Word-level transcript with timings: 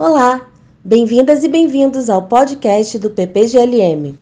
Olá, 0.00 0.42
bem-vindas 0.84 1.42
e 1.42 1.48
bem-vindos 1.48 2.08
ao 2.08 2.22
podcast 2.22 3.00
do 3.00 3.10
PPGLM. 3.10 4.16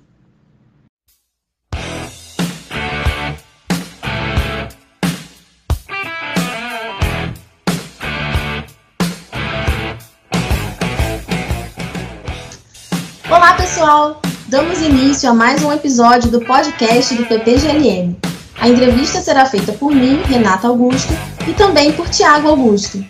Olá, 13.28 13.52
pessoal! 13.58 14.22
Damos 14.48 14.80
início 14.80 15.28
a 15.28 15.34
mais 15.34 15.62
um 15.62 15.70
episódio 15.70 16.30
do 16.30 16.40
podcast 16.40 17.14
do 17.14 17.26
PPGLM. 17.26 18.16
A 18.58 18.66
entrevista 18.66 19.20
será 19.20 19.44
feita 19.44 19.74
por 19.74 19.94
mim, 19.94 20.22
Renata 20.22 20.68
Augusto, 20.68 21.12
e 21.46 21.52
também 21.52 21.92
por 21.92 22.08
Tiago 22.08 22.48
Augusto. 22.48 23.04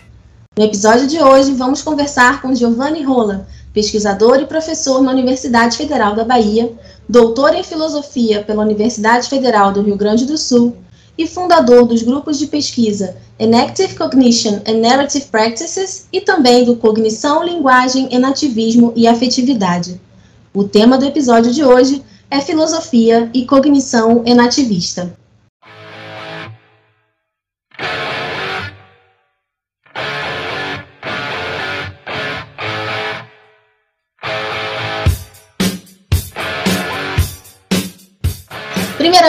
No 0.57 0.63
episódio 0.63 1.05
de 1.05 1.21
hoje, 1.21 1.53
vamos 1.53 1.83
conversar 1.83 2.41
com 2.41 2.55
Giovanni 2.55 3.03
Rola, 3.03 3.47
pesquisador 3.71 4.39
e 4.39 4.47
professor 4.47 5.03
na 5.03 5.11
Universidade 5.11 5.77
Federal 5.77 6.15
da 6.15 6.25
Bahia, 6.25 6.73
doutor 7.07 7.53
em 7.53 7.63
filosofia 7.63 8.41
pela 8.41 8.63
Universidade 8.63 9.29
Federal 9.29 9.71
do 9.71 9.83
Rio 9.83 9.95
Grande 9.95 10.25
do 10.25 10.35
Sul 10.35 10.75
e 11.15 11.27
fundador 11.27 11.85
dos 11.85 12.01
grupos 12.01 12.39
de 12.39 12.47
pesquisa 12.47 13.15
Enactive 13.37 13.93
Cognition 13.93 14.59
and 14.67 14.79
Narrative 14.79 15.27
Practices 15.27 16.07
e 16.11 16.21
também 16.21 16.65
do 16.65 16.75
Cognição, 16.75 17.43
Linguagem, 17.43 18.11
Enativismo 18.11 18.91
e 18.95 19.05
Afetividade. 19.05 20.01
O 20.55 20.63
tema 20.63 20.97
do 20.97 21.05
episódio 21.05 21.53
de 21.53 21.63
hoje 21.63 22.03
é 22.31 22.41
filosofia 22.41 23.29
e 23.31 23.45
cognição 23.45 24.23
enativista. 24.25 25.15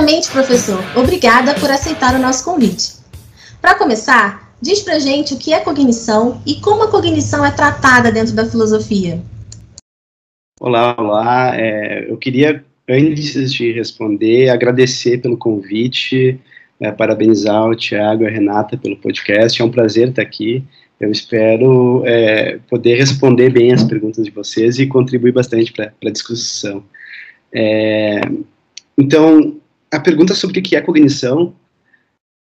Primeiramente, 0.08 0.30
professor, 0.30 0.82
obrigada 0.96 1.54
por 1.54 1.70
aceitar 1.70 2.14
o 2.14 2.18
nosso 2.18 2.42
convite. 2.42 2.94
Para 3.60 3.74
começar, 3.74 4.54
diz 4.58 4.80
pra 4.80 4.98
gente 4.98 5.34
o 5.34 5.38
que 5.38 5.52
é 5.52 5.60
cognição 5.60 6.40
e 6.46 6.54
como 6.54 6.82
a 6.84 6.90
cognição 6.90 7.44
é 7.44 7.50
tratada 7.50 8.10
dentro 8.10 8.34
da 8.34 8.46
filosofia. 8.46 9.20
Olá, 10.58 10.96
olá. 10.98 11.54
É, 11.54 12.10
eu 12.10 12.16
queria, 12.16 12.64
antes 12.88 13.52
de 13.52 13.70
responder, 13.70 14.48
agradecer 14.48 15.18
pelo 15.18 15.36
convite, 15.36 16.40
é, 16.80 16.90
parabenizar 16.90 17.66
o 17.66 17.76
Tiago 17.76 18.22
e 18.22 18.28
a 18.28 18.30
Renata 18.30 18.78
pelo 18.78 18.96
podcast. 18.96 19.60
É 19.60 19.64
um 19.64 19.70
prazer 19.70 20.08
estar 20.08 20.22
aqui. 20.22 20.64
Eu 20.98 21.12
espero 21.12 22.02
é, 22.06 22.58
poder 22.70 22.96
responder 22.96 23.50
bem 23.50 23.74
as 23.74 23.84
perguntas 23.84 24.24
de 24.24 24.30
vocês 24.30 24.78
e 24.78 24.86
contribuir 24.86 25.32
bastante 25.32 25.70
para 25.70 25.92
a 26.02 26.10
discussão. 26.10 26.82
É, 27.52 28.22
então, 28.96 29.60
a 29.90 30.00
pergunta 30.00 30.34
sobre 30.34 30.60
o 30.60 30.62
que 30.62 30.76
é 30.76 30.80
cognição 30.80 31.54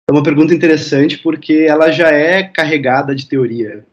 é 0.08 0.12
uma 0.12 0.22
pergunta 0.22 0.54
interessante 0.54 1.18
porque 1.18 1.66
ela 1.68 1.90
já 1.90 2.10
é 2.10 2.42
carregada 2.42 3.14
de 3.14 3.26
teoria. 3.26 3.84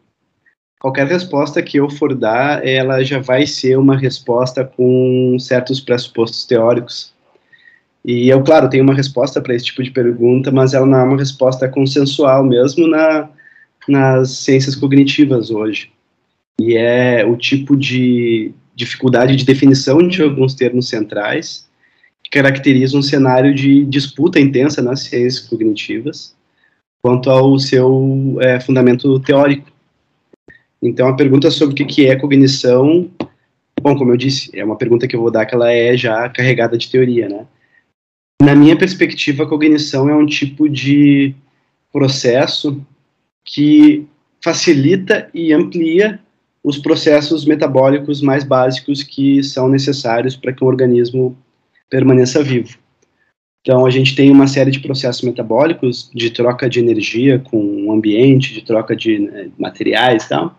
Qualquer 0.80 1.06
resposta 1.06 1.62
que 1.62 1.78
eu 1.78 1.90
for 1.90 2.14
dar, 2.14 2.66
ela 2.66 3.02
já 3.02 3.18
vai 3.18 3.46
ser 3.46 3.78
uma 3.78 3.96
resposta 3.96 4.64
com 4.64 5.36
certos 5.38 5.78
pressupostos 5.78 6.46
teóricos. 6.46 7.12
E 8.02 8.28
eu, 8.30 8.42
claro, 8.42 8.68
tenho 8.68 8.82
uma 8.82 8.94
resposta 8.94 9.42
para 9.42 9.54
esse 9.54 9.66
tipo 9.66 9.82
de 9.82 9.90
pergunta, 9.90 10.50
mas 10.50 10.72
ela 10.72 10.86
não 10.86 10.98
é 10.98 11.04
uma 11.04 11.18
resposta 11.18 11.68
consensual 11.68 12.42
mesmo 12.42 12.86
na, 12.86 13.28
nas 13.86 14.30
ciências 14.30 14.74
cognitivas 14.74 15.50
hoje. 15.50 15.92
E 16.58 16.76
é 16.76 17.26
o 17.26 17.36
tipo 17.36 17.76
de 17.76 18.52
dificuldade 18.74 19.36
de 19.36 19.44
definição 19.44 20.06
de 20.06 20.22
alguns 20.22 20.54
termos 20.54 20.88
centrais 20.88 21.69
caracteriza 22.30 22.96
um 22.96 23.02
cenário 23.02 23.54
de 23.54 23.84
disputa 23.84 24.38
intensa 24.38 24.80
nas 24.80 25.00
ciências 25.00 25.40
cognitivas 25.40 26.34
quanto 27.02 27.30
ao 27.30 27.58
seu 27.58 28.36
é, 28.40 28.60
fundamento 28.60 29.18
teórico. 29.20 29.70
Então, 30.82 31.08
a 31.08 31.16
pergunta 31.16 31.50
sobre 31.50 31.82
o 31.82 31.86
que 31.86 32.06
é 32.06 32.16
cognição, 32.16 33.10
bom, 33.80 33.96
como 33.96 34.12
eu 34.12 34.16
disse, 34.16 34.50
é 34.54 34.64
uma 34.64 34.76
pergunta 34.76 35.08
que 35.08 35.16
eu 35.16 35.20
vou 35.20 35.30
dar 35.30 35.46
que 35.46 35.54
ela 35.54 35.72
é 35.72 35.96
já 35.96 36.28
carregada 36.28 36.78
de 36.78 36.90
teoria, 36.90 37.28
né? 37.28 37.46
Na 38.42 38.54
minha 38.54 38.76
perspectiva, 38.76 39.44
a 39.44 39.46
cognição 39.46 40.08
é 40.08 40.14
um 40.14 40.24
tipo 40.24 40.68
de 40.68 41.34
processo 41.92 42.80
que 43.44 44.06
facilita 44.42 45.28
e 45.34 45.52
amplia 45.52 46.18
os 46.62 46.78
processos 46.78 47.44
metabólicos 47.44 48.22
mais 48.22 48.44
básicos 48.44 49.02
que 49.02 49.42
são 49.42 49.68
necessários 49.68 50.36
para 50.36 50.52
que 50.52 50.64
um 50.64 50.66
organismo 50.66 51.36
permaneça 51.90 52.42
vivo. 52.42 52.78
Então, 53.62 53.84
a 53.84 53.90
gente 53.90 54.14
tem 54.16 54.30
uma 54.30 54.46
série 54.46 54.70
de 54.70 54.80
processos 54.80 55.22
metabólicos 55.22 56.10
de 56.14 56.30
troca 56.30 56.68
de 56.68 56.80
energia 56.80 57.38
com 57.38 57.86
o 57.86 57.92
ambiente, 57.92 58.54
de 58.54 58.62
troca 58.62 58.96
de 58.96 59.18
né, 59.18 59.50
materiais 59.58 60.24
e 60.24 60.28
tal, 60.28 60.56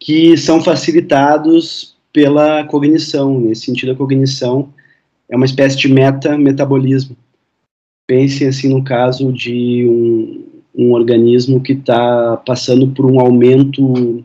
que 0.00 0.36
são 0.36 0.62
facilitados 0.62 1.96
pela 2.10 2.64
cognição. 2.64 3.38
Nesse 3.38 3.66
sentido, 3.66 3.92
a 3.92 3.96
cognição 3.96 4.72
é 5.28 5.36
uma 5.36 5.44
espécie 5.44 5.76
de 5.76 5.88
meta-metabolismo. 5.92 7.14
Pensem 8.06 8.48
assim 8.48 8.70
no 8.70 8.82
caso 8.82 9.30
de 9.30 9.86
um, 9.86 10.46
um 10.74 10.92
organismo 10.92 11.60
que 11.60 11.74
está 11.74 12.38
passando 12.38 12.88
por 12.88 13.04
um 13.04 13.20
aumento 13.20 14.24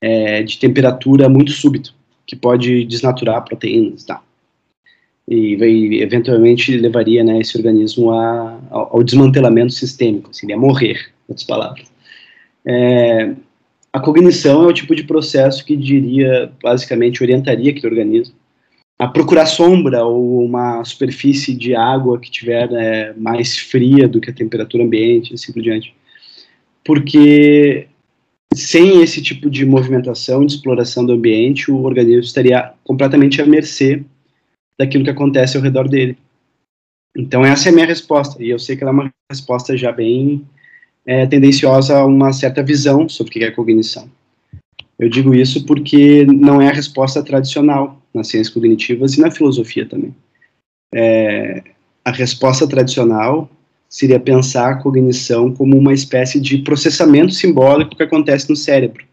é, 0.00 0.44
de 0.44 0.60
temperatura 0.60 1.28
muito 1.28 1.50
súbito, 1.50 1.92
que 2.24 2.36
pode 2.36 2.84
desnaturar 2.84 3.44
proteínas 3.44 4.02
e 4.02 4.06
tal 4.06 4.29
e, 5.30 6.02
eventualmente 6.02 6.76
levaria 6.76 7.22
né, 7.22 7.38
esse 7.40 7.56
organismo 7.56 8.10
a, 8.10 8.58
ao, 8.68 8.96
ao, 8.96 9.04
desmantelamento 9.04 9.72
sistêmico, 9.72 10.30
assim, 10.30 10.52
a 10.52 10.56
morrer, 10.56 10.96
em 10.96 11.30
outras 11.30 11.46
palavras. 11.46 11.86
É, 12.66 13.32
a 13.92 14.00
cognição 14.00 14.64
é 14.64 14.66
o 14.66 14.72
tipo 14.72 14.94
de 14.94 15.04
processo 15.04 15.64
que 15.64 15.76
diria, 15.76 16.50
basicamente, 16.60 17.22
orientaria 17.22 17.70
aquele 17.70 17.86
organismo 17.86 18.34
a 18.98 19.06
procurar 19.06 19.46
sombra 19.46 20.04
ou 20.04 20.44
uma 20.44 20.84
superfície 20.84 21.54
de 21.54 21.74
água 21.74 22.18
que 22.18 22.30
tiver 22.30 22.68
né, 22.68 23.14
mais 23.16 23.56
fria 23.56 24.08
do 24.08 24.20
que 24.20 24.30
a 24.30 24.34
temperatura 24.34 24.84
ambiente, 24.84 25.32
assim 25.32 25.52
por 25.52 25.62
diante. 25.62 25.94
Porque 26.84 27.86
sem 28.52 29.00
esse 29.00 29.22
tipo 29.22 29.48
de 29.48 29.64
movimentação, 29.64 30.44
de 30.44 30.54
exploração 30.54 31.06
do 31.06 31.12
ambiente, 31.12 31.70
o 31.70 31.84
organismo 31.84 32.20
estaria 32.20 32.72
completamente 32.84 33.40
à 33.40 33.46
mercê 33.46 34.02
daquilo 34.80 35.04
que 35.04 35.10
acontece 35.10 35.58
ao 35.58 35.62
redor 35.62 35.86
dele. 35.86 36.16
Então 37.14 37.44
essa 37.44 37.68
é 37.68 37.70
a 37.70 37.74
minha 37.74 37.86
resposta, 37.86 38.42
e 38.42 38.48
eu 38.48 38.58
sei 38.58 38.76
que 38.76 38.82
ela 38.82 38.92
é 38.92 38.94
uma 38.94 39.10
resposta 39.30 39.76
já 39.76 39.92
bem 39.92 40.46
é, 41.04 41.26
tendenciosa 41.26 41.98
a 41.98 42.06
uma 42.06 42.32
certa 42.32 42.62
visão 42.62 43.06
sobre 43.06 43.30
o 43.30 43.32
que 43.32 43.44
é 43.44 43.50
cognição. 43.50 44.10
Eu 44.98 45.10
digo 45.10 45.34
isso 45.34 45.66
porque 45.66 46.24
não 46.24 46.62
é 46.62 46.68
a 46.68 46.72
resposta 46.72 47.22
tradicional 47.22 48.00
nas 48.14 48.28
ciências 48.28 48.52
cognitivas 48.54 49.14
e 49.14 49.20
na 49.20 49.30
filosofia 49.30 49.84
também. 49.84 50.14
É, 50.94 51.62
a 52.02 52.10
resposta 52.10 52.66
tradicional 52.66 53.50
seria 53.86 54.18
pensar 54.18 54.70
a 54.70 54.76
cognição 54.76 55.52
como 55.52 55.76
uma 55.76 55.92
espécie 55.92 56.40
de 56.40 56.58
processamento 56.58 57.34
simbólico 57.34 57.96
que 57.96 58.02
acontece 58.02 58.48
no 58.48 58.56
cérebro. 58.56 59.04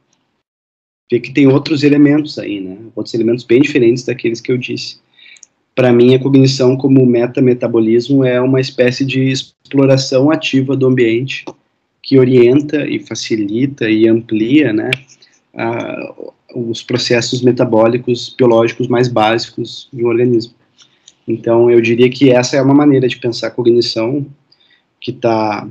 Vê 1.12 1.20
que 1.20 1.34
tem 1.34 1.48
outros 1.48 1.84
elementos 1.84 2.38
aí, 2.40 2.62
né? 2.62 2.78
Outros 2.96 3.14
elementos 3.14 3.44
bem 3.44 3.62
diferentes 3.62 4.04
daqueles 4.04 4.40
que 4.40 4.52
eu 4.52 4.58
disse 4.58 5.00
para 5.78 5.94
mim, 5.94 6.16
a 6.16 6.20
cognição 6.20 6.76
como 6.76 7.06
meta-metabolismo 7.06 8.26
é 8.26 8.42
uma 8.42 8.60
espécie 8.60 9.06
de 9.06 9.30
exploração 9.30 10.32
ativa 10.32 10.76
do 10.76 10.88
ambiente 10.88 11.46
que 12.02 12.18
orienta 12.18 12.88
e 12.88 13.00
facilita 13.00 13.88
e 13.88 14.08
amplia 14.08 14.74
né, 14.74 14.90
a, 15.56 16.16
os 16.56 16.82
processos 16.82 17.44
metabólicos 17.44 18.34
biológicos 18.36 18.88
mais 18.88 19.08
básicos 19.08 19.88
de 19.94 20.04
um 20.04 20.08
organismo. 20.08 20.56
Então, 21.28 21.70
eu 21.70 21.80
diria 21.80 22.10
que 22.10 22.32
essa 22.32 22.58
é 22.58 22.62
uma 22.62 22.74
maneira 22.74 23.08
de 23.08 23.20
pensar 23.20 23.50
a 23.50 23.52
cognição 23.52 24.26
que 25.00 25.12
está, 25.12 25.70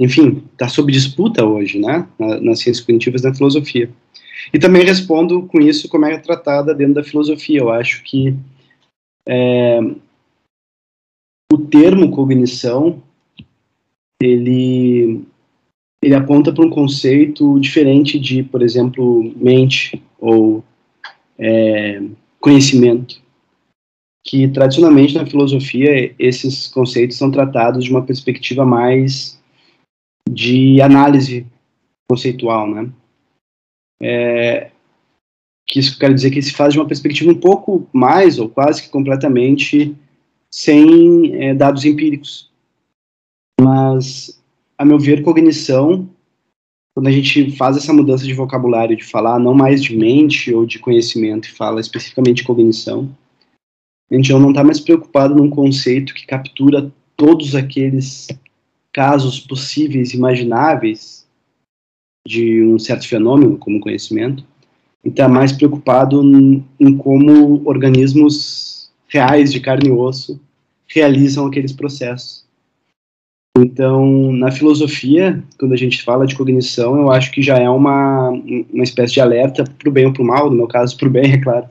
enfim, 0.00 0.42
está 0.54 0.66
sob 0.66 0.90
disputa 0.90 1.44
hoje, 1.44 1.78
né, 1.78 2.04
nas 2.18 2.58
ciências 2.58 2.80
cognitivas 2.80 3.22
e 3.22 3.28
na 3.28 3.34
filosofia. 3.34 3.88
E 4.52 4.58
também 4.58 4.82
respondo 4.82 5.42
com 5.42 5.60
isso 5.60 5.88
como 5.88 6.04
é 6.04 6.18
tratada 6.18 6.74
dentro 6.74 6.94
da 6.94 7.04
filosofia. 7.04 7.60
Eu 7.60 7.70
acho 7.70 8.02
que 8.02 8.34
é, 9.28 9.78
o 11.52 11.58
termo 11.58 12.10
cognição 12.10 13.02
ele 14.20 15.24
ele 16.02 16.14
aponta 16.14 16.52
para 16.52 16.64
um 16.64 16.70
conceito 16.70 17.58
diferente 17.58 18.20
de, 18.20 18.42
por 18.44 18.62
exemplo, 18.62 19.34
mente 19.36 20.00
ou 20.18 20.62
é, 21.36 22.00
conhecimento, 22.38 23.20
que 24.24 24.46
tradicionalmente 24.48 25.14
na 25.14 25.26
filosofia 25.26 26.14
esses 26.16 26.68
conceitos 26.68 27.16
são 27.16 27.32
tratados 27.32 27.84
de 27.84 27.90
uma 27.90 28.04
perspectiva 28.04 28.64
mais 28.64 29.40
de 30.30 30.80
análise 30.80 31.44
conceitual, 32.08 32.70
né? 32.70 32.88
é, 34.00 34.70
que 35.68 35.78
isso 35.78 35.98
quer 35.98 36.12
dizer 36.14 36.30
que 36.30 36.40
se 36.40 36.54
faz 36.54 36.72
de 36.72 36.80
uma 36.80 36.88
perspectiva 36.88 37.30
um 37.30 37.38
pouco 37.38 37.86
mais, 37.92 38.38
ou 38.38 38.48
quase 38.48 38.82
que 38.82 38.88
completamente, 38.88 39.94
sem 40.50 41.34
é, 41.34 41.54
dados 41.54 41.84
empíricos. 41.84 42.50
Mas, 43.60 44.42
a 44.78 44.84
meu 44.84 44.98
ver, 44.98 45.22
cognição, 45.22 46.08
quando 46.94 47.08
a 47.08 47.12
gente 47.12 47.50
faz 47.52 47.76
essa 47.76 47.92
mudança 47.92 48.24
de 48.24 48.32
vocabulário, 48.32 48.96
de 48.96 49.04
falar 49.04 49.38
não 49.38 49.52
mais 49.52 49.82
de 49.82 49.94
mente 49.94 50.54
ou 50.54 50.64
de 50.64 50.78
conhecimento, 50.78 51.48
e 51.48 51.52
fala 51.52 51.80
especificamente 51.80 52.38
de 52.38 52.44
cognição, 52.44 53.14
a 54.10 54.14
gente 54.14 54.32
não 54.32 54.48
está 54.48 54.64
mais 54.64 54.80
preocupado 54.80 55.34
num 55.34 55.50
conceito 55.50 56.14
que 56.14 56.26
captura 56.26 56.90
todos 57.14 57.54
aqueles 57.54 58.26
casos 58.90 59.38
possíveis, 59.38 60.14
imagináveis, 60.14 61.28
de 62.26 62.62
um 62.62 62.78
certo 62.78 63.06
fenômeno, 63.06 63.58
como 63.58 63.80
conhecimento, 63.80 64.44
e 65.04 65.08
está 65.08 65.28
mais 65.28 65.52
preocupado 65.52 66.22
em 66.78 66.96
como 66.96 67.66
organismos 67.68 68.90
reais 69.08 69.52
de 69.52 69.60
carne 69.60 69.88
e 69.88 69.92
osso 69.92 70.40
realizam 70.86 71.46
aqueles 71.46 71.72
processos. 71.72 72.46
Então, 73.56 74.32
na 74.32 74.50
filosofia, 74.50 75.42
quando 75.58 75.72
a 75.72 75.76
gente 75.76 76.02
fala 76.02 76.26
de 76.26 76.36
cognição, 76.36 76.96
eu 76.96 77.10
acho 77.10 77.30
que 77.32 77.42
já 77.42 77.58
é 77.58 77.68
uma, 77.68 78.30
uma 78.30 78.84
espécie 78.84 79.14
de 79.14 79.20
alerta 79.20 79.64
para 79.64 79.88
o 79.88 79.92
bem 79.92 80.06
ou 80.06 80.12
para 80.12 80.22
o 80.22 80.26
mal, 80.26 80.48
no 80.48 80.56
meu 80.56 80.68
caso, 80.68 80.96
para 80.96 81.08
o 81.08 81.10
bem, 81.10 81.32
é 81.34 81.38
claro, 81.38 81.68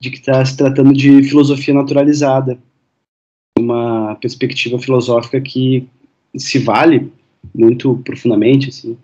de 0.00 0.10
que 0.10 0.18
está 0.18 0.44
se 0.44 0.56
tratando 0.56 0.92
de 0.92 1.22
filosofia 1.24 1.74
naturalizada, 1.74 2.58
uma 3.58 4.16
perspectiva 4.16 4.78
filosófica 4.78 5.40
que 5.40 5.86
se 6.36 6.58
vale 6.58 7.12
muito 7.54 7.96
profundamente, 7.98 8.70
assim, 8.70 8.96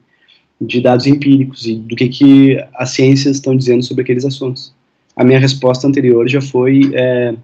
de 0.60 0.80
dados 0.80 1.06
empíricos 1.06 1.66
e 1.66 1.76
do 1.76 1.96
que, 1.96 2.08
que 2.08 2.64
as 2.74 2.90
ciências 2.90 3.36
estão 3.36 3.56
dizendo 3.56 3.82
sobre 3.82 4.02
aqueles 4.02 4.24
assuntos. 4.24 4.74
A 5.16 5.24
minha 5.24 5.38
resposta 5.38 5.86
anterior 5.86 6.28
já 6.28 6.40
foi 6.40 6.90
é, 6.94 7.34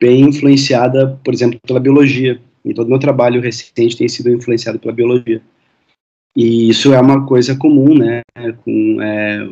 bem 0.00 0.22
influenciada, 0.22 1.18
por 1.24 1.34
exemplo, 1.34 1.58
pela 1.66 1.80
biologia. 1.80 2.40
E 2.64 2.72
todo 2.72 2.88
meu 2.88 2.98
trabalho 2.98 3.40
recente 3.40 3.96
tem 3.96 4.08
sido 4.08 4.30
influenciado 4.30 4.78
pela 4.78 4.94
biologia. 4.94 5.42
E 6.36 6.68
isso 6.68 6.92
é 6.92 7.00
uma 7.00 7.26
coisa 7.26 7.56
comum, 7.56 7.94
né, 7.94 8.22
com 8.64 9.02
é, 9.02 9.48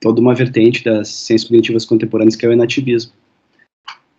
toda 0.00 0.20
uma 0.20 0.34
vertente 0.34 0.82
das 0.84 1.08
ciências 1.08 1.48
cognitivas 1.48 1.84
contemporâneas, 1.84 2.36
que 2.36 2.46
é 2.46 2.48
o 2.48 2.52
enativismo. 2.52 3.12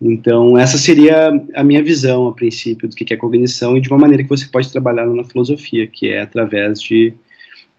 Então, 0.00 0.58
essa 0.58 0.76
seria 0.76 1.32
a 1.54 1.64
minha 1.64 1.82
visão, 1.82 2.28
a 2.28 2.32
princípio, 2.32 2.88
do 2.88 2.94
que 2.94 3.12
é 3.12 3.16
cognição 3.16 3.76
e 3.76 3.80
de 3.80 3.88
uma 3.88 3.98
maneira 3.98 4.22
que 4.22 4.28
você 4.28 4.46
pode 4.46 4.70
trabalhar 4.70 5.06
na 5.06 5.24
filosofia, 5.24 5.86
que 5.86 6.08
é 6.08 6.20
através 6.20 6.80
de 6.80 7.14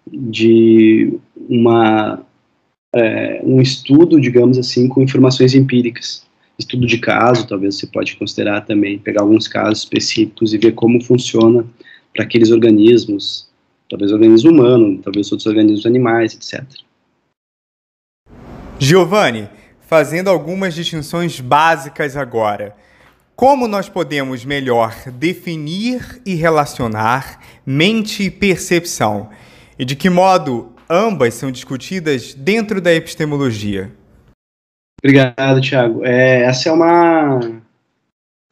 de 0.06 1.18
uma, 1.48 2.22
é, 2.94 3.40
um 3.44 3.60
estudo, 3.60 4.20
digamos 4.20 4.58
assim, 4.58 4.88
com 4.88 5.02
informações 5.02 5.54
empíricas. 5.54 6.24
Estudo 6.58 6.86
de 6.86 6.98
caso, 6.98 7.46
talvez 7.46 7.76
você 7.76 7.86
pode 7.86 8.16
considerar 8.16 8.62
também, 8.62 8.98
pegar 8.98 9.22
alguns 9.22 9.46
casos 9.46 9.80
específicos 9.80 10.54
e 10.54 10.58
ver 10.58 10.72
como 10.72 11.02
funciona 11.02 11.66
para 12.14 12.24
aqueles 12.24 12.50
organismos, 12.50 13.48
talvez 13.90 14.10
organismo 14.10 14.50
humano, 14.50 14.98
talvez 15.02 15.30
outros 15.30 15.46
organismos 15.46 15.84
animais, 15.84 16.34
etc. 16.34 16.64
Giovanni, 18.78 19.48
fazendo 19.86 20.28
algumas 20.28 20.74
distinções 20.74 21.40
básicas 21.40 22.16
agora. 22.16 22.74
Como 23.34 23.68
nós 23.68 23.86
podemos 23.86 24.46
melhor 24.46 24.94
definir 25.12 26.22
e 26.24 26.34
relacionar 26.34 27.38
mente 27.66 28.22
e 28.22 28.30
percepção? 28.30 29.28
E 29.78 29.84
de 29.84 29.94
que 29.94 30.08
modo 30.08 30.72
ambas 30.88 31.34
são 31.34 31.50
discutidas 31.50 32.34
dentro 32.34 32.80
da 32.80 32.94
epistemologia? 32.94 33.92
Obrigado, 35.02 35.60
Tiago. 35.60 36.04
É, 36.04 36.42
essa 36.42 36.68
é 36.68 36.72
uma 36.72 37.40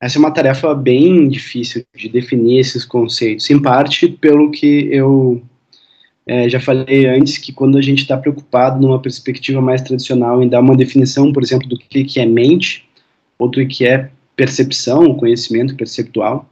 essa 0.03 0.19
é 0.19 0.21
uma 0.21 0.31
tarefa 0.31 0.75
bem 0.75 1.29
difícil 1.29 1.83
de 1.97 2.11
definir 2.11 2.59
esses 2.59 2.85
conceitos, 2.85 3.49
em 3.49 3.59
parte 3.59 4.07
pelo 4.07 4.51
que 4.51 4.89
eu 4.93 5.43
é, 6.27 6.47
já 6.47 6.61
falei 6.61 7.07
antes, 7.07 7.39
que 7.39 7.53
quando 7.53 7.79
a 7.79 7.83
gente 7.83 8.03
está 8.03 8.17
preocupado 8.17 8.81
numa 8.81 9.01
perspectiva 9.01 9.63
mais 9.63 9.81
tradicional 9.81 10.43
em 10.43 10.49
dar 10.49 10.61
uma 10.61 10.77
definição, 10.77 11.33
por 11.33 11.43
exemplo, 11.43 11.67
do 11.67 11.79
que, 11.79 12.05
que 12.05 12.21
é 12.21 12.27
mente, 12.27 12.87
ou 13.39 13.49
do 13.49 13.67
que 13.67 13.87
é 13.87 14.11
percepção, 14.37 15.15
conhecimento 15.15 15.75
perceptual, 15.75 16.49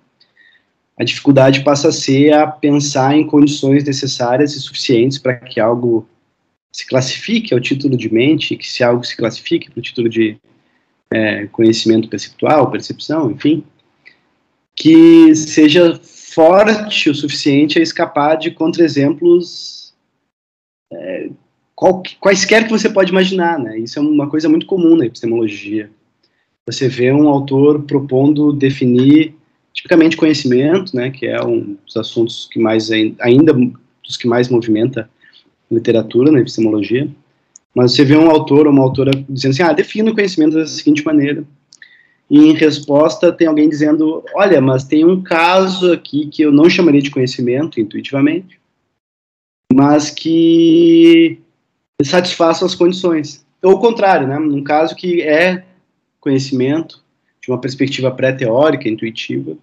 a 1.03 1.05
dificuldade 1.05 1.65
passa 1.65 1.89
a 1.89 1.93
ser 1.93 2.33
a 2.33 2.47
pensar 2.47 3.17
em 3.17 3.27
condições 3.27 3.83
necessárias 3.83 4.55
e 4.55 4.61
suficientes 4.61 5.19
para 5.19 5.35
que 5.35 5.59
algo 5.59 6.09
se 6.71 6.87
classifique 6.87 7.53
ao 7.53 7.61
título 7.61 7.97
de 7.97 8.13
mente, 8.13 8.57
que 8.57 8.71
se 8.71 8.85
algo 8.85 9.05
se 9.05 9.17
classifique 9.17 9.69
para 9.69 9.81
o 9.81 9.83
título 9.83 10.09
de 10.09 10.39
é, 11.13 11.49
conhecimento 11.49 12.09
perceptual, 12.09 12.71
percepção, 12.71 13.33
enfim, 13.33 13.65
que 14.77 15.35
seja 15.35 16.01
forte 16.03 17.11
o 17.11 17.15
suficiente 17.15 17.81
a 17.81 17.83
escapar 17.83 18.37
de 18.37 18.53
contra-exemplos 18.53 19.93
é, 20.93 21.31
qual, 21.75 22.01
quaisquer 22.21 22.65
que 22.65 22.71
você 22.71 22.89
pode 22.89 23.11
imaginar, 23.11 23.59
né? 23.59 23.77
Isso 23.77 23.99
é 23.99 24.03
uma 24.03 24.31
coisa 24.31 24.49
muito 24.49 24.67
comum 24.67 24.95
na 24.95 25.07
epistemologia. 25.07 25.91
Você 26.65 26.89
vê 26.89 27.11
um 27.11 27.29
autor 27.29 27.83
propondo 27.83 28.53
definir 28.53 29.35
tipicamente 29.73 30.17
conhecimento, 30.17 30.95
né, 30.95 31.11
que 31.11 31.27
é 31.27 31.43
um 31.45 31.77
dos 31.85 31.97
assuntos 31.97 32.49
que 32.51 32.59
mais 32.59 32.91
ainda 32.91 33.53
dos 34.03 34.17
que 34.17 34.27
mais 34.27 34.49
movimenta 34.49 35.09
literatura 35.71 36.31
na 36.31 36.41
epistemologia. 36.41 37.09
Mas 37.75 37.93
você 37.93 38.05
vê 38.05 38.17
um 38.17 38.31
autor 38.31 38.67
ou 38.67 38.73
uma 38.73 38.83
autora 38.83 39.11
dizendo 39.29 39.53
assim, 39.53 39.63
ah, 39.63 39.73
defina 39.73 40.11
o 40.11 40.15
conhecimento 40.15 40.55
da 40.55 40.67
seguinte 40.67 41.05
maneira. 41.05 41.45
E 42.29 42.39
em 42.39 42.53
resposta 42.53 43.33
tem 43.33 43.47
alguém 43.47 43.69
dizendo, 43.69 44.23
olha, 44.35 44.61
mas 44.61 44.85
tem 44.85 45.05
um 45.05 45.23
caso 45.23 45.93
aqui 45.93 46.27
que 46.27 46.43
eu 46.43 46.53
não 46.53 46.69
chamaria 46.69 47.03
de 47.03 47.11
conhecimento 47.11 47.81
intuitivamente, 47.81 48.59
mas 49.73 50.11
que 50.11 51.39
satisfaça 52.03 52.65
as 52.65 52.75
condições. 52.75 53.45
Ou 53.63 53.75
o 53.75 53.79
contrário, 53.79 54.27
né? 54.27 54.39
Num 54.39 54.63
caso 54.63 54.95
que 54.95 55.23
é 55.23 55.65
conhecimento, 56.21 57.02
de 57.43 57.51
uma 57.51 57.61
perspectiva 57.61 58.11
pré-teórica, 58.11 58.89
intuitiva, 58.89 59.57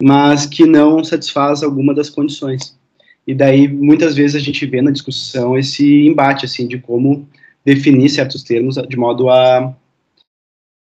mas 0.00 0.44
que 0.44 0.66
não 0.66 1.02
satisfaz 1.02 1.62
alguma 1.62 1.94
das 1.94 2.10
condições. 2.10 2.78
E 3.26 3.34
daí, 3.34 3.66
muitas 3.66 4.14
vezes, 4.14 4.36
a 4.36 4.44
gente 4.44 4.66
vê 4.66 4.82
na 4.82 4.90
discussão 4.90 5.56
esse 5.56 6.06
embate, 6.06 6.44
assim, 6.44 6.68
de 6.68 6.78
como 6.78 7.26
definir 7.64 8.10
certos 8.10 8.42
termos 8.42 8.74
de 8.74 8.96
modo 8.96 9.30
a, 9.30 9.74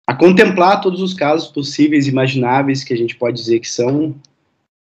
a 0.07 0.15
contemplar 0.15 0.81
todos 0.81 1.01
os 1.01 1.15
casos 1.15 1.49
possíveis, 1.49 2.09
imagináveis, 2.09 2.83
que 2.83 2.95
a 2.95 2.97
gente 2.97 3.15
pode 3.15 3.37
dizer 3.37 3.61
que 3.61 3.69
são, 3.69 4.17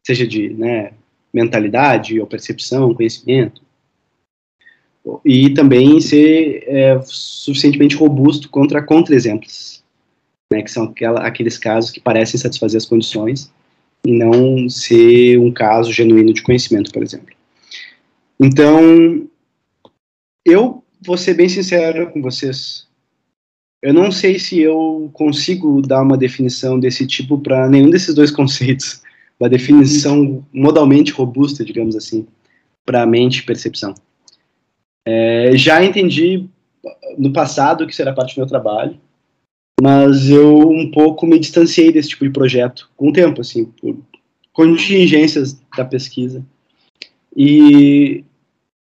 seja 0.05 0.27
de 0.27 0.49
né, 0.49 0.91
mentalidade 1.33 2.19
ou 2.19 2.27
percepção, 2.27 2.93
conhecimento, 2.93 3.61
e 5.23 5.51
também 5.51 6.01
ser 6.01 6.63
é, 6.67 7.01
suficientemente 7.03 7.95
robusto 7.95 8.49
contra 8.49 8.81
contra-exemplos 8.81 9.74
né, 10.51 10.61
que 10.61 10.71
são 10.71 10.85
aquela, 10.85 11.21
aqueles 11.21 11.57
casos 11.57 11.91
que 11.91 11.99
parecem 11.99 12.39
satisfazer 12.39 12.77
as 12.77 12.85
condições 12.85 13.51
e 14.05 14.11
não 14.11 14.69
ser 14.69 15.39
um 15.39 15.51
caso 15.51 15.91
genuíno 15.91 16.33
de 16.33 16.43
conhecimento, 16.43 16.91
por 16.91 17.01
exemplo. 17.01 17.33
Então, 18.39 19.27
eu 20.45 20.83
vou 21.03 21.17
ser 21.17 21.33
bem 21.33 21.49
sincero 21.49 22.11
com 22.11 22.21
vocês. 22.21 22.87
Eu 23.81 23.93
não 23.93 24.11
sei 24.11 24.39
se 24.39 24.59
eu 24.59 25.09
consigo 25.13 25.81
dar 25.81 26.01
uma 26.01 26.17
definição 26.17 26.79
desse 26.79 27.05
tipo 27.05 27.39
para 27.39 27.67
nenhum 27.69 27.89
desses 27.89 28.13
dois 28.13 28.29
conceitos, 28.31 29.01
uma 29.39 29.49
definição 29.49 30.45
modalmente 30.53 31.11
robusta, 31.11 31.65
digamos 31.65 31.95
assim, 31.95 32.27
para 32.85 33.05
mente 33.05 33.39
e 33.39 33.45
percepção. 33.45 33.95
É, 35.07 35.51
já 35.55 35.83
entendi 35.83 36.47
no 37.17 37.31
passado 37.31 37.85
que 37.85 37.95
será 37.95 38.13
parte 38.13 38.35
do 38.35 38.39
meu 38.39 38.47
trabalho, 38.47 38.99
mas 39.81 40.29
eu 40.29 40.69
um 40.69 40.89
pouco 40.89 41.25
me 41.25 41.37
distanciei 41.37 41.91
desse 41.91 42.09
tipo 42.09 42.25
de 42.25 42.31
projeto 42.31 42.89
com 42.95 43.09
o 43.09 43.13
tempo, 43.13 43.41
assim, 43.41 43.65
por 43.65 43.97
contingências 44.53 45.59
da 45.75 45.83
pesquisa. 45.83 46.45
E 47.35 48.23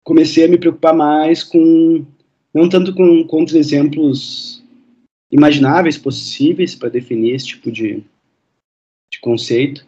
comecei 0.03 0.45
a 0.45 0.49
me 0.49 0.59
preocupar 0.59 0.95
mais 0.95 1.45
com, 1.45 2.05
não 2.53 2.69
tanto 2.69 2.93
com 2.93 3.25
contra-exemplos 3.25 4.63
imagináveis, 5.31 5.97
possíveis 5.97 6.75
para 6.75 6.89
definir 6.89 7.35
esse 7.35 7.47
tipo 7.47 7.71
de, 7.71 8.03
de 9.13 9.21
conceito, 9.21 9.87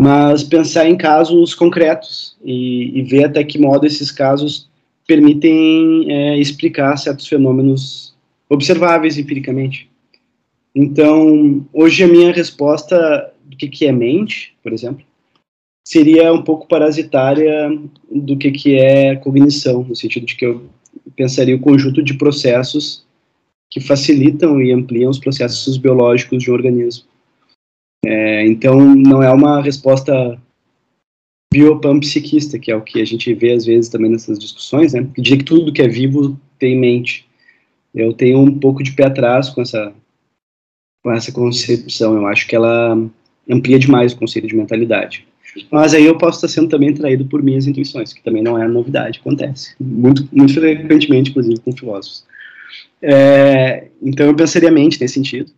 mas 0.00 0.44
pensar 0.44 0.88
em 0.88 0.96
casos 0.96 1.54
concretos 1.54 2.36
e, 2.44 3.00
e, 3.00 3.02
ver 3.02 3.24
até 3.24 3.42
que 3.42 3.58
modo 3.58 3.84
esses 3.84 4.12
casos 4.12 4.70
permitem 5.06 6.06
é, 6.12 6.38
explicar 6.38 6.96
certos 6.96 7.26
fenômenos 7.26 8.14
observáveis 8.48 9.18
empiricamente. 9.18 9.90
Então, 10.80 11.66
hoje 11.72 12.04
a 12.04 12.06
minha 12.06 12.32
resposta 12.32 13.34
do 13.44 13.56
que, 13.56 13.66
que 13.66 13.84
é 13.84 13.90
mente, 13.90 14.54
por 14.62 14.72
exemplo, 14.72 15.04
seria 15.84 16.32
um 16.32 16.40
pouco 16.40 16.68
parasitária 16.68 17.68
do 18.08 18.38
que, 18.38 18.52
que 18.52 18.76
é 18.76 19.16
cognição, 19.16 19.82
no 19.82 19.96
sentido 19.96 20.24
de 20.24 20.36
que 20.36 20.46
eu 20.46 20.70
pensaria 21.16 21.56
o 21.56 21.60
conjunto 21.60 22.00
de 22.00 22.14
processos 22.14 23.04
que 23.68 23.80
facilitam 23.80 24.62
e 24.62 24.70
ampliam 24.70 25.10
os 25.10 25.18
processos 25.18 25.76
biológicos 25.76 26.44
de 26.44 26.48
um 26.48 26.54
organismo. 26.54 27.08
É, 28.06 28.46
então, 28.46 28.78
não 28.78 29.20
é 29.20 29.32
uma 29.32 29.60
resposta 29.60 30.40
biopanpsiquista, 31.52 32.56
que 32.56 32.70
é 32.70 32.76
o 32.76 32.82
que 32.82 33.02
a 33.02 33.04
gente 33.04 33.34
vê 33.34 33.50
às 33.50 33.66
vezes 33.66 33.90
também 33.90 34.12
nessas 34.12 34.38
discussões, 34.38 34.92
né? 34.92 35.04
Que 35.12 35.20
diz 35.20 35.38
que 35.38 35.44
tudo 35.44 35.72
que 35.72 35.82
é 35.82 35.88
vivo 35.88 36.38
tem 36.56 36.78
mente. 36.78 37.26
Eu 37.92 38.12
tenho 38.12 38.38
um 38.38 38.60
pouco 38.60 38.80
de 38.80 38.92
pé 38.92 39.06
atrás 39.06 39.50
com 39.50 39.60
essa 39.60 39.92
com 41.02 41.12
essa 41.12 41.32
concepção. 41.32 42.14
Eu 42.16 42.26
acho 42.26 42.46
que 42.46 42.56
ela 42.56 42.98
amplia 43.48 43.78
demais 43.78 44.12
o 44.12 44.16
conceito 44.16 44.48
de 44.48 44.56
mentalidade. 44.56 45.26
Mas 45.70 45.94
aí 45.94 46.04
eu 46.04 46.16
posso 46.16 46.38
estar 46.38 46.48
sendo 46.48 46.68
também 46.68 46.92
traído 46.92 47.24
por 47.24 47.42
minhas 47.42 47.66
intuições, 47.66 48.12
que 48.12 48.22
também 48.22 48.42
não 48.42 48.60
é 48.60 48.68
novidade, 48.68 49.18
acontece 49.18 49.74
muito, 49.80 50.28
muito 50.30 50.54
frequentemente, 50.54 51.30
inclusive 51.30 51.60
com 51.60 51.72
filósofos. 51.72 52.24
É, 53.00 53.88
então 54.02 54.26
eu 54.26 54.34
pensaria 54.34 54.70
mente 54.70 55.00
nesse 55.00 55.14
sentido. 55.14 55.50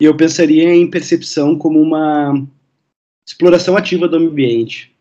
E 0.00 0.04
eu 0.04 0.16
pensaria 0.16 0.74
em 0.74 0.88
percepção 0.88 1.56
como 1.56 1.80
uma 1.80 2.46
exploração 3.26 3.76
ativa 3.76 4.08
do 4.08 4.16
ambiente. 4.16 4.92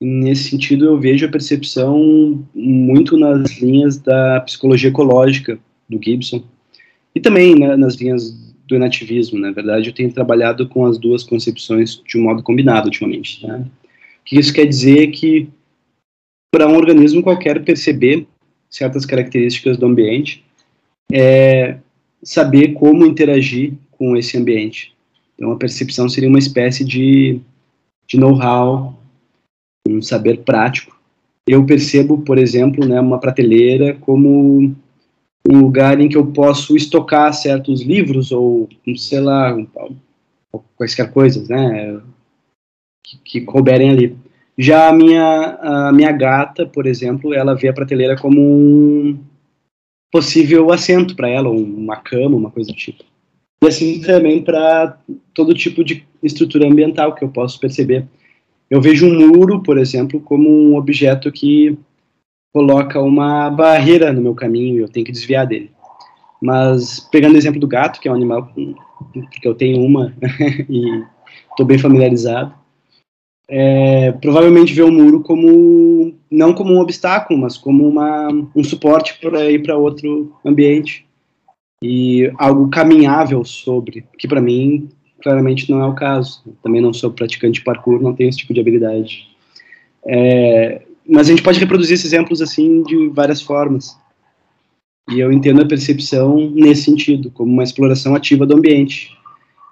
Nesse 0.00 0.50
sentido, 0.50 0.84
eu 0.84 1.00
vejo 1.00 1.26
a 1.26 1.30
percepção 1.30 2.44
muito 2.54 3.16
nas 3.16 3.60
linhas 3.60 3.98
da 3.98 4.40
psicologia 4.40 4.90
ecológica 4.90 5.58
do 5.88 6.00
Gibson 6.02 6.44
e 7.14 7.20
também 7.20 7.58
né, 7.58 7.76
nas 7.76 7.96
linhas 7.96 8.47
do 8.68 8.76
enativismo. 8.76 9.38
Na 9.38 9.50
verdade, 9.50 9.88
eu 9.88 9.94
tenho 9.94 10.12
trabalhado 10.12 10.68
com 10.68 10.84
as 10.84 10.98
duas 10.98 11.24
concepções 11.24 12.00
de 12.06 12.18
um 12.18 12.22
modo 12.22 12.42
combinado 12.42 12.86
ultimamente. 12.86 13.44
Né? 13.44 13.64
O 14.20 14.24
que 14.24 14.38
isso 14.38 14.52
quer 14.52 14.66
dizer 14.66 15.08
que 15.08 15.48
para 16.52 16.68
um 16.68 16.76
organismo 16.76 17.22
qualquer 17.22 17.64
perceber 17.64 18.26
certas 18.70 19.06
características 19.06 19.78
do 19.78 19.86
ambiente 19.86 20.44
é 21.10 21.78
saber 22.22 22.74
como 22.74 23.06
interagir 23.06 23.72
com 23.92 24.16
esse 24.16 24.36
ambiente. 24.36 24.94
Então, 25.34 25.52
a 25.52 25.56
percepção 25.56 26.08
seria 26.08 26.28
uma 26.28 26.38
espécie 26.38 26.84
de, 26.84 27.40
de 28.06 28.18
know-how, 28.18 29.00
um 29.88 30.02
saber 30.02 30.38
prático. 30.38 30.98
Eu 31.46 31.64
percebo, 31.64 32.18
por 32.18 32.36
exemplo, 32.36 32.86
né, 32.86 33.00
uma 33.00 33.18
prateleira 33.18 33.94
como 33.94 34.76
um 35.50 35.60
lugar 35.60 35.98
em 35.98 36.08
que 36.08 36.16
eu 36.16 36.26
posso 36.26 36.76
estocar 36.76 37.32
certos 37.32 37.80
livros 37.80 38.30
ou, 38.30 38.68
sei 38.96 39.20
lá, 39.20 39.56
quaisquer 40.76 41.10
coisas, 41.10 41.48
né, 41.48 41.98
que, 43.02 43.18
que 43.24 43.40
couberem 43.40 43.90
ali. 43.90 44.16
Já 44.58 44.88
a 44.88 44.92
minha, 44.92 45.58
a 45.62 45.92
minha 45.92 46.12
gata, 46.12 46.66
por 46.66 46.86
exemplo, 46.86 47.32
ela 47.32 47.54
vê 47.54 47.68
a 47.68 47.72
prateleira 47.72 48.16
como 48.16 48.40
um 48.40 49.18
possível 50.12 50.70
assento 50.70 51.16
para 51.16 51.30
ela, 51.30 51.48
uma 51.48 51.96
cama, 51.96 52.36
uma 52.36 52.50
coisa 52.50 52.70
do 52.70 52.76
tipo. 52.76 53.04
E 53.62 53.66
assim 53.66 54.00
também 54.02 54.42
para 54.42 54.98
todo 55.32 55.54
tipo 55.54 55.82
de 55.82 56.04
estrutura 56.22 56.66
ambiental 56.66 57.14
que 57.14 57.24
eu 57.24 57.28
posso 57.28 57.58
perceber. 57.58 58.06
Eu 58.68 58.82
vejo 58.82 59.06
um 59.06 59.28
muro, 59.28 59.62
por 59.62 59.78
exemplo, 59.78 60.20
como 60.20 60.50
um 60.50 60.76
objeto 60.76 61.32
que 61.32 61.78
coloca 62.52 63.00
uma 63.00 63.50
barreira 63.50 64.12
no 64.12 64.22
meu 64.22 64.34
caminho 64.34 64.76
e 64.76 64.78
eu 64.78 64.88
tenho 64.88 65.06
que 65.06 65.12
desviar 65.12 65.46
dele. 65.46 65.70
Mas 66.40 67.00
pegando 67.00 67.34
o 67.34 67.38
exemplo 67.38 67.60
do 67.60 67.66
gato, 67.66 68.00
que 68.00 68.08
é 68.08 68.12
um 68.12 68.14
animal 68.14 68.50
porque 69.12 69.46
eu 69.46 69.54
tenho 69.54 69.82
uma 69.82 70.14
e 70.68 71.04
estou 71.50 71.66
bem 71.66 71.78
familiarizado, 71.78 72.54
é, 73.50 74.12
provavelmente 74.12 74.74
vê 74.74 74.82
o 74.82 74.92
muro 74.92 75.22
como 75.22 76.14
não 76.30 76.52
como 76.52 76.74
um 76.74 76.80
obstáculo, 76.80 77.40
mas 77.40 77.56
como 77.56 77.88
uma, 77.88 78.28
um 78.54 78.62
suporte 78.62 79.18
para 79.20 79.50
ir 79.50 79.62
para 79.62 79.76
outro 79.76 80.36
ambiente 80.44 81.06
e 81.82 82.30
algo 82.38 82.68
caminhável 82.68 83.44
sobre, 83.44 84.04
que 84.18 84.28
para 84.28 84.40
mim 84.40 84.88
claramente 85.22 85.70
não 85.70 85.80
é 85.80 85.86
o 85.86 85.94
caso. 85.94 86.42
também 86.62 86.80
não 86.80 86.92
sou 86.92 87.10
praticante 87.10 87.58
de 87.58 87.64
parkour, 87.64 88.00
não 88.00 88.14
tenho 88.14 88.28
esse 88.28 88.38
tipo 88.38 88.54
de 88.54 88.60
habilidade. 88.60 89.28
É, 90.06 90.82
mas 91.08 91.26
a 91.26 91.30
gente 91.30 91.42
pode 91.42 91.58
reproduzir 91.58 91.94
esses 91.94 92.12
exemplos 92.12 92.42
assim 92.42 92.82
de 92.82 93.08
várias 93.08 93.40
formas. 93.40 93.96
E 95.10 95.20
eu 95.20 95.32
entendo 95.32 95.62
a 95.62 95.66
percepção 95.66 96.50
nesse 96.50 96.82
sentido, 96.82 97.30
como 97.30 97.50
uma 97.50 97.64
exploração 97.64 98.14
ativa 98.14 98.44
do 98.44 98.54
ambiente, 98.54 99.16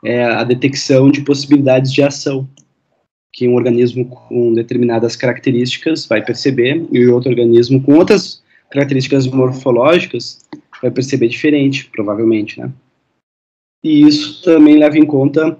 é 0.02 0.24
a 0.24 0.42
detecção 0.42 1.10
de 1.10 1.20
possibilidades 1.20 1.92
de 1.92 2.02
ação 2.02 2.48
que 3.32 3.46
um 3.46 3.54
organismo 3.54 4.06
com 4.06 4.54
determinadas 4.54 5.14
características 5.14 6.06
vai 6.06 6.24
perceber 6.24 6.86
e 6.90 7.06
outro 7.06 7.28
organismo 7.28 7.82
com 7.82 7.94
outras 7.94 8.42
características 8.70 9.26
morfológicas 9.26 10.38
vai 10.80 10.90
perceber 10.90 11.28
diferente, 11.28 11.90
provavelmente, 11.90 12.58
né? 12.58 12.72
E 13.84 14.02
isso 14.02 14.42
também 14.42 14.78
leva 14.78 14.98
em 14.98 15.04
conta 15.04 15.58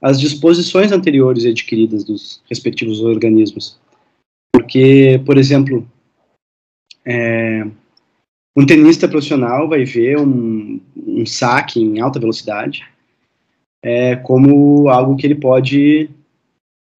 as 0.00 0.18
disposições 0.18 0.90
anteriores 0.90 1.44
adquiridas 1.44 2.02
dos 2.02 2.40
respectivos 2.48 3.00
organismos. 3.00 3.78
Porque, 4.68 5.18
por 5.24 5.38
exemplo, 5.38 5.88
é, 7.02 7.66
um 8.54 8.66
tenista 8.66 9.08
profissional 9.08 9.66
vai 9.66 9.82
ver 9.82 10.18
um, 10.18 10.78
um 10.94 11.24
saque 11.24 11.80
em 11.80 12.00
alta 12.00 12.20
velocidade 12.20 12.84
é, 13.82 14.14
como 14.16 14.90
algo 14.90 15.16
que 15.16 15.26
ele 15.26 15.36
pode 15.36 16.10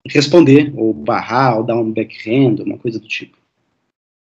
responder, 0.07 0.73
ou 0.75 0.95
barrar, 0.95 1.59
ou 1.59 1.63
dar 1.63 1.77
um 1.77 1.93
backhand, 1.93 2.63
uma 2.65 2.79
coisa 2.79 2.99
do 2.99 3.07
tipo. 3.07 3.37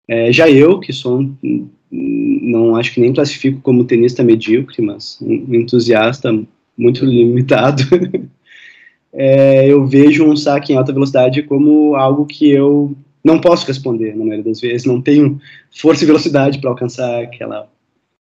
É, 0.07 0.31
já 0.31 0.51
eu, 0.51 0.79
que 0.79 0.93
sou 0.93 1.21
um, 1.21 1.71
não 1.91 2.77
acho 2.77 2.93
que 2.93 3.01
nem 3.01 3.15
classifico 3.15 3.63
como 3.63 3.87
tenista 3.87 4.23
medíocre, 4.23 4.83
mas 4.83 5.19
um 5.23 5.55
entusiasta 5.55 6.31
muito 6.77 7.07
limitado, 7.07 7.85
é, 9.15 9.67
eu 9.67 9.87
vejo 9.87 10.27
um 10.27 10.37
saque 10.37 10.75
em 10.75 10.77
alta 10.77 10.93
velocidade 10.93 11.43
como 11.45 11.95
algo 11.95 12.27
que 12.27 12.51
eu 12.51 12.95
não 13.23 13.41
posso 13.41 13.67
responder, 13.67 14.17
na 14.17 14.25
maioria 14.25 14.45
das 14.45 14.61
vezes, 14.61 14.87
não 14.87 15.01
tenho 15.01 15.41
força 15.71 16.05
e 16.05 16.07
velocidade 16.07 16.59
para 16.59 16.71
alcançar 16.71 17.23
aquela, 17.23 17.69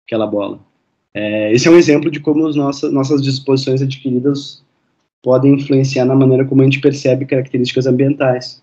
aquela 0.06 0.26
bola. 0.26 0.60
É, 1.14 1.52
esse 1.52 1.66
é 1.66 1.70
um 1.70 1.76
exemplo 1.76 2.10
de 2.10 2.20
como 2.20 2.46
as 2.46 2.56
nossas, 2.56 2.92
nossas 2.92 3.22
disposições 3.22 3.82
adquiridas 3.82 4.62
podem 5.22 5.54
influenciar 5.54 6.04
na 6.04 6.14
maneira 6.14 6.44
como 6.44 6.62
a 6.62 6.64
gente 6.64 6.80
percebe 6.80 7.26
características 7.26 7.86
ambientais. 7.86 8.62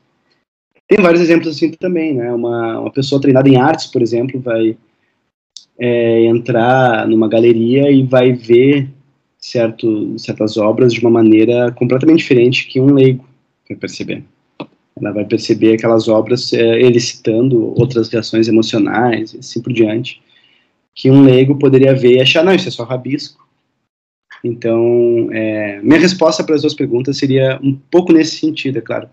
Tem 0.87 1.01
vários 1.01 1.21
exemplos 1.21 1.55
assim 1.55 1.71
também, 1.71 2.13
né? 2.13 2.31
Uma, 2.31 2.79
uma 2.79 2.91
pessoa 2.91 3.19
treinada 3.19 3.49
em 3.49 3.57
artes, 3.57 3.87
por 3.87 4.01
exemplo, 4.01 4.39
vai 4.39 4.77
é, 5.77 6.25
entrar 6.25 7.07
numa 7.07 7.27
galeria 7.27 7.91
e 7.91 8.03
vai 8.03 8.31
ver 8.33 8.89
certo, 9.37 10.17
certas 10.17 10.57
obras 10.57 10.93
de 10.93 11.01
uma 11.01 11.09
maneira 11.09 11.71
completamente 11.71 12.19
diferente 12.19 12.67
que 12.67 12.79
um 12.79 12.93
leigo 12.93 13.25
vai 13.67 13.77
perceber. 13.77 14.23
Ela 14.99 15.11
vai 15.11 15.25
perceber 15.25 15.73
aquelas 15.73 16.07
obras 16.07 16.53
é, 16.53 16.79
elicitando 16.81 17.73
outras 17.79 18.09
reações 18.09 18.47
emocionais 18.47 19.33
e 19.33 19.39
assim 19.39 19.61
por 19.61 19.73
diante, 19.73 20.21
que 20.93 21.11
um 21.11 21.23
leigo 21.23 21.59
poderia 21.59 21.93
ver 21.93 22.15
e 22.15 22.21
achar, 22.21 22.43
não, 22.43 22.55
isso 22.55 22.69
é 22.69 22.71
só 22.71 22.83
rabisco. 22.83 23.45
Então, 24.43 25.29
é, 25.31 25.81
minha 25.81 25.99
resposta 25.99 26.43
para 26.43 26.55
as 26.55 26.61
duas 26.61 26.73
perguntas 26.73 27.17
seria 27.17 27.59
um 27.61 27.75
pouco 27.75 28.13
nesse 28.13 28.37
sentido, 28.37 28.77
é 28.77 28.81
claro. 28.81 29.09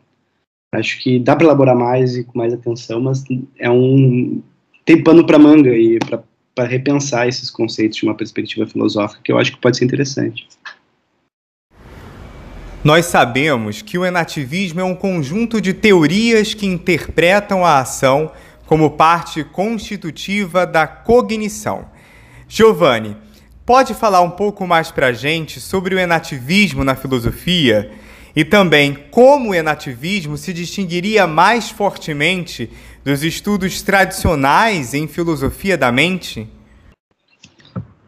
Acho 0.74 1.02
que 1.02 1.18
dá 1.18 1.34
para 1.34 1.46
elaborar 1.46 1.76
mais 1.76 2.16
e 2.16 2.24
com 2.24 2.38
mais 2.38 2.52
atenção, 2.52 3.00
mas 3.00 3.24
é 3.58 3.70
um 3.70 4.42
tem 4.84 5.02
pano 5.02 5.24
para 5.24 5.38
manga 5.38 5.70
e 5.76 5.98
para 5.98 6.66
repensar 6.66 7.28
esses 7.28 7.50
conceitos 7.50 7.98
de 7.98 8.04
uma 8.04 8.16
perspectiva 8.16 8.66
filosófica 8.66 9.20
que 9.22 9.32
eu 9.32 9.38
acho 9.38 9.52
que 9.52 9.60
pode 9.60 9.76
ser 9.76 9.84
interessante. 9.84 10.46
Nós 12.84 13.06
sabemos 13.06 13.80
que 13.80 13.96
o 13.96 14.04
enativismo 14.04 14.80
é 14.80 14.84
um 14.84 14.94
conjunto 14.94 15.60
de 15.60 15.72
teorias 15.72 16.52
que 16.52 16.66
interpretam 16.66 17.64
a 17.64 17.78
ação 17.78 18.32
como 18.66 18.90
parte 18.90 19.44
constitutiva 19.44 20.66
da 20.66 20.84
cognição. 20.84 21.86
Giovanni, 22.48 23.16
pode 23.64 23.94
falar 23.94 24.20
um 24.22 24.30
pouco 24.30 24.66
mais 24.66 24.90
para 24.90 25.08
a 25.08 25.12
gente 25.12 25.60
sobre 25.60 25.94
o 25.94 25.98
enativismo 25.98 26.82
na 26.82 26.96
filosofia? 26.96 27.92
E 28.34 28.44
também 28.44 28.96
como 29.12 29.50
o 29.50 29.54
enativismo 29.54 30.36
se 30.36 30.52
distinguiria 30.52 31.24
mais 31.24 31.70
fortemente 31.70 32.68
dos 33.04 33.22
estudos 33.22 33.80
tradicionais 33.80 34.92
em 34.92 35.06
filosofia 35.06 35.78
da 35.78 35.92
mente? 35.92 36.48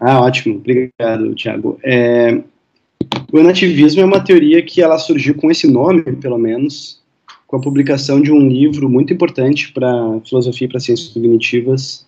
Ah, 0.01 0.21
ótimo. 0.21 0.57
Obrigado, 0.57 1.33
Tiago. 1.37 1.79
É, 1.85 2.43
o 3.35 3.39
enativismo 3.41 4.01
é 4.01 4.05
uma 4.05 4.23
teoria 4.23 4.63
que 4.63 4.81
ela 4.81 4.97
surgiu 4.97 5.35
com 5.35 5.51
esse 5.51 5.67
nome, 5.67 6.05
pelo 6.21 6.39
menos, 6.39 7.03
com 7.49 7.57
a 7.57 7.61
publicação 7.61 8.23
de 8.23 8.31
um 8.31 8.49
livro 8.49 8.89
muito 8.89 9.13
importante 9.13 9.73
para 9.73 10.21
filosofia 10.25 10.67
e 10.67 10.71
para 10.71 10.79
ciências 10.79 11.09
cognitivas, 11.09 12.07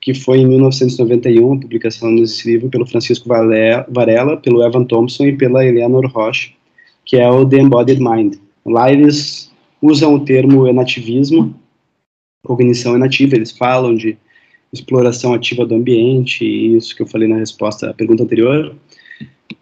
que 0.00 0.14
foi 0.14 0.38
em 0.38 0.46
1991, 0.46 1.52
a 1.52 1.58
publicação 1.58 2.16
desse 2.16 2.50
livro 2.50 2.70
pelo 2.70 2.86
Francisco 2.86 3.28
Varela, 3.28 4.38
pelo 4.38 4.64
Evan 4.64 4.84
Thompson 4.84 5.26
e 5.26 5.36
pela 5.36 5.66
Eleanor 5.66 6.10
Roche, 6.10 6.54
que 7.04 7.18
é 7.18 7.30
o 7.30 7.44
The 7.44 7.58
Embodied 7.58 8.00
Mind. 8.00 8.36
Lá 8.64 8.90
eles 8.90 9.52
usam 9.82 10.14
o 10.14 10.24
termo 10.24 10.66
enativismo, 10.66 11.54
cognição 12.42 12.94
enativa, 12.94 13.36
eles 13.36 13.50
falam 13.50 13.94
de 13.94 14.16
exploração 14.72 15.34
ativa 15.34 15.66
do 15.66 15.74
ambiente, 15.74 16.42
isso 16.74 16.96
que 16.96 17.02
eu 17.02 17.06
falei 17.06 17.28
na 17.28 17.36
resposta 17.36 17.90
à 17.90 17.92
pergunta 17.92 18.22
anterior, 18.22 18.74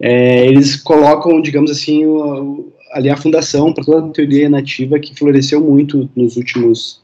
é, 0.04 0.44
eles 0.48 0.74
colocam, 0.74 1.40
digamos 1.40 1.70
assim, 1.70 2.04
o, 2.04 2.72
ali 2.90 3.08
a 3.08 3.16
fundação 3.16 3.72
para 3.72 3.84
toda 3.84 4.04
a 4.04 4.10
teoria 4.10 4.50
nativa 4.50 4.98
que 4.98 5.14
floresceu 5.14 5.60
muito 5.60 6.10
nos 6.16 6.36
últimos 6.36 7.00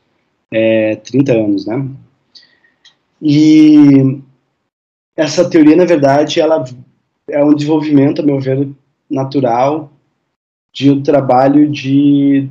é, 0.51 0.97
30 0.97 1.33
anos, 1.33 1.65
né? 1.65 1.89
E 3.23 4.21
essa 5.17 5.49
teoria, 5.49 5.77
na 5.77 5.85
verdade, 5.85 6.41
ela 6.41 6.65
é 7.31 7.45
um 7.45 7.55
desenvolvimento, 7.55 8.21
a 8.21 8.25
meu 8.25 8.41
ver, 8.41 8.69
natural 9.09 9.93
de 10.73 10.91
um 10.91 11.01
trabalho 11.01 11.71
de 11.71 12.49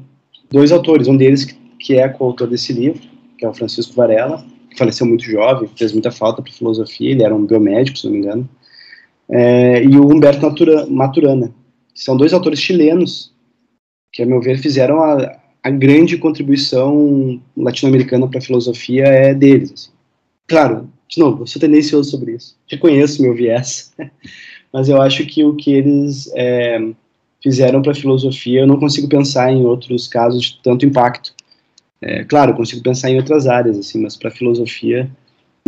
dois 0.49 0.71
autores, 0.71 1.09
um 1.09 1.17
deles 1.17 1.57
que 1.77 1.95
é 1.95 2.07
coautor 2.07 2.47
desse 2.47 2.71
livro, 2.71 3.01
que 3.37 3.45
é 3.45 3.49
o 3.49 3.53
Francisco 3.53 3.93
Varela, 3.95 4.45
que 4.69 4.77
faleceu 4.77 5.05
muito 5.05 5.25
jovem, 5.25 5.69
fez 5.75 5.91
muita 5.91 6.11
falta 6.11 6.41
para 6.41 6.53
filosofia, 6.53 7.11
ele 7.11 7.23
era 7.23 7.35
um 7.35 7.45
biomédico, 7.45 7.97
se 7.97 8.05
não 8.05 8.13
me 8.13 8.19
engano, 8.19 8.49
é, 9.29 9.83
e 9.83 9.97
o 9.97 10.07
Humberto 10.07 10.45
Maturana, 10.89 11.53
que 11.93 12.01
são 12.01 12.15
dois 12.15 12.33
autores 12.33 12.59
chilenos 12.59 13.33
que, 14.11 14.23
a 14.23 14.25
meu 14.25 14.41
ver, 14.41 14.57
fizeram 14.57 15.01
a, 15.01 15.37
a 15.63 15.69
grande 15.69 16.17
contribuição 16.17 17.41
latino-americana 17.55 18.27
para 18.27 18.39
a 18.39 18.41
filosofia 18.41 19.03
é 19.03 19.33
deles. 19.33 19.71
Assim. 19.73 19.91
Claro, 20.47 20.89
de 21.09 21.19
novo, 21.19 21.43
eu 21.43 21.47
sou 21.47 21.59
tendencioso 21.59 22.09
sobre 22.09 22.33
isso, 22.33 22.55
reconheço 22.67 23.21
meu 23.21 23.35
viés, 23.35 23.93
mas 24.71 24.89
eu 24.89 25.01
acho 25.01 25.25
que 25.25 25.43
o 25.43 25.55
que 25.55 25.73
eles 25.73 26.31
é, 26.35 26.79
fizeram 27.41 27.81
para 27.81 27.91
a 27.91 27.95
filosofia, 27.95 28.61
eu 28.61 28.67
não 28.67 28.79
consigo 28.79 29.07
pensar 29.07 29.51
em 29.51 29.65
outros 29.65 30.07
casos 30.07 30.43
de 30.43 30.59
tanto 30.63 30.85
impacto. 30.85 31.33
É, 32.01 32.23
claro, 32.23 32.53
consigo 32.53 32.83
pensar 32.83 33.09
em 33.09 33.17
outras 33.17 33.47
áreas, 33.47 33.77
assim, 33.77 34.01
mas 34.01 34.15
para 34.15 34.29
a 34.29 34.33
filosofia, 34.33 35.09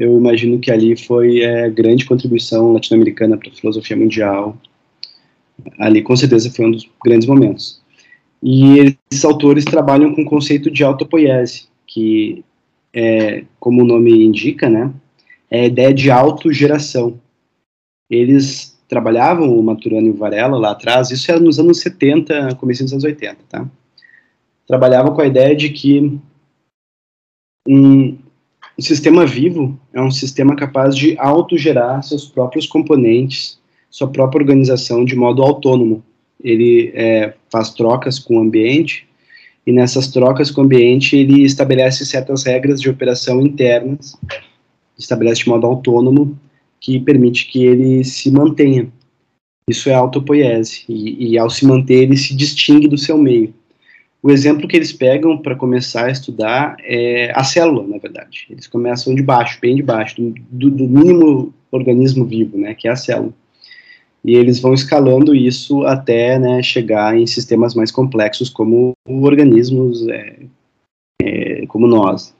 eu 0.01 0.18
imagino 0.18 0.60
que 0.60 0.72
ali 0.72 0.96
foi 0.96 1.41
é, 1.41 1.70
grande 1.70 2.06
contribuição 2.06 2.74
latino-americana 2.74 3.38
para 3.38 3.50
a 3.50 3.53
filosofia 3.53 3.98
mundial. 3.98 4.58
Ali, 5.77 6.01
com 6.01 6.15
certeza, 6.15 6.51
foi 6.51 6.65
um 6.65 6.72
dos 6.72 6.89
grandes 7.03 7.27
momentos. 7.27 7.82
E 8.41 8.96
esses 9.12 9.25
autores 9.25 9.65
trabalham 9.65 10.13
com 10.13 10.22
o 10.22 10.25
conceito 10.25 10.72
de 10.72 10.84
autopoiese, 10.84 11.68
que, 11.86 12.44
é, 12.94 13.44
como 13.60 13.82
o 13.82 13.86
nome 13.86 14.24
indica, 14.24 14.70
né, 14.70 14.94
é 15.51 15.62
a 15.62 15.65
ideia 15.65 15.94
de 15.94 16.10
autogeração. 16.10 17.20
Eles 18.10 18.79
trabalhavam, 18.88 19.58
o 19.58 19.62
Maturano 19.62 20.08
e 20.08 20.12
o 20.12 20.15
Varela, 20.15 20.58
lá 20.58 20.72
atrás, 20.72 21.12
isso 21.12 21.29
era 21.29 21.39
nos 21.39 21.60
anos 21.60 21.79
70, 21.79 22.56
começo 22.56 22.84
dos 22.84 22.94
anos 22.94 23.03
80, 23.03 23.38
tá? 23.48 23.68
Trabalhavam 24.65 25.13
com 25.13 25.22
a 25.22 25.27
ideia 25.27 25.56
de 25.56 25.70
que 25.70 26.20
um, 27.68 28.18
um 28.79 28.81
sistema 28.81 29.25
vivo 29.25 29.77
é 29.91 30.01
um 30.01 30.09
sistema 30.09 30.55
capaz 30.55 30.95
de 30.95 31.13
autogerar 31.19 32.01
seus 32.01 32.24
próprios 32.25 32.65
componentes, 32.65 33.59
sua 33.89 34.07
própria 34.07 34.41
organização 34.41 35.03
de 35.03 35.17
modo 35.17 35.43
autônomo. 35.43 36.01
Ele 36.41 36.89
é, 36.95 37.33
faz 37.51 37.71
trocas 37.71 38.17
com 38.17 38.38
o 38.38 38.39
ambiente 38.39 39.05
e 39.67 39.74
nessas 39.74 40.07
trocas 40.07 40.50
com 40.50 40.62
o 40.62 40.63
ambiente 40.63 41.17
ele 41.17 41.43
estabelece 41.43 42.05
certas 42.05 42.45
regras 42.45 42.79
de 42.79 42.89
operação 42.89 43.41
internas, 43.41 44.17
estabelece 44.98 45.43
de 45.43 45.50
modo 45.50 45.67
autônomo 45.67 46.39
que 46.79 47.01
permite 47.01 47.48
que 47.48 47.65
ele 47.65 48.05
se 48.05 48.31
mantenha. 48.31 48.88
Isso 49.69 49.89
é 49.89 49.93
autopoiese 49.93 50.86
e, 50.88 51.31
e 51.31 51.38
ao 51.38 51.50
se 51.50 51.65
manter 51.65 52.03
ele 52.03 52.15
se 52.15 52.33
distingue 52.33 52.88
do 52.88 52.98
seu 52.98 53.17
meio. 53.17 53.53
O 54.21 54.29
exemplo 54.29 54.67
que 54.67 54.75
eles 54.75 54.91
pegam 54.91 55.38
para 55.38 55.55
começar 55.55 56.05
a 56.05 56.11
estudar 56.11 56.75
é 56.81 57.31
a 57.33 57.43
célula, 57.43 57.88
na 57.88 57.97
verdade. 57.97 58.47
Eles 58.49 58.67
começam 58.67 59.15
de 59.15 59.21
baixo, 59.21 59.59
bem 59.61 59.75
de 59.75 59.83
baixo, 59.83 60.15
do, 60.19 60.69
do 60.69 60.88
mínimo 60.88 61.53
organismo 61.71 62.25
vivo, 62.25 62.57
né, 62.57 62.73
que 62.73 62.88
é 62.88 62.91
a 62.91 62.97
célula. 62.97 63.33
E 64.23 64.35
eles 64.35 64.59
vão 64.59 64.73
escalando 64.73 65.33
isso 65.33 65.85
até 65.85 66.37
né, 66.37 66.61
chegar 66.61 67.17
em 67.17 67.25
sistemas 67.25 67.74
mais 67.74 67.91
complexos, 67.91 68.50
como 68.50 68.91
organismos 69.07 70.05
é, 70.09 70.39
é, 71.22 71.65
como 71.67 71.87
nós. 71.87 72.35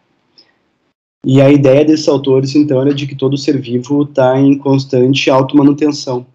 E 1.26 1.42
a 1.42 1.50
ideia 1.50 1.86
desses 1.86 2.10
autores, 2.10 2.56
então, 2.56 2.82
era 2.82 2.94
de 2.94 3.08
que 3.08 3.16
todo 3.16 3.38
ser 3.38 3.60
vivo 3.60 4.04
está 4.04 4.38
em 4.40 4.58
constante 4.58 5.30
automanutenção 5.30 6.26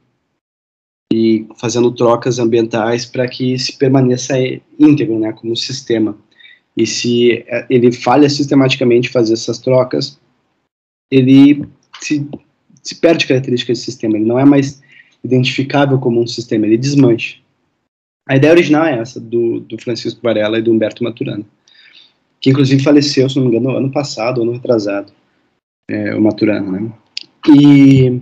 e 1.12 1.46
fazendo 1.60 1.92
trocas 1.92 2.38
ambientais 2.38 3.06
para 3.06 3.28
que 3.28 3.58
se 3.58 3.76
permaneça 3.76 4.34
íntegro, 4.78 5.18
né, 5.18 5.32
como 5.32 5.56
sistema. 5.56 6.16
E 6.76 6.86
se 6.86 7.44
é, 7.46 7.66
ele 7.70 7.92
falha 7.92 8.28
sistematicamente 8.28 9.08
fazer 9.08 9.34
essas 9.34 9.58
trocas, 9.58 10.18
ele 11.10 11.64
se, 12.00 12.28
se 12.82 12.96
perde 12.96 13.26
características 13.26 13.78
do 13.78 13.84
sistema, 13.84 14.16
ele 14.16 14.24
não 14.24 14.38
é 14.38 14.44
mais 14.44 14.82
identificável 15.22 15.98
como 15.98 16.20
um 16.20 16.26
sistema, 16.26 16.66
ele 16.66 16.76
desmancha. 16.76 17.38
A 18.28 18.36
ideia 18.36 18.52
original 18.52 18.84
é 18.84 18.98
essa, 18.98 19.20
do, 19.20 19.60
do 19.60 19.80
Francisco 19.80 20.20
Varela 20.22 20.58
e 20.58 20.62
do 20.62 20.72
Humberto 20.72 21.04
Maturana, 21.04 21.44
que 22.40 22.50
inclusive 22.50 22.82
faleceu, 22.82 23.28
se 23.28 23.36
não 23.36 23.46
me 23.46 23.56
engano, 23.56 23.76
ano 23.76 23.90
passado, 23.90 24.42
ano 24.42 24.52
retrasado, 24.52 25.12
é, 25.88 26.14
o 26.14 26.20
Maturana, 26.20 26.80
né? 26.80 26.92
E 27.48 28.20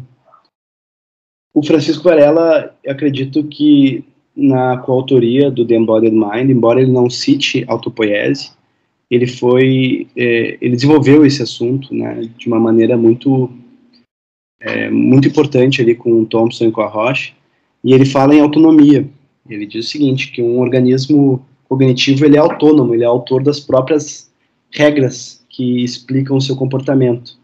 o 1.54 1.64
Francisco 1.64 2.04
Varela, 2.04 2.74
acredito 2.86 3.44
que 3.44 4.04
na 4.34 4.78
coautoria 4.78 5.50
do 5.50 5.66
The 5.66 5.76
Embodied 5.76 6.14
Mind, 6.14 6.50
embora 6.50 6.80
ele 6.80 6.90
não 6.90 7.10
cite 7.10 7.64
autopoiese, 7.68 8.50
ele 9.10 9.26
foi, 9.26 10.06
é, 10.16 10.56
ele 10.58 10.74
desenvolveu 10.74 11.26
esse 11.26 11.42
assunto, 11.42 11.94
né, 11.94 12.28
de 12.38 12.48
uma 12.48 12.58
maneira 12.58 12.96
muito, 12.96 13.50
é, 14.58 14.88
muito 14.88 15.28
importante 15.28 15.82
ali 15.82 15.94
com 15.94 16.22
o 16.22 16.24
Thompson 16.24 16.66
e 16.66 16.72
com 16.72 16.80
a 16.80 16.88
Roche, 16.88 17.34
e 17.84 17.92
ele 17.92 18.06
fala 18.06 18.34
em 18.34 18.40
autonomia. 18.40 19.06
Ele 19.48 19.66
diz 19.66 19.86
o 19.86 19.88
seguinte, 19.90 20.32
que 20.32 20.40
um 20.40 20.60
organismo 20.60 21.44
cognitivo 21.68 22.24
ele 22.24 22.36
é 22.36 22.40
autônomo, 22.40 22.94
ele 22.94 23.02
é 23.02 23.06
autor 23.06 23.42
das 23.42 23.60
próprias 23.60 24.32
regras 24.70 25.44
que 25.50 25.84
explicam 25.84 26.38
o 26.38 26.40
seu 26.40 26.56
comportamento. 26.56 27.36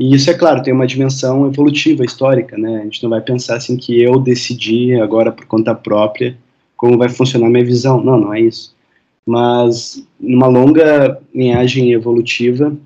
E 0.00 0.14
isso, 0.14 0.30
é 0.30 0.34
claro, 0.34 0.62
tem 0.62 0.74
uma 0.74 0.86
dimensão 0.86 1.46
evolutiva, 1.46 2.04
histórica, 2.04 2.56
né? 2.58 2.80
A 2.80 2.84
gente 2.84 3.02
não 3.02 3.10
vai 3.10 3.20
pensar 3.20 3.56
assim 3.56 3.76
que 3.76 4.02
eu 4.02 4.20
decidi 4.20 4.94
agora 5.00 5.32
por 5.32 5.46
conta 5.46 5.74
própria 5.74 6.36
como 6.76 6.98
vai 6.98 7.08
funcionar 7.08 7.48
minha 7.48 7.64
visão. 7.64 8.02
Não, 8.02 8.20
não 8.20 8.34
é 8.34 8.40
isso. 8.40 8.76
Mas, 9.24 10.06
numa 10.20 10.46
longa 10.46 11.18
linhagem 11.34 11.92
evolutiva, 11.92 12.76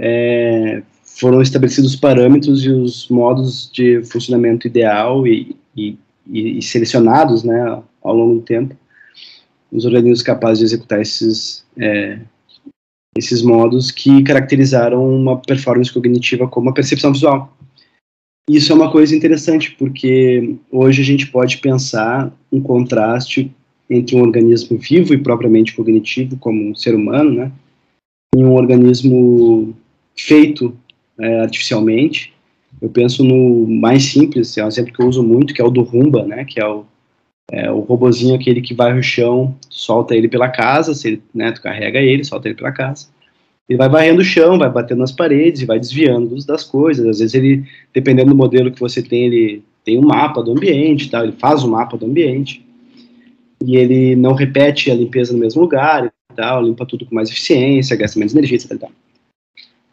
é, 0.00 0.82
foram 1.02 1.42
estabelecidos 1.42 1.94
os 1.94 2.00
parâmetros 2.00 2.64
e 2.64 2.70
os 2.70 3.08
modos 3.08 3.70
de 3.72 4.02
funcionamento 4.04 4.66
ideal 4.66 5.26
e, 5.26 5.56
e, 5.76 5.98
e, 6.26 6.62
selecionados, 6.62 7.42
né, 7.42 7.82
ao 8.02 8.14
longo 8.14 8.34
do 8.36 8.42
tempo, 8.42 8.76
os 9.72 9.84
organismos 9.84 10.22
capazes 10.22 10.60
de 10.60 10.64
executar 10.66 11.02
esses 11.02 11.64
é, 11.76 12.20
esses 13.18 13.42
modos 13.42 13.90
que 13.90 14.22
caracterizaram 14.22 15.06
uma 15.08 15.36
performance 15.36 15.92
cognitiva 15.92 16.48
como 16.48 16.70
a 16.70 16.72
percepção 16.72 17.12
visual. 17.12 17.54
Isso 18.48 18.72
é 18.72 18.74
uma 18.74 18.90
coisa 18.90 19.14
interessante, 19.14 19.76
porque 19.78 20.56
hoje 20.70 21.02
a 21.02 21.04
gente 21.04 21.26
pode 21.26 21.58
pensar 21.58 22.32
um 22.50 22.60
contraste 22.60 23.52
entre 23.90 24.16
um 24.16 24.22
organismo 24.22 24.78
vivo 24.78 25.12
e 25.12 25.18
propriamente 25.18 25.74
cognitivo, 25.74 26.36
como 26.38 26.70
um 26.70 26.74
ser 26.74 26.94
humano, 26.94 27.30
né, 27.30 27.52
e 28.34 28.38
um 28.38 28.54
organismo 28.54 29.74
feito 30.16 30.74
é, 31.18 31.40
artificialmente. 31.40 32.32
Eu 32.80 32.88
penso 32.88 33.22
no 33.24 33.66
mais 33.66 34.04
simples, 34.04 34.56
é 34.56 34.64
um 34.64 34.68
exemplo 34.68 34.92
que 34.92 35.02
eu 35.02 35.08
uso 35.08 35.22
muito, 35.22 35.52
que 35.52 35.60
é 35.60 35.64
o 35.64 35.70
do 35.70 35.82
Rumba, 35.82 36.24
né, 36.24 36.44
que 36.44 36.60
é 36.60 36.66
o, 36.66 36.84
é, 37.50 37.70
o 37.70 37.80
robozinho 37.80 38.34
aquele 38.34 38.60
que 38.60 38.74
vai 38.74 38.92
no 38.92 39.02
chão, 39.02 39.54
solta 39.70 40.14
ele 40.14 40.28
pela 40.28 40.48
casa, 40.48 40.94
se 40.94 41.08
ele, 41.08 41.22
né, 41.34 41.50
tu 41.50 41.62
carrega 41.62 41.98
ele, 41.98 42.24
solta 42.24 42.48
ele 42.48 42.54
pela 42.54 42.72
casa. 42.72 43.08
Ele 43.68 43.78
vai 43.78 43.88
varrendo 43.88 44.20
o 44.20 44.24
chão, 44.24 44.58
vai 44.58 44.70
batendo 44.70 44.98
nas 45.00 45.12
paredes 45.12 45.62
vai 45.62 45.78
desviando 45.78 46.34
das 46.46 46.64
coisas. 46.64 47.06
Às 47.06 47.18
vezes 47.18 47.34
ele, 47.34 47.64
dependendo 47.92 48.30
do 48.30 48.36
modelo 48.36 48.70
que 48.70 48.80
você 48.80 49.02
tem, 49.02 49.26
ele 49.26 49.62
tem 49.84 49.98
um 49.98 50.06
mapa 50.06 50.42
do 50.42 50.52
ambiente, 50.52 51.10
tá? 51.10 51.22
ele 51.22 51.32
faz 51.32 51.62
o 51.62 51.66
um 51.66 51.70
mapa 51.70 51.96
do 51.96 52.06
ambiente. 52.06 52.64
E 53.64 53.76
ele 53.76 54.16
não 54.16 54.34
repete 54.34 54.90
a 54.90 54.94
limpeza 54.94 55.32
no 55.32 55.38
mesmo 55.38 55.60
lugar 55.60 56.06
e 56.06 56.34
tal, 56.34 56.62
limpa 56.62 56.86
tudo 56.86 57.04
com 57.04 57.14
mais 57.14 57.28
eficiência, 57.28 57.96
gasta 57.96 58.18
menos 58.18 58.34
energia, 58.34 58.56
etc. 58.56 58.88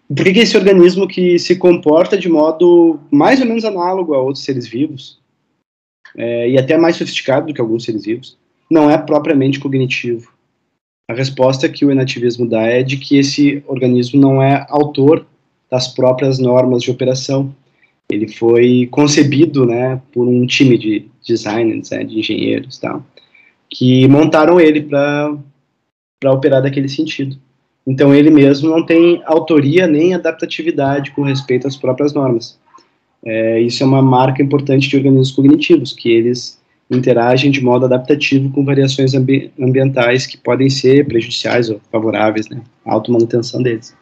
Por 0.07 0.23
que, 0.23 0.33
que 0.33 0.39
esse 0.39 0.55
organismo 0.55 1.07
que 1.07 1.39
se 1.39 1.55
comporta 1.55 2.17
de 2.17 2.29
modo 2.29 2.99
mais 3.11 3.41
ou 3.41 3.47
menos 3.47 3.65
análogo 3.65 4.13
a 4.13 4.21
outros 4.21 4.43
seres 4.45 4.67
vivos, 4.67 5.19
é, 6.17 6.49
e 6.49 6.57
até 6.57 6.77
mais 6.77 6.95
sofisticado 6.95 7.47
do 7.47 7.53
que 7.53 7.61
alguns 7.61 7.83
seres 7.83 8.05
vivos, 8.05 8.37
não 8.69 8.89
é 8.89 8.97
propriamente 8.97 9.59
cognitivo. 9.59 10.31
A 11.09 11.13
resposta 11.13 11.69
que 11.69 11.85
o 11.85 11.91
enativismo 11.91 12.47
dá 12.47 12.63
é 12.63 12.81
de 12.81 12.97
que 12.97 13.17
esse 13.17 13.63
organismo 13.67 14.19
não 14.19 14.41
é 14.41 14.65
autor 14.69 15.25
das 15.69 15.87
próprias 15.87 16.39
normas 16.39 16.81
de 16.81 16.89
operação. 16.89 17.53
Ele 18.09 18.27
foi 18.27 18.87
concebido, 18.91 19.65
né, 19.65 20.01
por 20.11 20.27
um 20.27 20.45
time 20.45 20.77
de 20.77 21.07
designers, 21.27 21.91
né, 21.91 22.03
de 22.03 22.19
engenheiros, 22.19 22.79
tal, 22.79 23.05
que 23.69 24.07
montaram 24.07 24.59
ele 24.59 24.81
para 24.81 25.37
operar 26.31 26.61
daquele 26.61 26.89
sentido. 26.89 27.37
Então 27.85 28.13
ele 28.13 28.31
mesmo 28.31 28.69
não 28.69 28.83
tem 28.83 29.21
autoria 29.25 29.85
nem 29.85 30.15
adaptatividade 30.15 31.11
com 31.11 31.21
respeito 31.21 31.67
às 31.67 31.77
próprias 31.77 32.13
normas. 32.13 32.59
É, 33.25 33.59
isso 33.59 33.83
é 33.83 33.85
uma 33.85 34.01
marca 34.01 34.41
importante 34.41 34.87
de 34.87 34.95
organismos 34.95 35.31
cognitivos, 35.31 35.91
que 35.91 36.09
eles 36.09 36.63
interagem 36.89 37.49
de 37.49 37.63
modo 37.63 37.85
adaptativo 37.85 38.51
com 38.51 38.63
variações 38.63 39.15
ambi 39.15 39.51
ambientais 39.59 40.27
que 40.27 40.37
podem 40.37 40.69
ser 40.69 41.05
prejudiciais 41.07 41.69
ou 41.69 41.81
favoráveis, 41.91 42.47
né, 42.49 42.61
à 42.85 42.93
automanutenção 42.93 43.61
deles. 43.63 43.95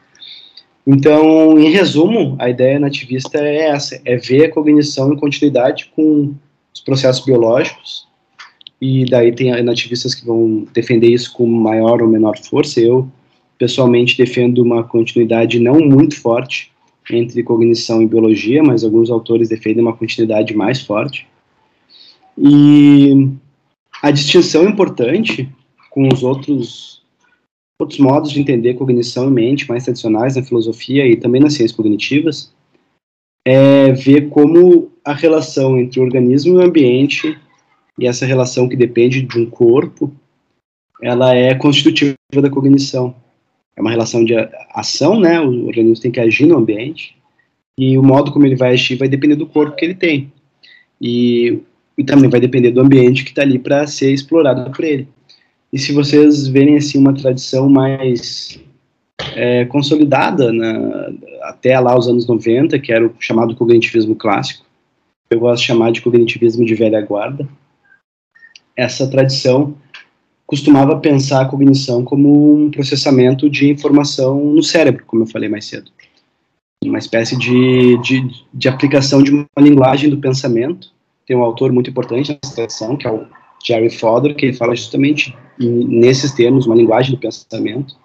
Então, 0.86 1.57
em 1.57 1.69
resumo, 1.69 2.36
a 2.39 2.49
ideia 2.49 2.77
nativista 2.77 3.38
é 3.38 3.69
essa, 3.69 4.01
é 4.03 4.17
ver 4.17 4.45
a 4.45 4.51
cognição 4.51 5.13
em 5.13 5.15
continuidade 5.15 5.89
com 5.95 6.33
os 6.73 6.81
processos 6.81 7.23
biológicos, 7.23 8.05
e 8.81 9.05
daí 9.05 9.31
tem 9.31 9.63
nativistas 9.63 10.13
que 10.13 10.25
vão 10.25 10.67
defender 10.73 11.07
isso 11.07 11.31
com 11.31 11.47
maior 11.47 12.01
ou 12.01 12.09
menor 12.09 12.38
força, 12.38 12.81
eu 12.81 13.07
pessoalmente 13.57 14.17
defendo 14.17 14.62
uma 14.62 14.83
continuidade 14.83 15.57
não 15.57 15.79
muito 15.79 16.19
forte 16.19 16.72
entre 17.12 17.44
cognição 17.44 18.02
e 18.02 18.08
biologia, 18.08 18.63
mas 18.63 18.84
alguns 18.84 19.10
autores 19.10 19.50
defendem 19.50 19.82
uma 19.82 19.96
continuidade 19.96 20.56
mais 20.56 20.82
forte, 20.82 21.28
e 22.38 23.30
a 24.02 24.12
distinção 24.12 24.68
importante 24.68 25.50
com 25.89 26.08
os 26.08 26.24
outros 26.24 26.94
outros 27.80 28.00
modos 28.00 28.32
de 28.32 28.39
entender 28.39 28.76
cognição 28.76 29.28
e 29.28 29.32
mente 29.32 29.68
mais 29.68 29.84
tradicionais 29.84 30.36
na 30.36 30.44
filosofia 30.44 31.06
e 31.06 31.18
também 31.18 31.42
nas 31.42 31.54
ciências 31.54 31.76
cognitivas 31.76 32.54
é 33.46 33.92
ver 33.92 34.30
como 34.30 34.92
a 35.04 35.13
relação 35.13 35.78
entre 35.78 36.00
o 36.00 36.04
organismo 36.04 36.54
e 36.54 36.58
o 36.58 36.66
ambiente 36.66 37.38
e 38.00 38.08
essa 38.08 38.26
relação 38.26 38.70
que 38.70 38.76
depende 38.76 39.22
de 39.22 39.39
um 39.39 39.50
corpo, 39.50 40.12
ela 41.02 41.36
é 41.36 41.54
constitutiva 41.54 42.16
da 42.42 42.50
cognição. 42.50 43.16
É 43.75 43.81
uma 43.81 43.91
relação 43.91 44.23
de 44.23 44.36
ação, 44.73 45.19
né? 45.19 45.39
O 45.39 45.67
organismo 45.67 46.01
tem 46.01 46.12
que 46.12 46.19
agir 46.19 46.45
no 46.45 46.57
ambiente 46.57 47.15
e 47.77 47.97
o 47.97 48.03
modo 48.03 48.31
como 48.31 48.45
ele 48.45 48.55
vai 48.55 48.73
agir 48.73 48.95
vai 48.95 49.07
depender 49.07 49.36
do 49.36 49.47
corpo 49.47 49.75
que 49.75 49.86
ele 49.86 49.95
tem. 49.95 50.31
E 51.01 51.59
e 51.97 52.03
também 52.03 52.29
vai 52.29 52.39
depender 52.39 52.71
do 52.71 52.81
ambiente 52.81 53.23
que 53.23 53.29
está 53.29 53.41
ali 53.41 53.59
para 53.59 53.86
ser 53.88 54.12
explorado 54.12 54.69
por 54.71 54.83
ele. 54.83 55.07
E 55.71 55.79
se 55.79 55.91
vocês 55.91 56.47
verem 56.47 56.77
assim 56.77 56.97
uma 56.97 57.13
tradição 57.13 57.69
mais 57.69 58.59
é, 59.36 59.65
consolidada 59.65 60.51
na, 60.51 61.12
até 61.43 61.79
lá 61.79 61.97
os 61.97 62.07
anos 62.07 62.27
90, 62.27 62.77
que 62.79 62.91
era 62.91 63.05
o 63.05 63.15
chamado 63.19 63.55
cognitivismo 63.55 64.15
clássico, 64.15 64.65
eu 65.29 65.39
gosto 65.39 65.62
de 65.62 65.67
chamar 65.67 65.91
de 65.91 66.01
cognitivismo 66.01 66.65
de 66.65 66.75
velha 66.75 67.01
guarda, 67.01 67.47
essa 68.75 69.09
tradição 69.09 69.75
costumava 70.54 71.00
pensar 71.00 71.42
a 71.42 71.46
cognição 71.46 72.04
como 72.04 72.54
um 72.54 72.70
processamento 72.70 73.50
de 73.50 73.72
informação 73.72 74.39
no 74.39 74.62
cérebro, 74.62 75.04
como 75.08 75.24
eu 75.24 75.28
falei 75.28 75.50
mais 75.50 75.66
cedo. 75.66 75.89
Uma 76.86 77.00
espécie 77.00 77.36
de, 77.36 77.98
de, 78.04 78.30
de 78.54 78.70
aplicação 78.70 79.24
de 79.24 79.32
uma 79.32 79.48
linguagem 79.58 80.12
do 80.12 80.18
pensamento 80.20 80.94
tem 81.26 81.36
um 81.36 81.42
autor 81.42 81.72
muito 81.72 81.89
importante 81.89 82.30
nessa 82.30 82.54
tradição, 82.54 82.96
que 82.96 83.08
é 83.08 83.12
o 83.12 83.26
Jerry 83.66 83.89
Fodor, 83.89 84.36
que 84.36 84.46
ele 84.46 84.54
fala 84.54 84.76
justamente 84.76 85.36
nesses 85.58 86.32
termos, 86.34 86.68
uma 86.68 86.76
linguagem 86.76 87.16
do 87.16 87.18
pensamento, 87.18 87.96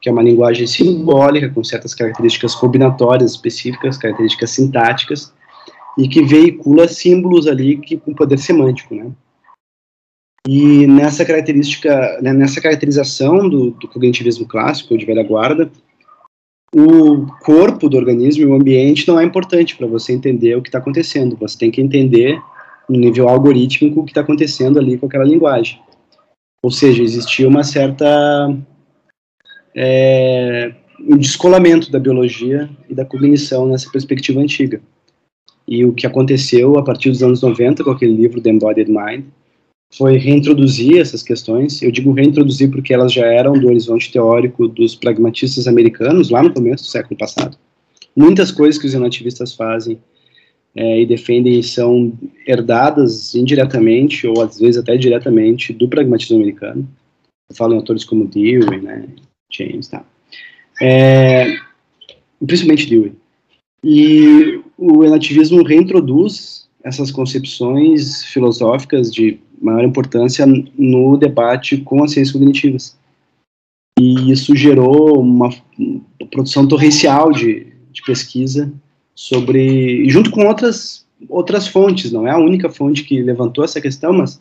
que 0.00 0.08
é 0.08 0.12
uma 0.12 0.22
linguagem 0.22 0.66
simbólica, 0.66 1.48
com 1.48 1.62
certas 1.62 1.94
características 1.94 2.56
combinatórias 2.56 3.32
específicas, 3.32 3.96
características 3.96 4.50
sintáticas, 4.50 5.32
e 5.96 6.08
que 6.08 6.24
veicula 6.24 6.88
símbolos 6.88 7.46
ali 7.46 7.76
que, 7.76 7.96
com 7.96 8.12
poder 8.12 8.38
semântico, 8.38 8.96
né? 8.96 9.12
E 10.46 10.86
nessa 10.86 11.24
característica, 11.24 12.20
né, 12.20 12.32
nessa 12.32 12.60
caracterização 12.60 13.48
do, 13.48 13.70
do 13.70 13.88
cognitivismo 13.88 14.46
clássico 14.46 14.96
de 14.96 15.06
velha 15.06 15.22
guarda, 15.22 15.70
o 16.74 17.26
corpo 17.40 17.88
do 17.88 17.96
organismo 17.96 18.42
e 18.42 18.46
o 18.46 18.54
ambiente 18.54 19.08
não 19.08 19.18
é 19.18 19.24
importante 19.24 19.74
para 19.76 19.86
você 19.86 20.12
entender 20.12 20.56
o 20.56 20.62
que 20.62 20.68
está 20.68 20.78
acontecendo. 20.78 21.36
Você 21.36 21.56
tem 21.56 21.70
que 21.70 21.80
entender 21.80 22.38
no 22.88 22.98
nível 22.98 23.28
algorítmico 23.28 24.00
o 24.00 24.04
que 24.04 24.10
está 24.10 24.20
acontecendo 24.20 24.78
ali 24.78 24.98
com 24.98 25.06
aquela 25.06 25.24
linguagem. 25.24 25.80
Ou 26.62 26.70
seja, 26.70 27.02
existia 27.02 27.48
uma 27.48 27.64
certa 27.64 28.54
é, 29.74 30.74
um 31.00 31.16
descolamento 31.16 31.90
da 31.90 31.98
biologia 31.98 32.68
e 32.88 32.94
da 32.94 33.04
cognição 33.04 33.66
nessa 33.66 33.90
perspectiva 33.90 34.40
antiga. 34.40 34.80
E 35.66 35.86
o 35.86 35.94
que 35.94 36.06
aconteceu 36.06 36.78
a 36.78 36.82
partir 36.82 37.10
dos 37.10 37.22
anos 37.22 37.40
90 37.40 37.82
com 37.82 37.90
aquele 37.90 38.14
livro 38.14 38.42
The 38.42 38.50
Embodied 38.50 38.90
Mind 38.90 39.24
foi 39.96 40.16
reintroduzir 40.18 41.00
essas 41.00 41.22
questões. 41.22 41.80
Eu 41.82 41.90
digo 41.90 42.12
reintroduzir 42.12 42.70
porque 42.70 42.92
elas 42.92 43.12
já 43.12 43.26
eram 43.26 43.52
do 43.52 43.68
horizonte 43.68 44.10
teórico 44.10 44.66
dos 44.66 44.94
pragmatistas 44.94 45.68
americanos 45.68 46.30
lá 46.30 46.42
no 46.42 46.52
começo 46.52 46.84
do 46.84 46.90
século 46.90 47.16
passado. 47.16 47.56
Muitas 48.16 48.50
coisas 48.50 48.80
que 48.80 48.86
os 48.86 48.94
nativistas 48.94 49.54
fazem 49.54 49.98
é, 50.74 51.00
e 51.00 51.06
defendem 51.06 51.62
são 51.62 52.12
herdadas 52.46 53.34
indiretamente 53.34 54.26
ou 54.26 54.42
às 54.42 54.58
vezes 54.58 54.78
até 54.78 54.96
diretamente 54.96 55.72
do 55.72 55.88
pragmatismo 55.88 56.36
americano. 56.36 56.88
Eu 57.48 57.56
falo 57.56 57.74
em 57.74 57.76
autores 57.76 58.04
como 58.04 58.26
Dewey, 58.26 58.80
né, 58.80 59.04
James, 59.50 59.88
tá. 59.88 60.04
É, 60.80 61.56
principalmente 62.44 62.88
Dewey. 62.88 63.12
E 63.84 64.60
o 64.76 65.02
relativismo 65.02 65.62
reintroduz 65.62 66.68
essas 66.82 67.10
concepções 67.10 68.24
filosóficas 68.24 69.12
de 69.12 69.38
maior 69.60 69.84
importância 69.84 70.46
no 70.76 71.16
debate 71.16 71.78
com 71.78 72.02
as 72.02 72.12
ciências 72.12 72.32
cognitivas. 72.32 72.96
E 73.98 74.30
isso 74.30 74.54
gerou 74.56 75.20
uma 75.20 75.50
produção 76.30 76.66
torrencial 76.66 77.30
de, 77.30 77.66
de 77.92 78.02
pesquisa 78.02 78.72
sobre, 79.14 80.08
junto 80.08 80.30
com 80.30 80.46
outras, 80.46 81.06
outras 81.28 81.68
fontes, 81.68 82.10
não 82.10 82.26
é 82.26 82.30
a 82.30 82.38
única 82.38 82.68
fonte 82.68 83.04
que 83.04 83.22
levantou 83.22 83.64
essa 83.64 83.80
questão, 83.80 84.12
mas 84.12 84.40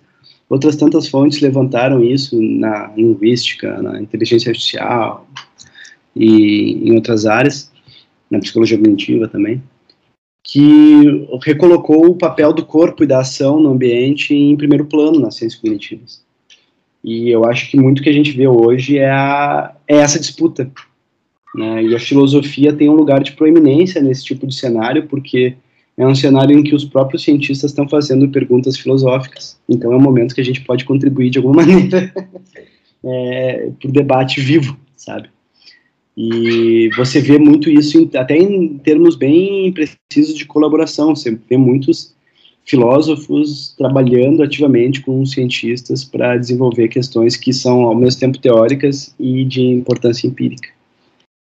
outras 0.50 0.76
tantas 0.76 1.08
fontes 1.08 1.40
levantaram 1.42 2.04
isso 2.04 2.42
na 2.42 2.92
linguística, 2.98 3.82
na 3.82 4.02
inteligência 4.02 4.50
artificial 4.50 5.28
e 6.16 6.90
em 6.90 6.96
outras 6.96 7.26
áreas, 7.26 7.72
na 8.30 8.40
psicologia 8.40 8.78
cognitiva 8.78 9.28
também, 9.28 9.62
que 10.44 11.28
recolocou 11.44 12.06
o 12.08 12.16
papel 12.16 12.52
do 12.52 12.66
corpo 12.66 13.04
e 13.04 13.08
da 13.08 13.20
ação 13.20 13.60
no 13.60 13.72
ambiente 13.72 14.36
em 14.36 14.58
primeiro 14.58 14.86
plano 14.86 15.20
nas 15.20 15.36
ciências 15.36 15.60
cognitivas. 15.60 16.22
E 17.04 17.30
eu 17.30 17.46
acho 17.46 17.70
que 17.70 17.78
muito 17.78 18.02
que 18.04 18.10
a 18.10 18.14
gente 18.14 18.32
vê 18.32 18.48
hoje 18.48 18.98
é, 18.98 19.10
a, 19.10 19.74
é 19.88 19.98
essa 19.98 20.20
disputa 20.20 20.72
né? 21.54 21.84
E 21.84 21.96
a 21.96 22.00
filosofia 22.00 22.74
tem 22.74 22.90
um 22.90 22.96
lugar 22.96 23.22
de 23.22 23.34
proeminência 23.34 24.02
nesse 24.02 24.26
tipo 24.26 24.48
de 24.48 24.56
cenário, 24.56 25.08
porque 25.08 25.56
é 25.96 26.06
um 26.06 26.16
cenário 26.16 26.58
em 26.58 26.64
que 26.64 26.74
os 26.74 26.84
próprios 26.84 27.24
cientistas 27.24 27.72
estão 27.72 27.88
fazendo 27.88 28.28
perguntas 28.30 28.78
filosóficas. 28.78 29.60
Então 29.70 29.94
é 29.94 29.96
um 29.96 30.02
momento 30.02 30.34
que 30.34 30.42
a 30.42 30.46
gente 30.46 30.62
pode 30.62 30.84
contribuir 30.84 31.30
de 31.30 31.38
alguma 31.38 31.58
maneira 31.64 32.12
é, 33.06 33.70
para 33.80 33.90
o 33.90 33.92
debate 33.92 34.42
vivo, 34.42 34.78
sabe? 34.96 35.30
E 36.16 36.90
você 36.96 37.20
vê 37.20 37.40
muito 37.40 37.70
isso 37.70 37.98
em, 37.98 38.10
até 38.16 38.38
em 38.38 38.78
termos 38.78 39.16
bem 39.16 39.74
precisos 39.74 40.38
de 40.38 40.46
colaboração. 40.46 41.16
Você 41.16 41.38
vê 41.50 41.58
muitos 41.58 42.14
filósofos 42.66 43.74
trabalhando 43.78 44.42
ativamente 44.42 45.02
com 45.02 45.26
cientistas 45.26 46.04
para 46.04 46.38
desenvolver 46.38 46.88
questões 46.88 47.36
que 47.36 47.52
são 47.52 47.82
ao 47.82 47.96
mesmo 47.96 48.20
tempo 48.20 48.38
teóricas 48.38 49.14
e 49.20 49.44
de 49.44 49.62
importância 49.62 50.28
empírica. 50.28 50.70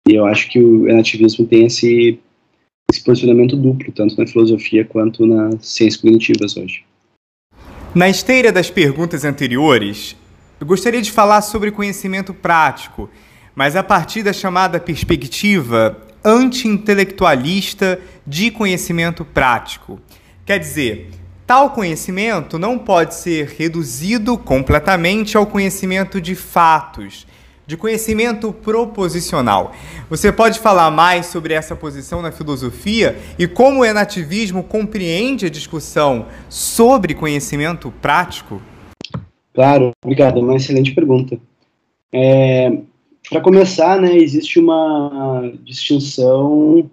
E 0.08 0.14
eu 0.14 0.24
acho 0.26 0.50
que 0.50 0.58
o 0.58 0.86
nativismo 0.86 1.46
tem 1.46 1.66
esse, 1.66 2.18
esse 2.90 3.02
posicionamento 3.02 3.56
duplo, 3.56 3.92
tanto 3.92 4.16
na 4.18 4.26
filosofia 4.26 4.84
quanto 4.84 5.26
nas 5.26 5.66
ciências 5.66 6.00
cognitivas 6.00 6.56
hoje. 6.56 6.84
Na 7.94 8.08
esteira 8.08 8.50
das 8.50 8.70
perguntas 8.70 9.24
anteriores, 9.24 10.16
eu 10.60 10.66
gostaria 10.66 11.00
de 11.00 11.12
falar 11.12 11.42
sobre 11.42 11.70
conhecimento 11.70 12.34
prático, 12.34 13.08
mas 13.54 13.76
a 13.76 13.82
partir 13.82 14.22
da 14.22 14.32
chamada 14.32 14.80
perspectiva 14.80 15.96
anti-intelectualista 16.24 18.00
de 18.26 18.50
conhecimento 18.50 19.24
prático. 19.24 20.00
Quer 20.46 20.58
dizer, 20.58 21.10
tal 21.46 21.70
conhecimento 21.70 22.58
não 22.58 22.78
pode 22.78 23.14
ser 23.14 23.54
reduzido 23.58 24.36
completamente 24.38 25.36
ao 25.36 25.46
conhecimento 25.46 26.20
de 26.20 26.34
fatos 26.34 27.26
de 27.66 27.76
conhecimento 27.76 28.52
proposicional. 28.52 29.72
Você 30.10 30.30
pode 30.30 30.58
falar 30.58 30.90
mais 30.90 31.26
sobre 31.26 31.54
essa 31.54 31.74
posição 31.74 32.20
na 32.20 32.30
filosofia 32.30 33.16
e 33.38 33.46
como 33.46 33.80
o 33.80 33.84
enativismo 33.84 34.62
compreende 34.62 35.46
a 35.46 35.50
discussão 35.50 36.26
sobre 36.48 37.14
conhecimento 37.14 37.92
prático? 38.02 38.60
Claro, 39.54 39.92
obrigado, 40.04 40.40
é 40.40 40.42
uma 40.42 40.56
excelente 40.56 40.92
pergunta. 40.92 41.38
É, 42.12 42.70
Para 43.28 43.40
começar, 43.40 44.00
né, 44.00 44.16
existe 44.16 44.58
uma 44.58 45.52
distinção 45.64 46.90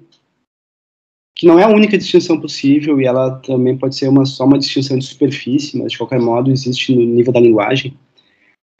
que 1.35 1.47
não 1.47 1.59
é 1.59 1.63
a 1.63 1.69
única 1.69 1.97
distinção 1.97 2.39
possível 2.39 3.01
e 3.01 3.05
ela 3.05 3.31
também 3.39 3.75
pode 3.77 3.95
ser 3.95 4.07
uma, 4.07 4.25
só 4.25 4.45
uma 4.45 4.59
distinção 4.59 4.97
de 4.97 5.05
superfície, 5.05 5.77
mas 5.77 5.91
de 5.91 5.97
qualquer 5.97 6.19
modo 6.19 6.51
existe 6.51 6.95
no 6.95 7.01
nível 7.01 7.33
da 7.33 7.39
linguagem 7.39 7.97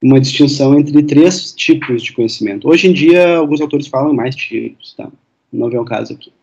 uma 0.04 0.20
distinção 0.20 0.78
entre 0.78 1.04
três 1.04 1.54
tipos 1.54 2.02
de 2.02 2.14
conhecimento. 2.14 2.68
Hoje 2.68 2.88
em 2.88 2.94
dia, 2.94 3.38
alguns 3.38 3.62
autores 3.62 3.88
falam 3.88 4.14
mais 4.14 4.36
tipos, 4.36 4.96
tá? 4.96 5.12
Não 5.52 5.70
vem 5.70 5.80
o 5.80 5.86
caso 5.86 6.14
aqui. 6.14 6.34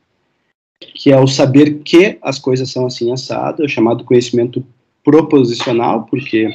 Que 0.81 1.11
é 1.11 1.19
o 1.19 1.27
saber 1.27 1.81
que 1.83 2.19
as 2.23 2.39
coisas 2.39 2.71
são 2.71 2.87
assim 2.87 3.13
assado, 3.13 3.65
é 3.65 3.69
chamado 3.69 4.05
conhecimento 4.05 4.65
proposicional, 5.03 6.05
porque 6.05 6.49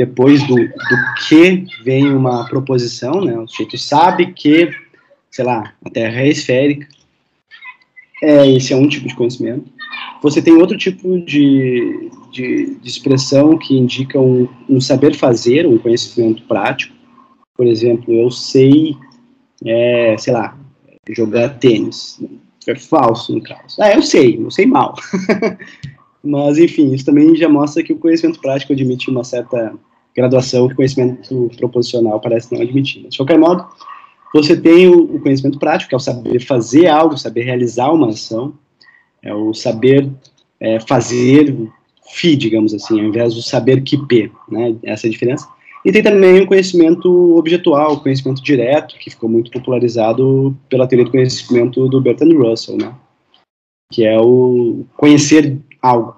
depois 0.00 0.42
do, 0.46 0.56
do 0.56 1.14
que 1.28 1.66
vem 1.84 2.08
uma 2.08 2.48
proposição, 2.48 3.22
né? 3.22 3.38
O 3.38 3.46
sujeito 3.46 3.76
sabe 3.76 4.32
que, 4.32 4.70
sei 5.30 5.44
lá, 5.44 5.74
a 5.84 5.90
Terra 5.90 6.22
é 6.22 6.28
esférica. 6.28 6.88
É, 8.22 8.50
esse 8.50 8.72
é 8.72 8.76
um 8.76 8.88
tipo 8.88 9.06
de 9.06 9.14
conhecimento. 9.14 9.70
Você 10.22 10.40
tem 10.40 10.54
outro 10.54 10.78
tipo 10.78 11.20
de, 11.20 12.10
de, 12.32 12.76
de 12.76 12.88
expressão 12.88 13.58
que 13.58 13.76
indica 13.76 14.18
um, 14.18 14.48
um, 14.66 14.80
saber 14.80 15.14
fazer, 15.14 15.66
um 15.66 15.76
conhecimento 15.76 16.44
prático. 16.44 16.94
Por 17.54 17.66
exemplo, 17.66 18.14
eu 18.14 18.30
sei, 18.30 18.96
é, 19.66 20.16
sei 20.18 20.32
lá, 20.32 20.56
jogar 21.10 21.58
tênis. 21.58 22.18
É 22.66 22.74
falso, 22.74 23.34
no 23.34 23.42
caso. 23.42 23.76
Ah, 23.78 23.92
eu 23.92 24.00
sei, 24.00 24.38
eu 24.38 24.50
sei 24.50 24.64
mal. 24.64 24.94
Mas, 26.24 26.56
enfim, 26.56 26.94
isso 26.94 27.04
também 27.04 27.36
já 27.36 27.50
mostra 27.50 27.82
que 27.82 27.92
o 27.92 27.98
conhecimento 27.98 28.40
prático 28.40 28.72
admite 28.72 29.10
uma 29.10 29.24
certa 29.24 29.74
graduação 30.14 30.68
que 30.68 30.74
conhecimento 30.74 31.50
proposicional 31.56 32.20
parece 32.20 32.52
não 32.54 32.62
admitir. 32.62 33.02
Mas, 33.02 33.12
de 33.12 33.18
qualquer 33.18 33.38
modo, 33.38 33.66
você 34.32 34.56
tem 34.56 34.88
o, 34.88 35.16
o 35.16 35.20
conhecimento 35.20 35.58
prático, 35.58 35.88
que 35.88 35.94
é 35.94 35.98
o 35.98 36.00
saber 36.00 36.40
fazer 36.40 36.86
algo, 36.86 37.16
saber 37.16 37.42
realizar 37.42 37.92
uma 37.92 38.08
ação, 38.08 38.54
é 39.22 39.34
o 39.34 39.52
saber 39.52 40.08
é, 40.58 40.78
fazer 40.80 41.56
fi, 42.12 42.36
digamos 42.36 42.74
assim, 42.74 43.00
ao 43.00 43.06
invés 43.06 43.34
do 43.34 43.42
saber 43.42 43.82
que 43.82 43.96
p, 44.06 44.30
né? 44.48 44.76
Essa 44.82 45.06
é 45.06 45.08
a 45.08 45.12
diferença. 45.12 45.48
E 45.84 45.90
tem 45.90 46.02
também 46.02 46.42
o 46.42 46.46
conhecimento 46.46 47.36
objetual, 47.36 47.94
o 47.94 48.00
conhecimento 48.00 48.42
direto, 48.42 48.96
que 48.98 49.10
ficou 49.10 49.28
muito 49.28 49.50
popularizado 49.50 50.56
pela 50.68 50.86
teoria 50.86 51.06
do 51.06 51.10
conhecimento 51.10 51.88
do 51.88 52.00
Bertrand 52.00 52.36
Russell, 52.36 52.76
né? 52.76 52.94
Que 53.90 54.04
é 54.04 54.18
o 54.20 54.84
conhecer 54.96 55.58
algo, 55.80 56.14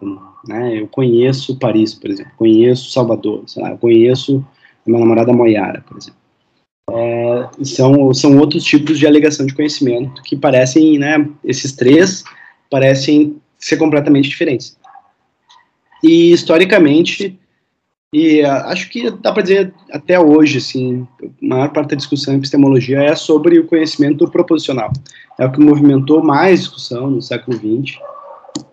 né? 0.47 0.81
Eu 0.81 0.89
conheço 0.89 1.59
Paris, 1.59 1.95
por 1.95 2.11
exemplo, 2.11 2.33
conheço 2.37 2.91
Salvador, 2.91 3.45
sei 3.47 3.63
lá, 3.63 3.71
eu 3.71 3.79
conheço 3.79 4.45
minha 4.87 5.01
namorada 5.01 5.33
Moyara, 5.33 5.85
por 5.87 5.97
exemplo. 5.97 6.21
É, 6.91 7.49
são, 7.65 8.13
são 8.13 8.37
outros 8.39 8.65
tipos 8.65 8.99
de 8.99 9.07
alegação 9.07 9.47
de 9.47 9.55
conhecimento 9.55 10.23
que 10.23 10.37
parecem, 10.37 10.99
né, 10.99 11.29
esses 11.45 11.73
três 11.73 12.25
parecem 12.69 13.37
ser 13.59 13.77
completamente 13.77 14.29
diferentes. 14.29 14.77
E 16.03 16.33
historicamente, 16.33 17.39
e 18.13 18.43
acho 18.43 18.91
que 18.91 19.11
dá 19.11 19.33
para 19.33 19.43
dizer 19.43 19.73
até 19.91 20.19
hoje, 20.19 20.59
assim, 20.59 21.07
a 21.23 21.27
maior 21.41 21.69
parte 21.73 21.91
da 21.91 21.97
discussão 21.97 22.35
em 22.35 22.39
epistemologia 22.39 23.01
é 23.01 23.15
sobre 23.15 23.59
o 23.59 23.67
conhecimento 23.67 24.29
proposicional. 24.29 24.93
É 25.39 25.47
o 25.47 25.53
que 25.53 25.61
movimentou 25.61 26.23
mais 26.23 26.61
discussão 26.61 27.09
no 27.09 27.23
século 27.23 27.57
XX, 27.57 27.97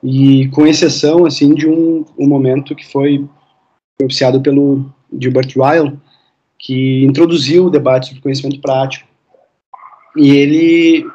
e 0.04 0.48
com 0.50 0.65
exceção, 0.65 1.26
assim, 1.26 1.54
de 1.54 1.68
um, 1.68 2.06
um 2.18 2.28
momento 2.28 2.76
que 2.76 2.89
foi 2.89 3.28
propiciado 3.98 4.42
pelo 4.42 4.86
Gilbert 5.20 5.54
Ryle, 5.56 6.00
que 6.58 7.04
introduziu 7.04 7.65
o 7.65 7.70
debate 7.70 8.08
sobre 8.08 8.22
conhecimento 8.22 8.62
prático. 8.62 9.08
E 10.15 10.32
ele 10.32 11.06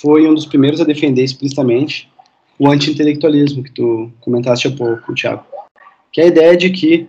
foi 0.00 0.28
um 0.28 0.34
dos 0.34 0.46
primeiros 0.46 0.80
a 0.80 0.84
defender 0.84 1.22
explicitamente 1.22 2.10
o 2.58 2.68
anti-intelectualismo 2.68 3.62
que 3.62 3.72
tu 3.72 4.10
comentaste 4.20 4.68
há 4.68 4.70
pouco, 4.70 5.14
Tiago. 5.14 5.44
Que 6.12 6.20
é 6.20 6.24
a 6.24 6.28
ideia 6.28 6.56
de 6.56 6.70
que 6.70 7.08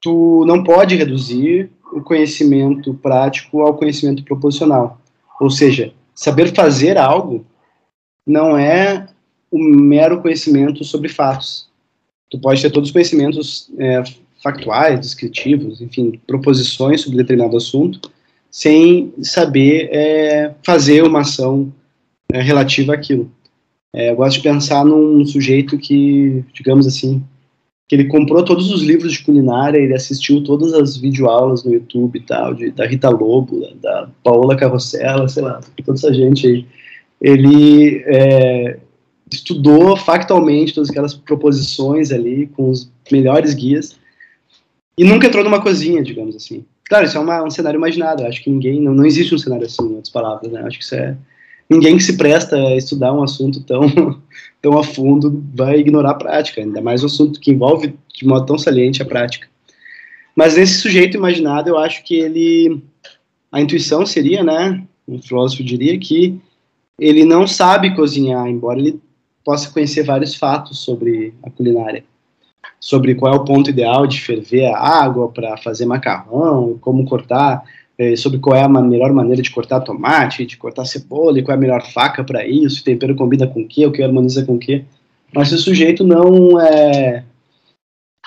tu 0.00 0.44
não 0.46 0.62
pode 0.62 0.94
reduzir 0.94 1.70
o 1.92 2.00
conhecimento 2.00 2.94
prático 2.94 3.62
ao 3.62 3.74
conhecimento 3.74 4.22
proposicional. 4.24 5.00
Ou 5.40 5.50
seja, 5.50 5.92
saber 6.14 6.54
fazer 6.54 6.96
algo 6.98 7.44
não 8.26 8.56
é 8.56 9.08
o 9.50 9.58
mero 9.58 10.20
conhecimento 10.20 10.84
sobre 10.84 11.08
fatos. 11.08 11.68
Tu 12.30 12.38
pode 12.38 12.60
ter 12.60 12.70
todos 12.70 12.88
os 12.88 12.92
conhecimentos 12.92 13.70
é, 13.78 14.02
factuais, 14.42 15.00
descritivos, 15.00 15.80
enfim, 15.80 16.20
proposições 16.26 17.00
sobre 17.00 17.18
determinado 17.18 17.56
assunto, 17.56 18.10
sem 18.50 19.12
saber 19.22 19.88
é, 19.92 20.54
fazer 20.62 21.02
uma 21.02 21.20
ação 21.20 21.72
é, 22.32 22.40
relativa 22.40 22.94
àquilo. 22.94 23.30
É, 23.94 24.10
eu 24.10 24.16
gosto 24.16 24.36
de 24.36 24.42
pensar 24.42 24.84
num 24.84 25.24
sujeito 25.24 25.78
que, 25.78 26.44
digamos 26.52 26.86
assim, 26.86 27.24
que 27.88 27.94
ele 27.94 28.04
comprou 28.04 28.44
todos 28.44 28.70
os 28.70 28.82
livros 28.82 29.12
de 29.14 29.24
culinária, 29.24 29.78
ele 29.78 29.94
assistiu 29.94 30.44
todas 30.44 30.74
as 30.74 30.98
videoaulas 30.98 31.64
no 31.64 31.72
YouTube 31.72 32.18
e 32.18 32.22
tal, 32.22 32.52
de, 32.52 32.70
da 32.70 32.86
Rita 32.86 33.08
Lobo, 33.08 33.60
da, 33.60 33.70
da 33.80 34.08
Paola 34.22 34.56
Carrossela, 34.56 35.26
sei 35.26 35.42
lá, 35.42 35.60
toda 35.84 35.96
essa 35.98 36.12
gente 36.12 36.46
aí. 36.46 36.66
Ele 37.20 38.04
é, 38.06 38.78
estudou 39.32 39.96
factualmente 39.96 40.74
todas 40.74 40.90
aquelas 40.90 41.14
proposições 41.14 42.10
ali, 42.10 42.46
com 42.48 42.70
os 42.70 42.90
melhores 43.10 43.54
guias, 43.54 43.96
e 44.96 45.04
nunca 45.04 45.26
entrou 45.26 45.44
numa 45.44 45.62
cozinha, 45.62 46.02
digamos 46.02 46.34
assim. 46.34 46.64
Claro, 46.88 47.04
isso 47.04 47.16
é 47.16 47.20
uma, 47.20 47.44
um 47.44 47.50
cenário 47.50 47.78
imaginado, 47.78 48.24
acho 48.24 48.42
que 48.42 48.50
ninguém, 48.50 48.80
não, 48.80 48.94
não 48.94 49.04
existe 49.04 49.34
um 49.34 49.38
cenário 49.38 49.66
assim, 49.66 49.82
em 49.82 49.94
outras 49.94 50.10
palavras, 50.10 50.50
né? 50.50 50.62
Acho 50.62 50.78
que 50.78 50.84
isso 50.84 50.94
é 50.94 51.16
ninguém 51.68 51.96
que 51.96 52.02
se 52.02 52.16
presta 52.16 52.56
a 52.56 52.76
estudar 52.76 53.12
um 53.12 53.22
assunto 53.22 53.62
tão, 53.62 53.82
tão 54.62 54.78
a 54.78 54.82
fundo 54.82 55.44
vai 55.54 55.78
ignorar 55.78 56.12
a 56.12 56.14
prática, 56.14 56.60
ainda 56.60 56.80
mais 56.80 57.02
um 57.02 57.06
assunto 57.06 57.38
que 57.38 57.50
envolve 57.50 57.94
de 58.14 58.26
modo 58.26 58.46
tão 58.46 58.58
saliente 58.58 59.02
a 59.02 59.06
prática. 59.06 59.46
Mas 60.34 60.56
nesse 60.56 60.80
sujeito 60.80 61.16
imaginado, 61.16 61.68
eu 61.68 61.76
acho 61.76 62.02
que 62.04 62.14
ele, 62.14 62.82
a 63.52 63.60
intuição 63.60 64.06
seria, 64.06 64.42
né, 64.42 64.82
um 65.06 65.20
filósofo 65.20 65.62
diria 65.62 65.98
que 65.98 66.40
ele 66.98 67.24
não 67.24 67.46
sabe 67.46 67.94
cozinhar, 67.94 68.46
embora 68.48 68.78
ele 68.78 69.00
possa 69.48 69.70
conhecer 69.70 70.02
vários 70.02 70.34
fatos 70.34 70.80
sobre 70.80 71.32
a 71.42 71.48
culinária, 71.48 72.04
sobre 72.78 73.14
qual 73.14 73.32
é 73.32 73.36
o 73.38 73.44
ponto 73.46 73.70
ideal 73.70 74.06
de 74.06 74.20
ferver 74.20 74.66
a 74.66 74.78
água 74.78 75.30
para 75.30 75.56
fazer 75.56 75.86
macarrão, 75.86 76.76
como 76.82 77.06
cortar 77.06 77.64
é, 77.96 78.14
sobre 78.14 78.40
qual 78.40 78.54
é 78.54 78.60
a 78.60 78.68
melhor 78.68 79.10
maneira 79.10 79.40
de 79.40 79.50
cortar 79.50 79.80
tomate, 79.80 80.44
de 80.44 80.58
cortar 80.58 80.84
cebola, 80.84 81.38
e 81.38 81.42
qual 81.42 81.54
é 81.54 81.56
a 81.56 81.60
melhor 81.60 81.82
faca 81.82 82.22
para 82.22 82.46
isso, 82.46 82.82
o 82.82 82.84
tempero 82.84 83.16
combina 83.16 83.46
com 83.46 83.62
o 83.62 83.66
que, 83.66 83.86
o 83.86 83.90
que 83.90 84.02
harmoniza 84.02 84.44
com 84.44 84.56
o 84.56 84.58
que. 84.58 84.84
Mas 85.34 85.48
se 85.48 85.54
o 85.54 85.58
sujeito 85.58 86.04
não 86.04 86.60
é, 86.60 87.24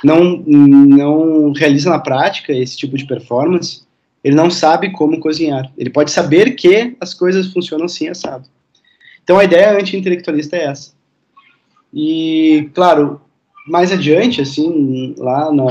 não, 0.03 0.37
não 0.37 1.51
realiza 1.51 1.91
na 1.91 1.99
prática 1.99 2.51
esse 2.51 2.75
tipo 2.75 2.97
de 2.97 3.05
performance, 3.05 3.83
ele 4.23 4.35
não 4.35 4.49
sabe 4.49 4.91
como 4.91 5.19
cozinhar. 5.19 5.71
Ele 5.77 5.91
pode 5.91 6.09
saber 6.09 6.55
que 6.55 6.97
as 6.99 7.13
coisas 7.13 7.53
funcionam 7.53 7.85
assim 7.85 8.07
assado. 8.07 8.49
Então 9.23 9.37
a 9.37 9.43
ideia 9.43 9.77
anti-intelectualista 9.77 10.55
é 10.55 10.63
essa. 10.63 10.99
E, 11.93 12.69
claro, 12.73 13.21
mais 13.67 13.91
adiante, 13.91 14.41
assim, 14.41 15.15
lá 15.17 15.51
no 15.51 15.67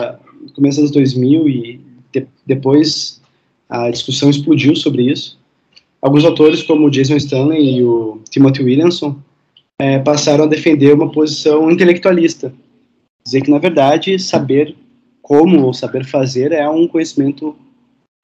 começo 0.55 0.81
dos 0.81 0.91
2000 0.91 1.49
e 1.49 1.81
de, 2.13 2.27
depois 2.47 3.21
a 3.69 3.91
discussão 3.91 4.31
explodiu 4.31 4.75
sobre 4.75 5.11
isso. 5.11 5.39
Alguns 6.03 6.25
autores, 6.25 6.63
como 6.63 6.91
Jason 6.91 7.17
Stanley 7.17 7.79
e 7.79 7.85
o 7.85 8.21
Timothy 8.31 8.63
Williamson, 8.63 9.17
é, 9.79 9.99
passaram 9.99 10.45
a 10.45 10.49
defender 10.49 10.95
uma 10.95 11.11
posição 11.11 11.71
intelectualista, 11.71 12.53
dizer 13.25 13.43
que, 13.43 13.51
na 13.51 13.59
verdade, 13.59 14.19
saber 14.19 14.77
como 15.23 15.65
ou 15.65 15.73
saber 15.73 16.05
fazer 16.05 16.53
é 16.53 16.69
um 16.69 16.89
conhecimento 16.89 17.57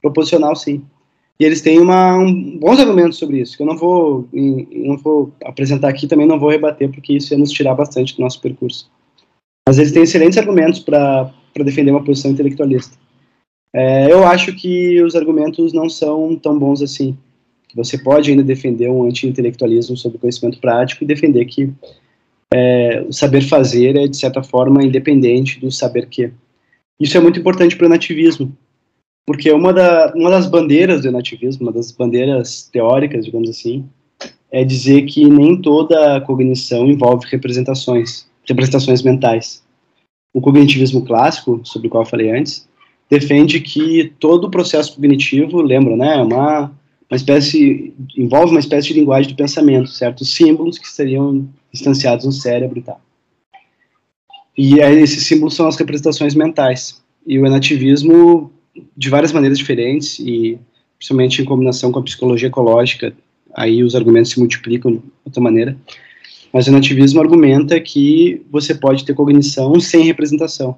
proposicional, 0.02 0.56
sim. 0.56 0.82
E 1.38 1.44
eles 1.44 1.60
têm 1.60 1.78
uma, 1.78 2.16
um, 2.16 2.58
bons 2.58 2.80
argumentos 2.80 3.18
sobre 3.18 3.40
isso, 3.40 3.56
que 3.56 3.62
eu 3.62 3.66
não 3.66 3.76
vou, 3.76 4.26
não 4.32 4.96
vou 4.96 5.32
apresentar 5.44 5.88
aqui, 5.88 6.06
também 6.06 6.26
não 6.26 6.38
vou 6.38 6.50
rebater, 6.50 6.90
porque 6.90 7.12
isso 7.12 7.34
ia 7.34 7.38
nos 7.38 7.50
tirar 7.50 7.74
bastante 7.74 8.16
do 8.16 8.22
nosso 8.22 8.40
percurso. 8.40 8.90
Mas 9.68 9.78
eles 9.78 9.92
têm 9.92 10.04
excelentes 10.04 10.38
argumentos 10.38 10.80
para 10.80 11.30
defender 11.56 11.90
uma 11.90 12.04
posição 12.04 12.30
intelectualista. 12.30 12.96
É, 13.74 14.10
eu 14.10 14.24
acho 14.24 14.54
que 14.54 15.02
os 15.02 15.14
argumentos 15.14 15.74
não 15.74 15.90
são 15.90 16.36
tão 16.36 16.58
bons 16.58 16.80
assim. 16.80 17.16
Você 17.74 17.98
pode 17.98 18.30
ainda 18.30 18.42
defender 18.42 18.88
um 18.88 19.04
anti-intelectualismo 19.04 19.96
sobre 19.96 20.16
conhecimento 20.16 20.58
prático 20.58 21.04
e 21.04 21.06
defender 21.06 21.44
que 21.44 21.70
é, 22.54 23.04
o 23.06 23.12
saber 23.12 23.42
fazer 23.42 23.96
é, 23.96 24.06
de 24.06 24.16
certa 24.16 24.42
forma, 24.42 24.82
independente 24.82 25.60
do 25.60 25.70
saber 25.70 26.08
que. 26.08 26.32
Isso 26.98 27.18
é 27.18 27.20
muito 27.20 27.38
importante 27.38 27.76
para 27.76 27.86
o 27.86 27.90
nativismo, 27.90 28.56
porque 29.26 29.50
uma, 29.50 29.72
da, 29.72 30.12
uma 30.14 30.30
das 30.30 30.46
bandeiras 30.46 31.02
do 31.02 31.10
nativismo, 31.10 31.66
uma 31.66 31.72
das 31.72 31.90
bandeiras 31.90 32.70
teóricas, 32.72 33.24
digamos 33.24 33.50
assim, 33.50 33.84
é 34.52 34.64
dizer 34.64 35.02
que 35.02 35.28
nem 35.28 35.60
toda 35.60 36.20
cognição 36.20 36.86
envolve 36.86 37.26
representações, 37.28 38.26
representações 38.48 39.02
mentais. 39.02 39.64
O 40.32 40.40
cognitivismo 40.40 41.04
clássico, 41.04 41.60
sobre 41.64 41.88
o 41.88 41.90
qual 41.90 42.04
eu 42.04 42.08
falei 42.08 42.30
antes, 42.30 42.68
defende 43.10 43.60
que 43.60 44.12
todo 44.20 44.44
o 44.44 44.50
processo 44.50 44.94
cognitivo, 44.94 45.60
lembra, 45.60 45.96
né, 45.96 46.18
é 46.18 46.22
uma, 46.22 46.72
uma 47.10 47.16
espécie, 47.16 47.92
envolve 48.16 48.52
uma 48.52 48.60
espécie 48.60 48.88
de 48.88 48.94
linguagem 48.94 49.30
do 49.30 49.36
pensamento, 49.36 49.90
certos 49.90 50.34
símbolos 50.34 50.78
que 50.78 50.88
seriam 50.88 51.48
instanciados 51.74 52.24
no 52.24 52.32
cérebro 52.32 52.78
e 52.78 52.82
tal. 52.82 53.00
E 54.56 54.80
aí, 54.80 55.00
esses 55.00 55.26
símbolos 55.26 55.54
são 55.54 55.66
as 55.66 55.76
representações 55.76 56.34
mentais. 56.34 57.02
E 57.26 57.38
o 57.38 57.46
enativismo 57.46 58.50
de 58.96 59.10
várias 59.10 59.32
maneiras 59.32 59.58
diferentes 59.58 60.18
e 60.18 60.58
principalmente 60.96 61.42
em 61.42 61.44
combinação 61.44 61.92
com 61.92 61.98
a 61.98 62.02
psicologia 62.02 62.48
ecológica, 62.48 63.14
aí 63.54 63.82
os 63.82 63.94
argumentos 63.94 64.30
se 64.30 64.38
multiplicam 64.38 64.92
de 64.92 65.02
outra 65.24 65.42
maneira. 65.42 65.76
Mas 66.52 66.66
o 66.66 66.72
nativismo 66.72 67.20
argumenta 67.20 67.78
que 67.80 68.42
você 68.50 68.74
pode 68.74 69.04
ter 69.04 69.14
cognição 69.14 69.78
sem 69.78 70.04
representação. 70.04 70.76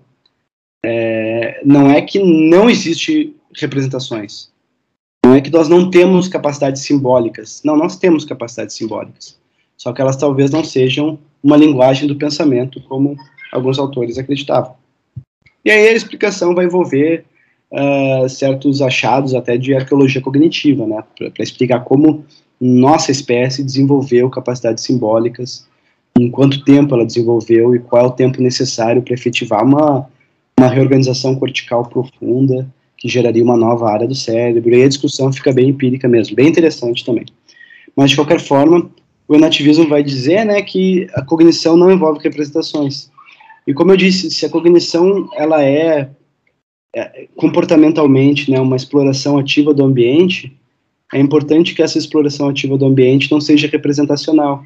É, 0.84 1.61
não 1.64 1.90
é 1.90 2.00
que 2.02 2.18
não 2.18 2.68
existe 2.68 3.34
representações. 3.56 4.50
Não 5.24 5.34
é 5.34 5.40
que 5.40 5.50
nós 5.50 5.68
não 5.68 5.90
temos 5.90 6.28
capacidades 6.28 6.82
simbólicas. 6.82 7.62
Não, 7.64 7.76
nós 7.76 7.96
temos 7.96 8.24
capacidades 8.24 8.76
simbólicas. 8.76 9.38
Só 9.76 9.92
que 9.92 10.00
elas 10.00 10.16
talvez 10.16 10.50
não 10.50 10.64
sejam 10.64 11.18
uma 11.42 11.56
linguagem 11.56 12.08
do 12.08 12.16
pensamento, 12.16 12.80
como 12.82 13.16
alguns 13.52 13.78
autores 13.78 14.18
acreditavam. 14.18 14.74
E 15.64 15.70
aí 15.70 15.88
a 15.88 15.92
explicação 15.92 16.54
vai 16.54 16.64
envolver 16.64 17.24
uh, 17.72 18.28
certos 18.28 18.81
achados 18.81 19.35
até 19.35 19.57
de 19.57 19.74
arqueologia 19.74 20.20
cognitiva, 20.20 20.87
né, 20.87 21.02
para 21.16 21.42
explicar 21.42 21.81
como 21.81 22.24
nossa 22.61 23.11
espécie 23.12 23.62
desenvolveu 23.62 24.28
capacidades 24.28 24.85
simbólicas, 24.85 25.66
em 26.18 26.31
quanto 26.31 26.64
tempo 26.64 26.94
ela 26.94 27.07
desenvolveu 27.07 27.74
e 27.74 27.78
qual 27.78 28.02
é 28.02 28.07
o 28.07 28.11
tempo 28.11 28.42
necessário 28.42 29.02
para 29.02 29.14
efetivar 29.14 29.64
uma, 29.64 30.09
uma 30.59 30.68
reorganização 30.68 31.37
cortical 31.37 31.85
profunda 31.87 32.68
que 32.96 33.09
geraria 33.09 33.44
uma 33.44 33.57
nova 33.57 33.88
área 33.88 34.09
do 34.09 34.14
cérebro. 34.14 34.74
E 34.74 34.83
a 34.83 34.88
discussão 34.88 35.33
fica 35.33 35.52
bem 35.52 35.68
empírica 35.68 36.09
mesmo, 36.09 36.35
bem 36.35 36.48
interessante 36.48 37.04
também. 37.04 37.24
Mas, 37.94 38.11
de 38.11 38.16
qualquer 38.16 38.40
forma, 38.40 38.90
o 39.28 39.38
nativismo 39.38 39.88
vai 39.88 40.02
dizer 40.02 40.44
né, 40.44 40.61
que 40.62 41.07
a 41.14 41.22
cognição 41.22 41.76
não 41.76 41.92
envolve 41.92 42.20
representações. 42.22 43.09
E 43.66 43.72
como 43.72 43.92
eu 43.92 43.96
disse, 43.96 44.31
se 44.31 44.44
a 44.44 44.48
cognição 44.48 45.28
ela 45.37 45.62
é 45.62 46.09
comportamentalmente 47.37 48.51
né, 48.51 48.61
uma 48.61 48.77
exploração 48.77 49.38
ativa 49.38 49.74
do 49.74 49.85
ambiente, 49.85 50.57
é 51.12 51.18
importante 51.18 51.74
que 51.74 51.83
essa 51.83 51.98
exploração 51.98 52.48
ativa 52.48 52.77
do 52.77 52.87
ambiente 52.87 53.31
não 53.31 53.40
seja 53.40 53.68
representacional. 53.68 54.62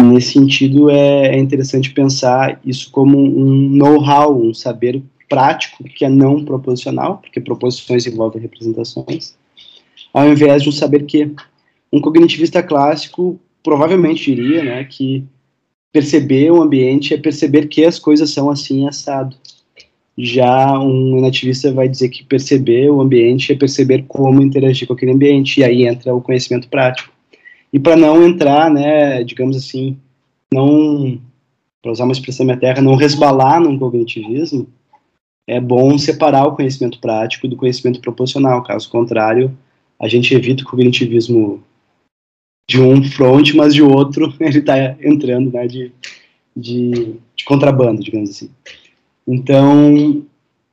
Nesse 0.00 0.32
sentido, 0.32 0.90
é, 0.90 1.28
é 1.28 1.38
interessante 1.38 1.92
pensar 1.92 2.60
isso 2.64 2.90
como 2.90 3.18
um 3.18 3.68
know-how, 3.70 4.38
um 4.38 4.52
saber 4.52 5.02
prático 5.28 5.84
que 5.84 6.04
é 6.04 6.08
não 6.08 6.44
proposicional, 6.44 7.18
porque 7.18 7.40
proposições 7.40 8.06
envolvem 8.06 8.42
representações, 8.42 9.34
ao 10.12 10.28
invés 10.28 10.62
de 10.62 10.68
um 10.68 10.72
saber 10.72 11.04
que 11.04 11.30
um 11.92 12.00
cognitivista 12.00 12.62
clássico 12.62 13.40
provavelmente 13.62 14.34
diria, 14.34 14.62
né, 14.62 14.84
que 14.84 15.24
perceber 15.92 16.50
o 16.50 16.62
ambiente 16.62 17.14
é 17.14 17.18
perceber 17.18 17.66
que 17.66 17.84
as 17.84 17.98
coisas 17.98 18.30
são 18.30 18.50
assim 18.50 18.86
assado. 18.86 19.36
Já 20.18 20.78
um 20.78 21.20
nativista 21.20 21.72
vai 21.72 21.88
dizer 21.88 22.08
que 22.08 22.24
perceber 22.24 22.90
o 22.90 23.00
ambiente 23.00 23.52
é 23.52 23.56
perceber 23.56 24.04
como 24.08 24.42
interagir 24.42 24.88
com 24.88 24.94
aquele 24.94 25.12
ambiente, 25.12 25.60
e 25.60 25.64
aí 25.64 25.86
entra 25.86 26.14
o 26.14 26.22
conhecimento 26.22 26.68
prático. 26.68 27.12
E 27.72 27.78
para 27.78 27.96
não 27.96 28.26
entrar, 28.26 28.70
né, 28.70 29.22
digamos 29.22 29.56
assim, 29.56 29.98
não, 30.52 31.20
para 31.82 31.92
usar 31.92 32.04
uma 32.04 32.12
expressão 32.12 32.46
minha 32.46 32.56
terra, 32.56 32.80
não 32.80 32.94
resbalar 32.94 33.60
num 33.60 33.78
cognitivismo, 33.78 34.66
é 35.46 35.60
bom 35.60 35.96
separar 35.98 36.46
o 36.46 36.56
conhecimento 36.56 36.98
prático 36.98 37.46
do 37.46 37.56
conhecimento 37.56 38.00
proporcional, 38.00 38.62
caso 38.62 38.90
contrário, 38.90 39.56
a 40.00 40.08
gente 40.08 40.34
evita 40.34 40.62
o 40.62 40.66
cognitivismo 40.66 41.62
de 42.68 42.80
um 42.80 43.02
front, 43.04 43.54
mas 43.54 43.74
de 43.74 43.82
outro 43.82 44.34
ele 44.40 44.58
está 44.58 44.96
entrando 45.00 45.52
né, 45.52 45.66
de, 45.66 45.92
de, 46.56 47.14
de 47.36 47.44
contrabando, 47.44 48.02
digamos 48.02 48.30
assim. 48.30 48.50
Então, 49.26 50.24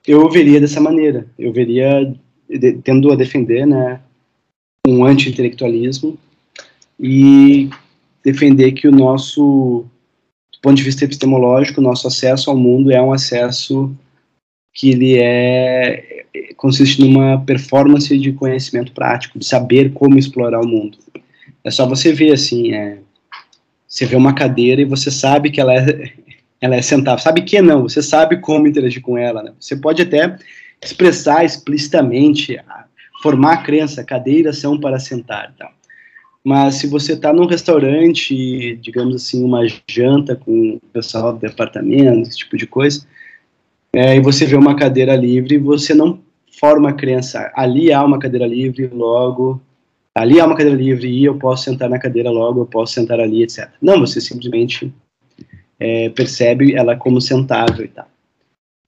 eu 0.07 0.29
veria 0.29 0.59
dessa 0.59 0.79
maneira. 0.79 1.25
Eu 1.37 1.51
veria 1.51 2.13
de, 2.49 2.73
tendo 2.73 3.11
a 3.11 3.15
defender 3.15 3.65
né, 3.65 3.99
um 4.87 5.03
anti-intelectualismo 5.03 6.17
e 6.99 7.69
defender 8.23 8.73
que 8.73 8.87
o 8.87 8.91
nosso, 8.91 9.85
do 10.53 10.59
ponto 10.61 10.75
de 10.75 10.83
vista 10.83 11.05
epistemológico, 11.05 11.81
o 11.81 11.83
nosso 11.83 12.07
acesso 12.07 12.49
ao 12.49 12.57
mundo 12.57 12.91
é 12.91 13.01
um 13.01 13.13
acesso 13.13 13.93
que 14.73 14.89
ele 14.89 15.17
é 15.19 16.23
consiste 16.57 17.01
numa 17.01 17.39
performance 17.39 18.17
de 18.17 18.31
conhecimento 18.31 18.91
prático, 18.91 19.37
de 19.37 19.45
saber 19.45 19.91
como 19.93 20.17
explorar 20.17 20.61
o 20.61 20.67
mundo. 20.67 20.97
É 21.63 21.69
só 21.69 21.87
você 21.87 22.11
ver 22.11 22.31
assim, 22.33 22.73
é, 22.73 22.99
você 23.87 24.05
vê 24.05 24.15
uma 24.15 24.33
cadeira 24.33 24.81
e 24.81 24.85
você 24.85 25.11
sabe 25.11 25.51
que 25.51 25.61
ela 25.61 25.73
é 25.73 26.13
ela 26.63 26.77
é 26.77 26.81
sentável. 26.81 27.21
Sabe 27.21 27.41
que 27.41 27.61
não, 27.61 27.81
você 27.83 28.01
sabe 28.01 28.37
como 28.37 28.65
interagir 28.65 29.01
com 29.01 29.17
ela. 29.17 29.43
Né? 29.43 29.51
Você 29.59 29.75
pode 29.75 30.01
até 30.01 30.37
expressar 30.81 31.43
explicitamente, 31.43 32.57
formar 33.21 33.51
a 33.51 33.57
crença, 33.57 34.01
cadeiras 34.01 34.59
são 34.59 34.79
para 34.79 34.97
sentar. 34.97 35.53
Tá? 35.59 35.69
Mas 36.41 36.75
se 36.75 36.87
você 36.87 37.13
está 37.13 37.33
num 37.33 37.47
restaurante, 37.47 38.77
digamos 38.77 39.13
assim, 39.13 39.43
uma 39.43 39.59
janta 39.89 40.37
com 40.37 40.75
o 40.77 40.81
pessoal 40.93 41.33
do 41.33 41.39
departamento, 41.39 42.29
esse 42.29 42.37
tipo 42.37 42.55
de 42.55 42.65
coisa, 42.65 43.05
é, 43.91 44.15
e 44.15 44.21
você 44.21 44.45
vê 44.45 44.55
uma 44.55 44.73
cadeira 44.73 45.17
livre, 45.17 45.57
você 45.57 45.93
não 45.93 46.21
forma 46.57 46.91
a 46.91 46.93
crença, 46.93 47.51
ali 47.55 47.91
há 47.91 48.01
uma 48.05 48.19
cadeira 48.19 48.47
livre, 48.47 48.87
logo, 48.87 49.61
ali 50.15 50.39
há 50.39 50.45
uma 50.45 50.55
cadeira 50.55 50.77
livre 50.77 51.09
e 51.09 51.25
eu 51.25 51.35
posso 51.35 51.65
sentar 51.65 51.89
na 51.89 51.99
cadeira 51.99 52.29
logo, 52.29 52.61
eu 52.61 52.65
posso 52.65 52.93
sentar 52.93 53.19
ali, 53.19 53.43
etc. 53.43 53.69
Não, 53.81 53.99
você 53.99 54.21
simplesmente 54.21 54.93
é, 55.79 56.09
percebe 56.09 56.75
ela 56.75 56.95
como 56.95 57.21
sentável 57.21 57.85
e 57.85 57.87
tal. 57.87 58.07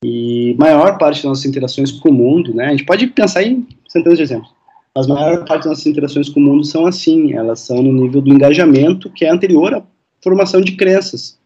E 0.04 0.56
maior 0.60 0.98
parte 0.98 1.18
das 1.18 1.26
nossas 1.26 1.46
interações 1.46 1.92
com 1.92 2.10
o 2.10 2.14
mundo, 2.14 2.54
né, 2.54 2.68
a 2.68 2.72
gente 2.72 2.86
pode 2.86 3.08
pensar 3.08 3.44
em 3.44 3.68
centenas 3.88 4.18
de 4.18 4.24
exemplos, 4.24 4.52
mas 4.96 5.08
maior 5.08 5.46
parte 5.46 5.64
das 5.64 5.72
nossas 5.72 5.86
interações 5.86 6.30
com 6.30 6.40
o 6.40 6.44
mundo 6.44 6.64
são 6.64 6.86
assim, 6.86 7.34
elas 7.34 7.62
são 7.62 7.82
no 7.82 7.92
nível 7.92 8.22
do 8.22 8.34
engajamento 8.34 9.10
que 9.10 9.26
é 9.26 9.30
anterior 9.30 9.74
à 9.74 9.84
formação 10.22 10.62
de 10.62 10.74
crenças. 10.74 11.38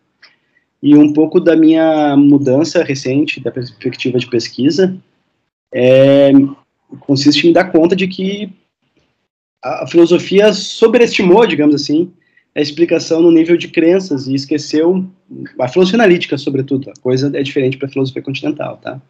E 0.82 0.95
um 0.95 1.12
pouco 1.12 1.39
da 1.39 1.56
minha 1.56 2.15
mudança 2.15 2.84
recente 2.84 3.41
da 3.41 3.52
perspectiva 3.52 4.17
de 4.17 4.28
pesquisa 4.28 4.97
é, 5.73 6.32
consiste 7.02 7.47
em 7.47 7.54
dar 7.54 7.71
conta 7.71 7.95
de 7.95 8.08
que 8.08 8.49
a 9.63 9.86
filosofia 9.88 10.54
sobreestimou, 10.54 11.45
digamos 11.45 11.75
assim, 11.75 12.12
a 12.60 12.62
explicação 12.62 13.22
no 13.22 13.32
nível 13.32 13.56
de 13.56 13.69
crenças 13.69 14.28
e 14.28 14.36
esqueceu 14.36 15.06
a 15.58 15.67
filosofia 15.67 15.98
analítica, 15.98 16.38
sobretudo. 16.38 16.89
A 16.89 17.02
coisa 17.02 17.32
é 17.34 17.41
diferente 17.41 17.78
para 17.78 17.88
a 17.88 17.91
filosofia 17.91 18.22
continental, 18.22 18.78
tá? 18.78 19.02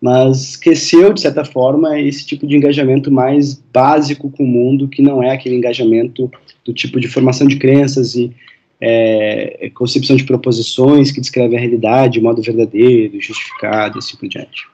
Mas 0.00 0.50
esqueceu, 0.50 1.12
de 1.12 1.20
certa 1.20 1.44
forma, 1.44 2.00
esse 2.00 2.26
tipo 2.26 2.46
de 2.46 2.56
engajamento 2.56 3.10
mais 3.10 3.54
básico 3.72 4.30
com 4.30 4.44
o 4.44 4.46
mundo, 4.46 4.88
que 4.88 5.02
não 5.02 5.22
é 5.22 5.32
aquele 5.32 5.56
engajamento 5.56 6.30
do 6.64 6.72
tipo 6.72 6.98
de 6.98 7.08
formação 7.08 7.46
de 7.46 7.56
crenças 7.56 8.14
e 8.14 8.32
é, 8.80 9.70
concepção 9.74 10.16
de 10.16 10.24
proposições 10.24 11.10
que 11.10 11.20
descreve 11.20 11.56
a 11.56 11.60
realidade 11.60 12.14
de 12.14 12.20
modo 12.20 12.40
verdadeiro, 12.40 13.20
justificado, 13.20 13.98
assim 13.98 14.16
por 14.16 14.28
diante. 14.28 14.66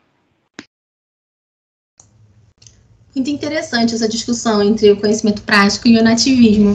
Muito 3.14 3.28
interessante 3.28 3.94
essa 3.94 4.08
discussão 4.08 4.62
entre 4.62 4.90
o 4.90 4.96
conhecimento 4.96 5.42
prático 5.42 5.86
e 5.88 5.98
o 5.98 6.02
nativismo. 6.02 6.74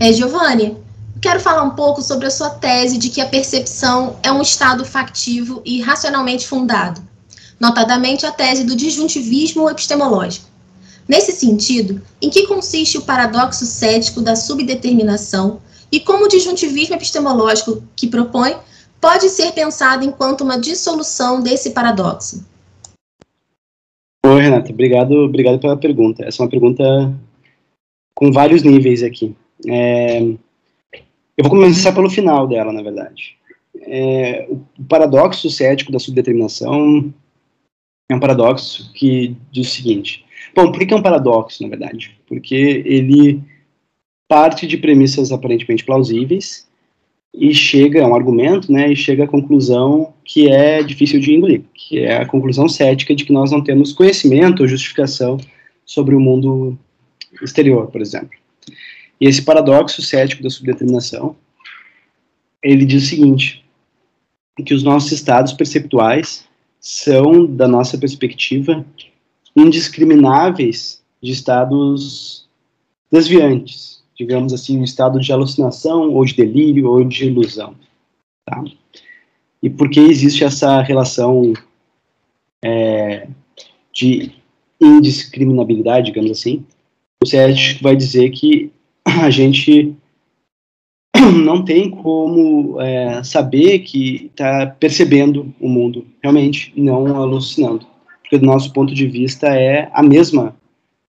É, 0.00 0.12
Giovanni, 0.12 0.76
quero 1.20 1.40
falar 1.40 1.62
um 1.62 1.70
pouco 1.70 2.02
sobre 2.02 2.26
a 2.26 2.30
sua 2.30 2.50
tese 2.50 2.98
de 2.98 3.08
que 3.08 3.20
a 3.20 3.26
percepção 3.26 4.16
é 4.22 4.32
um 4.32 4.42
estado 4.42 4.84
factivo 4.84 5.62
e 5.64 5.80
racionalmente 5.80 6.46
fundado, 6.46 7.00
notadamente 7.60 8.26
a 8.26 8.32
tese 8.32 8.64
do 8.64 8.74
disjuntivismo 8.74 9.70
epistemológico. 9.70 10.46
Nesse 11.08 11.32
sentido, 11.32 12.00
em 12.20 12.30
que 12.30 12.46
consiste 12.46 12.96
o 12.96 13.02
paradoxo 13.02 13.66
cético 13.66 14.20
da 14.20 14.36
subdeterminação 14.36 15.60
e 15.90 16.00
como 16.00 16.24
o 16.24 16.28
disjuntivismo 16.28 16.94
epistemológico 16.94 17.82
que 17.94 18.06
propõe 18.06 18.56
pode 19.00 19.28
ser 19.28 19.52
pensado 19.52 20.04
enquanto 20.04 20.42
uma 20.42 20.58
dissolução 20.58 21.40
desse 21.40 21.70
paradoxo? 21.70 22.46
Oi, 24.24 24.40
Renata, 24.40 24.70
obrigado, 24.70 25.12
obrigado 25.12 25.58
pela 25.58 25.76
pergunta. 25.76 26.24
Essa 26.24 26.40
é 26.40 26.44
uma 26.44 26.50
pergunta 26.50 26.84
com 28.14 28.30
vários 28.30 28.62
níveis 28.62 29.02
aqui. 29.02 29.36
É, 29.68 30.20
eu 31.36 31.42
vou 31.42 31.50
começar 31.50 31.92
pelo 31.92 32.10
final 32.10 32.46
dela, 32.46 32.72
na 32.72 32.82
verdade. 32.82 33.36
É, 33.82 34.46
o 34.48 34.84
paradoxo 34.84 35.48
cético 35.50 35.90
da 35.90 35.98
subdeterminação 35.98 37.12
é 38.10 38.14
um 38.14 38.20
paradoxo 38.20 38.92
que 38.92 39.36
diz 39.50 39.68
o 39.68 39.70
seguinte. 39.70 40.24
Bom, 40.54 40.70
por 40.70 40.84
que 40.84 40.92
é 40.92 40.96
um 40.96 41.02
paradoxo, 41.02 41.62
na 41.62 41.68
verdade? 41.68 42.18
Porque 42.26 42.82
ele 42.84 43.42
parte 44.28 44.66
de 44.66 44.78
premissas 44.78 45.30
aparentemente 45.30 45.84
plausíveis 45.84 46.66
e 47.34 47.54
chega 47.54 48.04
a 48.04 48.06
um 48.06 48.14
argumento, 48.14 48.70
né, 48.70 48.90
e 48.90 48.96
chega 48.96 49.24
à 49.24 49.28
conclusão 49.28 50.12
que 50.24 50.48
é 50.48 50.82
difícil 50.82 51.20
de 51.20 51.34
engolir, 51.34 51.62
que 51.74 51.98
é 51.98 52.16
a 52.16 52.26
conclusão 52.26 52.68
cética 52.68 53.14
de 53.14 53.24
que 53.24 53.32
nós 53.32 53.50
não 53.50 53.62
temos 53.62 53.92
conhecimento 53.92 54.60
ou 54.60 54.68
justificação 54.68 55.38
sobre 55.84 56.14
o 56.14 56.20
mundo 56.20 56.78
exterior, 57.42 57.88
por 57.88 58.00
exemplo. 58.00 58.41
E 59.20 59.26
esse 59.26 59.42
paradoxo 59.42 60.02
cético 60.02 60.42
da 60.42 60.50
subdeterminação, 60.50 61.36
ele 62.62 62.84
diz 62.84 63.04
o 63.04 63.06
seguinte, 63.06 63.64
que 64.64 64.74
os 64.74 64.82
nossos 64.82 65.12
estados 65.12 65.52
perceptuais 65.52 66.46
são, 66.80 67.46
da 67.46 67.66
nossa 67.66 67.96
perspectiva, 67.96 68.84
indiscrimináveis 69.56 71.02
de 71.22 71.32
estados 71.32 72.48
desviantes, 73.10 74.02
digamos 74.16 74.52
assim, 74.52 74.78
um 74.78 74.84
estado 74.84 75.20
de 75.20 75.32
alucinação, 75.32 76.10
ou 76.12 76.24
de 76.24 76.34
delírio, 76.34 76.88
ou 76.88 77.04
de 77.04 77.26
ilusão. 77.26 77.76
Tá? 78.44 78.62
E 79.62 79.70
por 79.70 79.88
que 79.88 80.00
existe 80.00 80.42
essa 80.42 80.82
relação 80.82 81.52
é, 82.64 83.28
de 83.92 84.32
indiscriminabilidade, 84.80 86.06
digamos 86.06 86.30
assim? 86.32 86.64
O 87.22 87.26
cético 87.26 87.84
vai 87.84 87.94
dizer 87.94 88.30
que 88.30 88.72
a 89.04 89.30
gente 89.30 89.94
não 91.44 91.64
tem 91.64 91.90
como 91.90 92.80
é, 92.80 93.22
saber 93.22 93.80
que 93.80 94.26
está 94.26 94.66
percebendo 94.66 95.52
o 95.60 95.68
mundo, 95.68 96.06
realmente, 96.22 96.72
não 96.76 97.16
alucinando. 97.16 97.86
Porque 98.22 98.38
do 98.38 98.46
nosso 98.46 98.72
ponto 98.72 98.94
de 98.94 99.06
vista 99.06 99.48
é 99.48 99.90
a 99.92 100.02
mesma, 100.02 100.56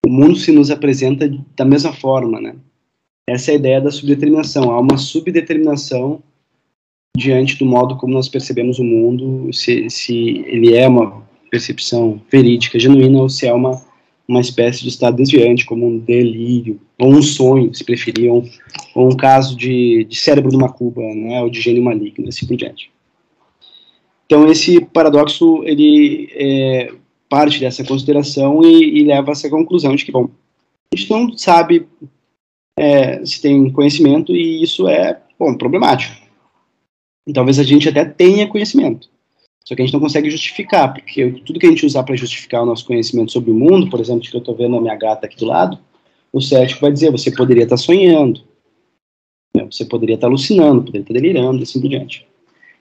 o 0.04 0.10
mundo 0.10 0.36
se 0.36 0.50
nos 0.50 0.70
apresenta 0.70 1.30
da 1.56 1.64
mesma 1.64 1.92
forma, 1.92 2.40
né? 2.40 2.56
Essa 3.28 3.52
é 3.52 3.54
a 3.54 3.58
ideia 3.58 3.80
da 3.80 3.90
subdeterminação, 3.90 4.70
há 4.72 4.80
uma 4.80 4.96
subdeterminação 4.96 6.22
diante 7.16 7.58
do 7.58 7.66
modo 7.66 7.96
como 7.96 8.14
nós 8.14 8.28
percebemos 8.28 8.78
o 8.78 8.84
mundo, 8.84 9.52
se, 9.52 9.88
se 9.90 10.44
ele 10.46 10.74
é 10.74 10.88
uma 10.88 11.22
percepção 11.50 12.20
verídica, 12.30 12.78
genuína, 12.78 13.20
ou 13.20 13.28
se 13.28 13.46
é 13.46 13.52
uma 13.52 13.80
uma 14.30 14.40
espécie 14.40 14.82
de 14.82 14.88
estado 14.88 15.16
desviante, 15.16 15.66
como 15.66 15.86
um 15.86 15.98
delírio, 15.98 16.80
ou 16.96 17.10
um 17.12 17.20
sonho, 17.20 17.74
se 17.74 17.84
preferiam, 17.84 18.44
ou 18.94 19.08
um 19.08 19.16
caso 19.16 19.56
de, 19.56 20.04
de 20.04 20.16
cérebro 20.16 20.50
de 20.50 20.56
uma 20.56 20.72
cuba, 20.72 21.02
né, 21.02 21.42
ou 21.42 21.50
de 21.50 21.60
gênio 21.60 21.82
maligno, 21.82 22.28
assim 22.28 22.46
por 22.46 22.56
diante. 22.56 22.92
Então, 24.26 24.46
esse 24.46 24.80
paradoxo, 24.80 25.64
ele 25.64 26.28
é 26.34 26.92
parte 27.28 27.58
dessa 27.58 27.84
consideração 27.84 28.62
e, 28.62 29.00
e 29.00 29.04
leva 29.04 29.30
a 29.30 29.32
essa 29.32 29.50
conclusão 29.50 29.96
de 29.96 30.04
que, 30.04 30.12
bom, 30.12 30.30
a 30.92 30.96
gente 30.96 31.10
não 31.10 31.36
sabe 31.36 31.88
é, 32.78 33.24
se 33.24 33.42
tem 33.42 33.68
conhecimento 33.70 34.34
e 34.34 34.62
isso 34.62 34.88
é, 34.88 35.20
bom, 35.36 35.56
problemático. 35.56 36.14
Talvez 37.34 37.58
a 37.58 37.64
gente 37.64 37.88
até 37.88 38.04
tenha 38.04 38.46
conhecimento, 38.46 39.08
só 39.64 39.74
que 39.74 39.82
a 39.82 39.84
gente 39.84 39.92
não 39.92 40.00
consegue 40.00 40.30
justificar, 40.30 40.92
porque 40.92 41.42
tudo 41.44 41.58
que 41.58 41.66
a 41.66 41.68
gente 41.68 41.86
usar 41.86 42.02
para 42.02 42.16
justificar 42.16 42.62
o 42.62 42.66
nosso 42.66 42.84
conhecimento 42.84 43.32
sobre 43.32 43.50
o 43.50 43.54
mundo, 43.54 43.88
por 43.88 44.00
exemplo, 44.00 44.22
que 44.22 44.34
eu 44.34 44.40
estou 44.40 44.54
vendo 44.54 44.76
a 44.76 44.80
minha 44.80 44.96
gata 44.96 45.26
aqui 45.26 45.36
do 45.36 45.46
lado, 45.46 45.78
o 46.32 46.40
cético 46.40 46.80
vai 46.80 46.92
dizer, 46.92 47.10
você 47.10 47.30
poderia 47.30 47.64
estar 47.64 47.76
tá 47.76 47.82
sonhando, 47.82 48.40
né? 49.54 49.66
você 49.70 49.84
poderia 49.84 50.14
estar 50.14 50.26
tá 50.26 50.30
alucinando, 50.30 50.82
poderia 50.82 51.02
estar 51.02 51.14
tá 51.14 51.20
delirando, 51.20 51.62
assim 51.62 51.80
por 51.80 51.88
diante. 51.88 52.26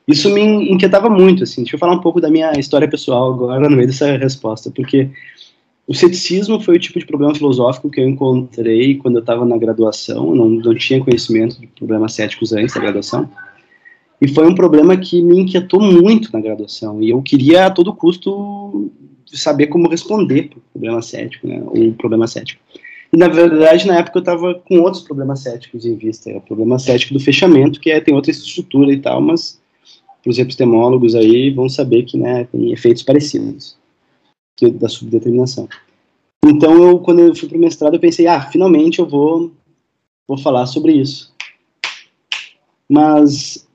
Isso 0.08 0.30
me 0.32 0.42
inquietava 0.72 1.10
muito, 1.10 1.44
assim, 1.44 1.62
deixa 1.62 1.76
eu 1.76 1.80
falar 1.80 1.94
um 1.94 2.02
pouco 2.02 2.20
da 2.20 2.32
minha 2.32 2.52
história 2.54 2.88
pessoal 2.88 3.32
agora 3.32 3.70
no 3.70 3.76
meio 3.76 3.88
dessa 3.88 4.18
resposta, 4.18 4.72
porque 4.72 5.10
o 5.86 5.94
ceticismo 5.94 6.60
foi 6.60 6.78
o 6.78 6.80
tipo 6.80 7.00
de 7.00 7.06
problema 7.06 7.36
filosófico 7.36 7.90
que 7.90 8.00
eu 8.00 8.08
encontrei 8.08 8.96
quando 8.96 9.16
eu 9.16 9.22
estava 9.22 9.46
na 9.46 9.58
graduação, 9.58 10.34
não, 10.34 10.50
não 10.50 10.76
tinha 10.76 11.04
conhecimento 11.04 11.60
de 11.60 11.68
problemas 11.68 12.14
céticos 12.14 12.54
antes 12.54 12.74
da 12.74 12.82
graduação, 12.82 13.30
e 14.22 14.28
foi 14.28 14.47
um 14.47 14.55
problema 14.55 14.97
que 14.97 15.22
me 15.22 15.39
inquietou 15.39 15.80
muito 15.80 16.32
na 16.34 16.41
graduação. 16.41 17.01
E 17.01 17.09
eu 17.09 17.22
queria 17.22 17.67
a 17.67 17.72
todo 17.72 17.93
custo 17.93 18.91
saber 19.26 19.67
como 19.67 19.89
responder 19.89 20.49
para 20.49 20.57
o 20.57 20.61
problema 20.74 21.01
cético, 21.01 21.47
né? 21.47 21.61
O 21.65 21.93
problema 21.93 22.28
cético. 22.28 22.61
E 23.11 23.17
na 23.17 23.28
verdade, 23.28 23.88
na 23.88 23.97
época 23.97 24.17
eu 24.17 24.22
estava 24.22 24.55
com 24.55 24.80
outros 24.82 25.03
problemas 25.03 25.39
céticos 25.41 25.86
em 25.86 25.95
vista. 25.95 26.30
O 26.32 26.41
problema 26.41 26.78
cético 26.78 27.13
do 27.13 27.20
fechamento, 27.20 27.80
que 27.80 27.89
é, 27.89 28.01
tem 28.01 28.13
outra 28.13 28.32
estrutura 28.32 28.91
e 28.91 28.99
tal, 28.99 29.22
mas 29.22 29.59
os 30.26 30.38
epistemólogos 30.38 31.15
aí 31.15 31.49
vão 31.49 31.70
saber 31.70 32.03
que 32.03 32.17
né, 32.17 32.43
tem 32.45 32.72
efeitos 32.72 33.03
parecidos 33.03 33.78
da 34.74 34.89
subdeterminação. 34.89 35.70
Então, 36.45 36.84
eu, 36.84 36.99
quando 36.99 37.20
eu 37.20 37.34
fui 37.34 37.47
para 37.47 37.57
o 37.57 37.61
mestrado, 37.61 37.93
eu 37.93 37.99
pensei, 37.99 38.28
ah, 38.28 38.41
finalmente 38.41 38.99
eu 38.99 39.07
vou, 39.07 39.51
vou 40.28 40.38
falar 40.38 40.65
sobre 40.65 40.93
isso. 40.93 41.34
Mas 42.89 43.67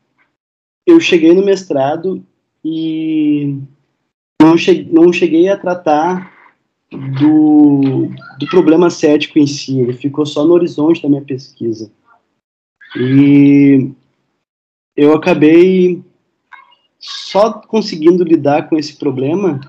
eu 0.86 1.00
cheguei 1.00 1.32
no 1.32 1.44
mestrado 1.44 2.24
e 2.64 3.58
não 4.40 4.56
cheguei, 4.56 4.92
não 4.92 5.12
cheguei 5.12 5.48
a 5.48 5.56
tratar 5.56 6.32
do, 6.90 8.08
do 8.38 8.46
problema 8.48 8.90
cético 8.90 9.38
em 9.38 9.46
si, 9.46 9.80
ele 9.80 9.92
ficou 9.92 10.24
só 10.24 10.44
no 10.44 10.52
horizonte 10.52 11.02
da 11.02 11.08
minha 11.08 11.22
pesquisa. 11.22 11.90
E 12.96 13.90
eu 14.96 15.12
acabei 15.14 16.02
só 16.98 17.52
conseguindo 17.52 18.22
lidar 18.22 18.68
com 18.68 18.76
esse 18.76 18.96
problema 18.96 19.60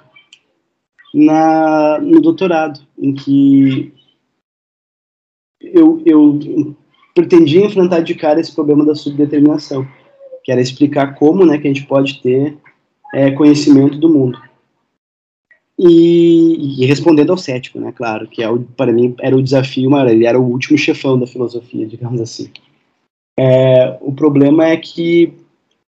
na, 1.13 1.99
no 1.99 2.21
doutorado, 2.21 2.85
em 2.97 3.13
que 3.13 3.93
eu, 5.61 6.01
eu 6.05 6.75
pretendia 7.13 7.65
enfrentar 7.65 8.01
de 8.01 8.13
cara 8.13 8.39
esse 8.39 8.53
problema 8.53 8.85
da 8.85 8.93
subdeterminação 8.93 9.87
que 10.45 10.51
era 10.51 10.61
explicar 10.61 11.15
como 11.15 11.43
né, 11.43 11.57
que 11.57 11.67
a 11.67 11.73
gente 11.73 11.87
pode 11.87 12.21
ter 12.21 12.55
é, 13.11 13.31
conhecimento 13.31 13.97
do 13.97 14.07
mundo. 14.07 14.39
E, 15.77 16.83
e, 16.83 16.85
respondendo 16.85 17.31
ao 17.31 17.37
cético, 17.37 17.79
né, 17.79 17.91
claro, 17.91 18.27
que 18.27 18.43
é 18.43 18.49
o, 18.49 18.59
para 18.59 18.93
mim 18.93 19.15
era 19.19 19.35
o 19.35 19.41
desafio 19.41 19.89
maior, 19.89 20.07
ele 20.07 20.25
era 20.25 20.39
o 20.39 20.45
último 20.45 20.77
chefão 20.77 21.19
da 21.19 21.25
filosofia, 21.25 21.85
digamos 21.89 22.21
assim. 22.21 22.51
É, 23.37 23.97
o 24.01 24.13
problema 24.13 24.67
é 24.67 24.77
que 24.77 25.33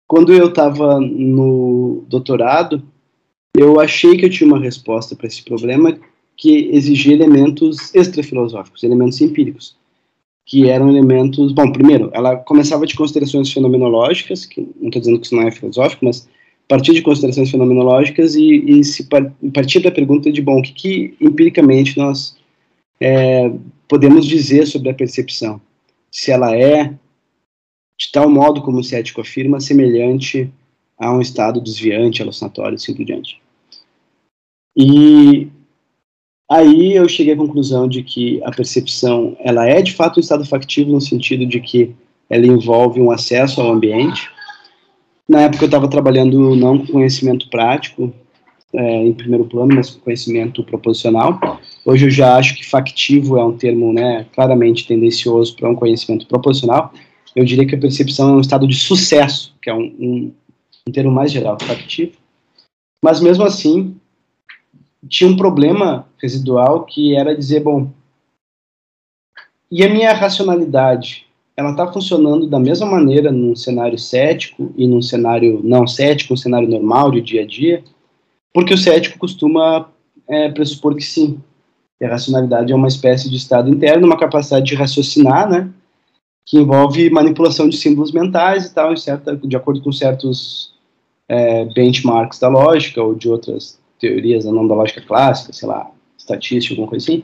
quando 0.08 0.34
eu 0.34 0.48
estava 0.48 0.98
no 1.02 2.06
doutorado, 2.08 2.82
eu 3.54 3.82
achei 3.82 4.16
que 4.16 4.26
eu 4.26 4.30
tinha 4.30 4.48
uma 4.48 4.60
resposta 4.60 5.14
para 5.14 5.28
esse 5.28 5.43
problema 5.43 6.00
que 6.38 6.70
exigia 6.72 7.14
elementos 7.14 7.93
extrafilosóficos, 7.93 8.82
elementos 8.82 9.20
empíricos 9.20 9.76
que 10.48 10.70
eram 10.70 10.89
elementos. 10.89 11.52
Bom, 11.52 11.72
primeiro, 11.72 12.10
ela 12.14 12.38
começava 12.38 12.88
de 12.88 12.95
considerações 12.95 13.52
fenomenológicas, 13.52 14.45
que 14.45 14.62
não 14.80 14.88
estou 14.88 15.02
dizendo 15.02 15.20
que 15.20 15.26
isso 15.26 15.36
não 15.36 15.45
é 15.45 15.52
filosófico, 15.52 16.06
mas 16.06 16.28
partir 16.68 16.93
de 16.93 17.02
considerações 17.02 17.52
fenomenológicas 17.52 18.34
e, 18.36 18.64
e 18.66 18.84
se 18.84 19.04
par, 19.04 19.32
partir 19.54 19.82
da 19.82 19.91
pergunta 19.91 20.32
de, 20.32 20.41
bom, 20.41 20.60
o 20.60 20.64
que, 20.64 20.72
que 20.72 21.18
empiricamente 21.20 21.98
nós 21.98 22.38
é, 23.00 23.52
podemos 23.89 24.26
dizer 24.26 24.66
sobre 24.66 24.89
a 24.89 24.93
percepção? 24.93 25.62
Se 26.10 26.32
ela 26.32 26.56
é, 26.56 26.93
de 28.00 28.12
tal 28.12 28.30
modo 28.30 28.62
como 28.62 28.80
o 28.80 28.84
cético 28.84 29.20
afirma, 29.20 29.60
semelhante 29.60 30.50
a 30.98 31.14
um 31.14 31.20
estado 31.20 31.60
desviante, 31.60 32.22
alucinatório, 32.22 32.76
assim 32.76 32.93
por 32.93 33.04
diante. 33.06 33.39
E 34.76 35.50
Aí 36.50 36.95
eu 36.95 37.10
cheguei 37.10 37.34
à 37.34 37.38
conclusão 37.38 37.88
de 37.88 38.02
que 38.04 38.41
a 38.43 38.52
percepção 38.52 39.36
ela 39.39 39.68
é 39.68 39.82
de 39.82 39.93
fato 39.93 40.18
um 40.18 40.22
estado 40.22 40.45
factivo 40.45 40.91
no 40.91 41.02
sentido 41.02 41.45
de 41.45 41.60
que 41.60 41.93
ela 42.30 42.45
envolve 42.45 43.02
um 43.02 43.12
acesso 43.12 43.62
ao 43.62 43.72
ambiente. 43.72 44.30
Na 45.28 45.41
época 45.41 45.66
eu 45.66 45.68
estava 45.68 45.89
trabalhando 45.89 46.56
não 46.56 46.78
com 46.78 46.93
conhecimento 46.93 47.50
prático, 47.50 48.14
é, 48.74 49.06
em 49.06 49.14
primeiro 49.14 49.45
plano, 49.45 49.76
mas 49.76 49.89
com 49.89 50.00
conhecimento 50.00 50.64
proposicional. 50.64 51.39
Hoje 51.86 52.06
eu 52.06 52.12
já 52.12 52.38
acho 52.38 52.56
que 52.56 52.66
factivo 52.66 53.38
é 53.38 53.43
um 53.43 53.58
termo 53.58 53.91
né, 53.91 54.26
claramente 54.34 54.88
tendencioso 54.88 55.56
para 55.56 55.70
um 55.70 55.76
conhecimento 55.76 56.26
proposicional. 56.28 56.93
Eu 57.36 57.43
diria 57.43 57.66
que 57.66 57.76
a 57.76 57.80
percepção 57.80 58.30
é 58.30 58.34
um 58.34 58.41
estado 58.41 58.68
de 58.68 58.76
sucesso, 58.76 59.54
que 59.62 59.70
é 59.70 59.74
um, 59.74 59.93
um, 60.00 60.34
um 60.88 60.91
termo 60.91 61.12
mais 61.12 61.32
geral, 61.32 61.58
factivo. 61.62 62.14
Mas 63.04 63.20
mesmo 63.20 63.43
assim, 63.43 63.95
tinha 65.08 65.30
um 65.30 65.38
problema 65.38 66.08
residual 66.22 66.86
que 66.86 67.16
era 67.16 67.36
dizer, 67.36 67.62
bom, 67.62 67.91
e 69.70 69.84
a 69.84 69.89
minha 69.89 70.14
racionalidade, 70.14 71.26
ela 71.56 71.72
está 71.72 71.91
funcionando 71.91 72.48
da 72.48 72.60
mesma 72.60 72.88
maneira 72.88 73.32
num 73.32 73.56
cenário 73.56 73.98
cético 73.98 74.72
e 74.78 74.88
num 74.88 75.02
cenário 75.02 75.60
não 75.64 75.86
cético, 75.86 76.34
um 76.34 76.38
cenário 76.38 76.70
normal 76.70 77.12
de 77.12 77.22
dia 77.22 77.41
a 77.41 77.45
dia? 77.45 77.84
Porque 78.54 78.74
o 78.74 78.78
cético 78.78 79.20
costuma 79.20 79.89
é, 80.28 80.50
pressupor 80.50 80.95
que 80.95 81.04
sim. 81.04 81.39
E 82.00 82.06
a 82.06 82.10
racionalidade 82.10 82.72
é 82.72 82.76
uma 82.76 82.88
espécie 82.88 83.30
de 83.30 83.36
estado 83.36 83.70
interno, 83.70 84.06
uma 84.06 84.18
capacidade 84.18 84.66
de 84.66 84.76
raciocinar, 84.76 85.50
né? 85.50 85.70
Que 86.45 86.58
envolve 86.58 87.10
manipulação 87.10 87.68
de 87.68 87.76
símbolos 87.76 88.12
mentais 88.12 88.68
e 88.68 88.74
tal, 88.74 88.95
certa, 88.95 89.36
de 89.36 89.56
acordo 89.56 89.82
com 89.82 89.91
certos 89.91 90.74
é, 91.28 91.66
benchmarks 91.66 92.39
da 92.39 92.48
lógica 92.48 93.04
ou 93.04 93.14
de 93.14 93.28
outras 93.28 93.78
teorias 94.00 94.45
da 94.45 94.52
da 94.52 94.76
lógica 94.76 95.02
clássica, 95.02 95.54
sei 95.54 95.68
lá, 95.68 95.89
estatística, 96.18 96.74
alguma 96.74 96.89
coisa 96.89 97.04
assim, 97.04 97.24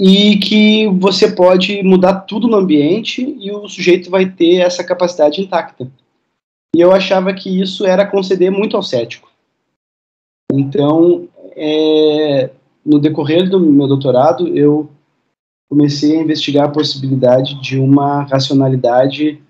e 0.00 0.36
que 0.38 0.88
você 0.88 1.30
pode 1.30 1.82
mudar 1.82 2.22
tudo 2.22 2.48
no 2.48 2.56
ambiente 2.56 3.22
e 3.38 3.52
o 3.52 3.68
sujeito 3.68 4.10
vai 4.10 4.28
ter 4.28 4.56
essa 4.56 4.82
capacidade 4.82 5.40
intacta. 5.40 5.88
E 6.74 6.80
eu 6.80 6.90
achava 6.90 7.32
que 7.32 7.60
isso 7.60 7.86
era 7.86 8.04
conceder 8.04 8.50
muito 8.50 8.76
ao 8.76 8.82
cético. 8.82 9.30
Então, 10.52 11.28
é, 11.54 12.50
no 12.84 12.98
decorrer 12.98 13.48
do 13.48 13.60
meu 13.60 13.86
doutorado, 13.86 14.48
eu 14.48 14.90
comecei 15.70 16.16
a 16.16 16.22
investigar 16.22 16.64
a 16.64 16.72
possibilidade 16.72 17.60
de 17.60 17.78
uma 17.78 18.24
racionalidade 18.24 19.40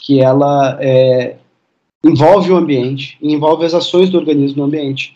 que 0.00 0.20
ela 0.20 0.78
é, 0.80 1.38
envolve 2.04 2.50
o 2.50 2.56
ambiente, 2.56 3.18
envolve 3.20 3.64
as 3.64 3.74
ações 3.74 4.10
do 4.10 4.18
organismo 4.18 4.58
no 4.58 4.64
ambiente. 4.64 5.14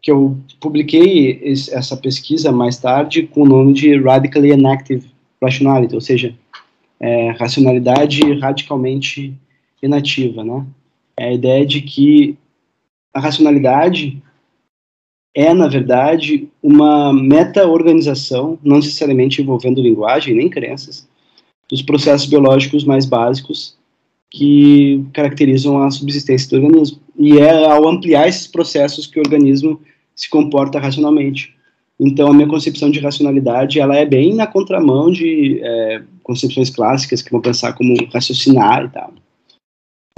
que 0.00 0.10
eu 0.10 0.36
publiquei 0.60 1.40
esse, 1.42 1.72
essa 1.72 1.96
pesquisa 1.96 2.50
mais 2.50 2.78
tarde 2.78 3.24
com 3.24 3.42
o 3.42 3.48
nome 3.48 3.72
de 3.72 3.96
Radically 4.00 4.50
Inactive 4.52 5.10
Rationality, 5.40 5.94
ou 5.94 6.00
seja, 6.00 6.34
é, 6.98 7.30
racionalidade 7.32 8.20
radicalmente 8.38 9.34
inativa, 9.82 10.42
né? 10.44 10.66
É 11.16 11.26
a 11.26 11.32
ideia 11.32 11.66
de 11.66 11.82
que 11.82 12.36
a 13.14 13.20
racionalidade 13.20 14.22
é, 15.34 15.54
na 15.54 15.66
verdade, 15.66 16.48
uma 16.62 17.12
meta-organização, 17.12 18.58
não 18.62 18.76
necessariamente 18.76 19.40
envolvendo 19.40 19.80
linguagem 19.80 20.34
nem 20.34 20.48
crenças, 20.48 21.08
dos 21.70 21.80
processos 21.80 22.28
biológicos 22.28 22.84
mais 22.84 23.06
básicos 23.06 23.76
que 24.32 25.04
caracterizam 25.12 25.82
a 25.82 25.90
subsistência 25.90 26.48
do 26.48 26.64
organismo. 26.64 26.98
E 27.18 27.38
é 27.38 27.66
ao 27.66 27.86
ampliar 27.86 28.26
esses 28.26 28.46
processos 28.46 29.06
que 29.06 29.18
o 29.18 29.22
organismo 29.22 29.80
se 30.16 30.28
comporta 30.28 30.78
racionalmente. 30.78 31.54
Então, 32.00 32.28
a 32.28 32.34
minha 32.34 32.48
concepção 32.48 32.90
de 32.90 32.98
racionalidade, 32.98 33.78
ela 33.78 33.94
é 33.94 34.06
bem 34.06 34.34
na 34.34 34.46
contramão 34.46 35.12
de 35.12 35.60
é, 35.62 36.02
concepções 36.22 36.70
clássicas 36.70 37.20
que 37.20 37.30
vão 37.30 37.42
pensar 37.42 37.74
como 37.74 37.94
raciocinar 38.12 38.86
e 38.86 38.88
tal. 38.88 39.12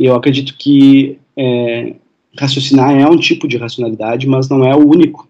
E 0.00 0.04
eu 0.04 0.14
acredito 0.14 0.56
que 0.56 1.18
é, 1.36 1.94
raciocinar 2.38 2.96
é 2.96 3.08
um 3.08 3.18
tipo 3.18 3.48
de 3.48 3.56
racionalidade, 3.56 4.28
mas 4.28 4.48
não 4.48 4.64
é 4.64 4.74
o 4.74 4.88
único. 4.88 5.28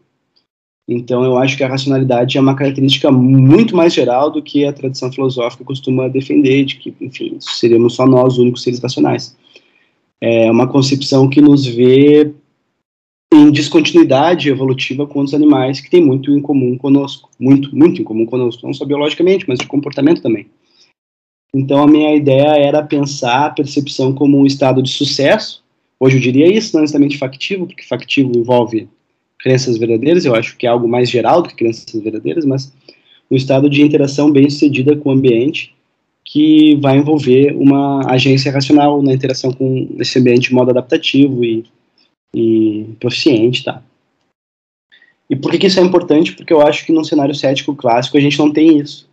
Então, 0.87 1.25
eu 1.25 1.39
acho 1.39 1.57
que 1.57 1.65
a 1.65 1.69
racionalidade 1.69 2.37
é 2.37 2.41
uma 2.41 2.55
característica 2.55 3.11
muito 3.11 3.75
mais 3.75 3.95
geral 3.95 4.31
do 4.31 4.43
que 4.43 4.67
a 4.67 4.73
tradição 4.73 5.11
filosófica 5.11 5.65
costuma 5.65 6.09
defender, 6.09 6.65
de 6.65 6.77
que, 6.77 6.95
enfim, 7.01 7.37
seríamos 7.41 7.95
só 7.95 8.07
nós 8.07 8.35
os 8.35 8.39
únicos 8.39 8.63
seres 8.63 8.81
racionais. 8.81 9.37
É 10.21 10.51
uma 10.51 10.67
concepção 10.67 11.29
que 11.29 11.41
nos 11.41 11.65
vê 11.65 12.35
em 13.33 13.51
descontinuidade 13.51 14.49
evolutiva 14.49 15.07
com 15.07 15.21
os 15.21 15.35
animais 15.35 15.81
que 15.81 15.91
têm 15.91 16.05
muito 16.05 16.31
em 16.31 16.41
comum 16.41 16.79
conosco, 16.79 17.29
muito, 17.39 17.75
muito 17.77 18.01
em 18.01 18.05
comum 18.05 18.25
conosco, 18.25 18.65
não 18.65 18.73
só 18.73 18.85
biologicamente, 18.85 19.45
mas 19.49 19.59
de 19.59 19.67
comportamento 19.67 20.23
também. 20.23 20.47
Então 21.55 21.83
a 21.83 21.87
minha 21.87 22.15
ideia 22.15 22.57
era 22.57 22.83
pensar 22.83 23.47
a 23.47 23.51
percepção 23.51 24.13
como 24.13 24.39
um 24.39 24.47
estado 24.47 24.83
de 24.83 24.91
sucesso. 24.91 25.65
Hoje 25.99 26.17
eu 26.17 26.21
diria 26.21 26.47
isso, 26.47 26.75
não 26.75 26.83
necessariamente 26.83 27.19
factivo, 27.19 27.67
porque 27.67 27.85
factivo 27.85 28.37
envolve 28.37 28.89
crenças 29.45 29.77
verdadeiras, 29.77 30.25
eu 30.25 30.35
acho 30.35 30.57
que 30.57 30.67
é 30.67 30.71
algo 30.71 30.89
mais 30.89 31.11
geral 31.11 31.43
do 31.43 31.51
que 31.51 31.55
crenças 31.55 32.03
verdadeiras, 32.03 32.47
mas 32.47 32.73
um 33.31 33.37
estado 33.37 33.69
de 33.69 33.83
interação 33.83 34.31
bem-sucedida 34.31 34.97
com 34.97 35.11
o 35.11 35.13
ambiente 35.13 35.75
que 36.25 36.77
vai 36.77 36.97
envolver 36.97 37.55
uma 37.55 38.11
agência 38.11 38.51
racional 38.51 39.03
na 39.03 39.13
interação 39.13 39.53
com 39.53 39.95
esse 39.99 40.19
ambiente 40.19 40.49
de 40.49 40.55
modo 40.55 40.71
adaptativo 40.71 41.45
e 41.45 41.65
e 42.35 42.87
proficiente, 42.99 43.63
tá? 43.63 43.81
E 45.31 45.37
por 45.37 45.51
que, 45.51 45.59
que 45.59 45.67
isso 45.69 45.79
é 45.79 45.83
importante? 45.83 46.33
Porque 46.33 46.53
eu 46.53 46.61
acho 46.61 46.85
que 46.85 46.93
num 46.93 47.05
cenário 47.05 47.35
cético 47.35 47.77
clássico 47.77 48.17
a 48.17 48.21
gente 48.21 48.39
não 48.39 48.53
tem 48.53 48.79
isso. 48.79 49.09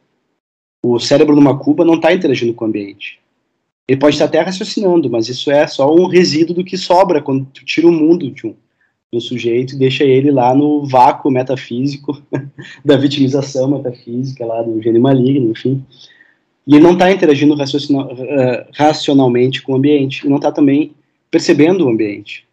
O 0.83 0.99
cérebro 0.99 1.35
numa 1.35 1.57
cuba 1.57 1.85
não 1.85 1.93
está 1.95 2.11
interagindo 2.11 2.53
com 2.53 2.65
o 2.65 2.67
ambiente. 2.67 3.19
Ele 3.87 3.99
pode 3.99 4.15
estar 4.15 4.25
até 4.25 4.41
raciocinando, 4.41 5.09
mas 5.09 5.29
isso 5.29 5.51
é 5.51 5.67
só 5.67 5.93
um 5.93 6.07
resíduo 6.07 6.55
do 6.55 6.63
que 6.63 6.77
sobra 6.77 7.21
quando 7.21 7.45
tu 7.45 7.63
tira 7.63 7.87
o 7.87 7.91
mundo 7.91 8.31
de 8.31 8.47
um, 8.47 8.55
do 9.11 9.19
sujeito 9.19 9.75
e 9.75 9.77
deixa 9.77 10.03
ele 10.05 10.31
lá 10.31 10.55
no 10.55 10.85
vácuo 10.85 11.29
metafísico 11.29 12.21
da 12.85 12.95
vitimização 12.95 13.69
metafísica, 13.69 14.45
lá 14.45 14.61
do 14.61 14.81
gênio 14.81 15.01
maligno, 15.01 15.51
enfim. 15.51 15.83
E 16.65 16.75
ele 16.75 16.83
não 16.83 16.93
está 16.93 17.11
interagindo 17.11 17.53
uh, 17.53 17.57
racionalmente 18.73 19.61
com 19.61 19.73
o 19.73 19.75
ambiente, 19.75 20.25
e 20.25 20.29
não 20.29 20.37
está 20.37 20.51
também 20.51 20.93
percebendo 21.29 21.85
o 21.85 21.89
ambiente. 21.89 22.45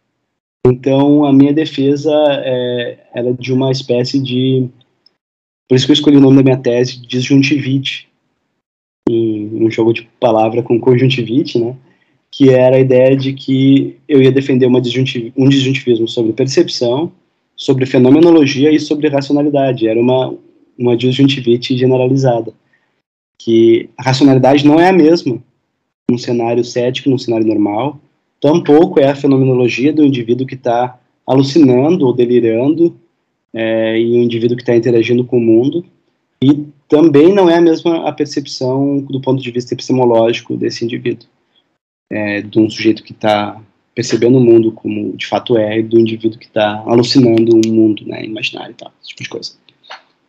Então, 0.65 1.25
a 1.25 1.31
minha 1.31 1.53
defesa 1.53 2.11
é, 2.43 2.97
era 3.13 3.33
de 3.33 3.53
uma 3.53 3.71
espécie 3.71 4.19
de. 4.19 4.67
Por 5.67 5.75
isso 5.75 5.85
que 5.85 5.91
eu 5.91 5.93
escolhi 5.93 6.17
o 6.17 6.21
nome 6.21 6.37
da 6.37 6.43
minha 6.43 6.57
tese, 6.57 6.99
disjuntivite, 6.99 8.09
um 9.09 9.69
jogo 9.71 9.93
de 9.93 10.03
palavra 10.19 10.61
com 10.61 10.79
conjuntivite, 10.79 11.57
né? 11.57 11.75
Que 12.39 12.51
era 12.51 12.77
a 12.77 12.79
ideia 12.79 13.17
de 13.17 13.33
que 13.33 13.97
eu 14.07 14.21
ia 14.21 14.31
defender 14.31 14.65
uma 14.65 14.79
disjuntiv 14.79 15.33
um 15.35 15.49
disjuntivismo 15.49 16.07
sobre 16.07 16.31
percepção, 16.31 17.11
sobre 17.53 17.85
fenomenologia 17.85 18.71
e 18.71 18.79
sobre 18.79 19.09
racionalidade. 19.09 19.89
Era 19.89 19.99
uma, 19.99 20.33
uma 20.77 20.95
disjuntivite 20.95 21.77
generalizada. 21.77 22.53
Que 23.37 23.89
a 23.97 24.03
racionalidade 24.03 24.65
não 24.65 24.79
é 24.79 24.87
a 24.87 24.93
mesma 24.93 25.37
num 26.09 26.17
cenário 26.17 26.63
cético, 26.63 27.09
num 27.09 27.17
cenário 27.17 27.45
normal, 27.45 27.99
tampouco 28.39 29.01
é 29.01 29.09
a 29.09 29.15
fenomenologia 29.15 29.91
do 29.91 30.05
indivíduo 30.05 30.47
que 30.47 30.55
está 30.55 30.97
alucinando 31.27 32.05
ou 32.05 32.13
delirando 32.13 32.95
é, 33.53 33.99
e 33.99 34.13
o 34.13 34.23
indivíduo 34.23 34.55
que 34.55 34.63
está 34.63 34.75
interagindo 34.75 35.25
com 35.25 35.37
o 35.37 35.41
mundo, 35.41 35.85
e 36.41 36.65
também 36.87 37.33
não 37.33 37.49
é 37.49 37.57
a 37.57 37.61
mesma 37.61 38.07
a 38.07 38.11
percepção 38.13 39.01
do 39.01 39.21
ponto 39.21 39.43
de 39.43 39.51
vista 39.51 39.73
epistemológico 39.73 40.55
desse 40.55 40.85
indivíduo, 40.85 41.27
é, 42.09 42.41
de 42.41 42.59
um 42.59 42.69
sujeito 42.69 43.03
que 43.03 43.11
está 43.11 43.61
percebendo 43.93 44.37
o 44.37 44.41
mundo 44.41 44.71
como 44.71 45.15
de 45.17 45.27
fato 45.27 45.57
é, 45.57 45.79
e 45.79 45.83
do 45.83 45.99
indivíduo 45.99 46.39
que 46.39 46.45
está 46.45 46.83
alucinando 46.85 47.55
um 47.55 47.71
mundo 47.71 48.05
né, 48.05 48.23
imaginário 48.23 48.71
e 48.71 48.75
tal, 48.75 48.91
esse 49.01 49.09
tipo 49.09 49.23
de 49.23 49.29
coisa. 49.29 49.51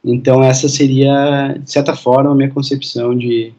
Então 0.05 0.43
essa 0.43 0.69
seria, 0.69 1.57
de 1.63 1.71
certa 1.71 1.95
forma, 1.95 2.31
a 2.31 2.35
minha 2.35 2.51
concepção 2.51 3.17
de, 3.17 3.53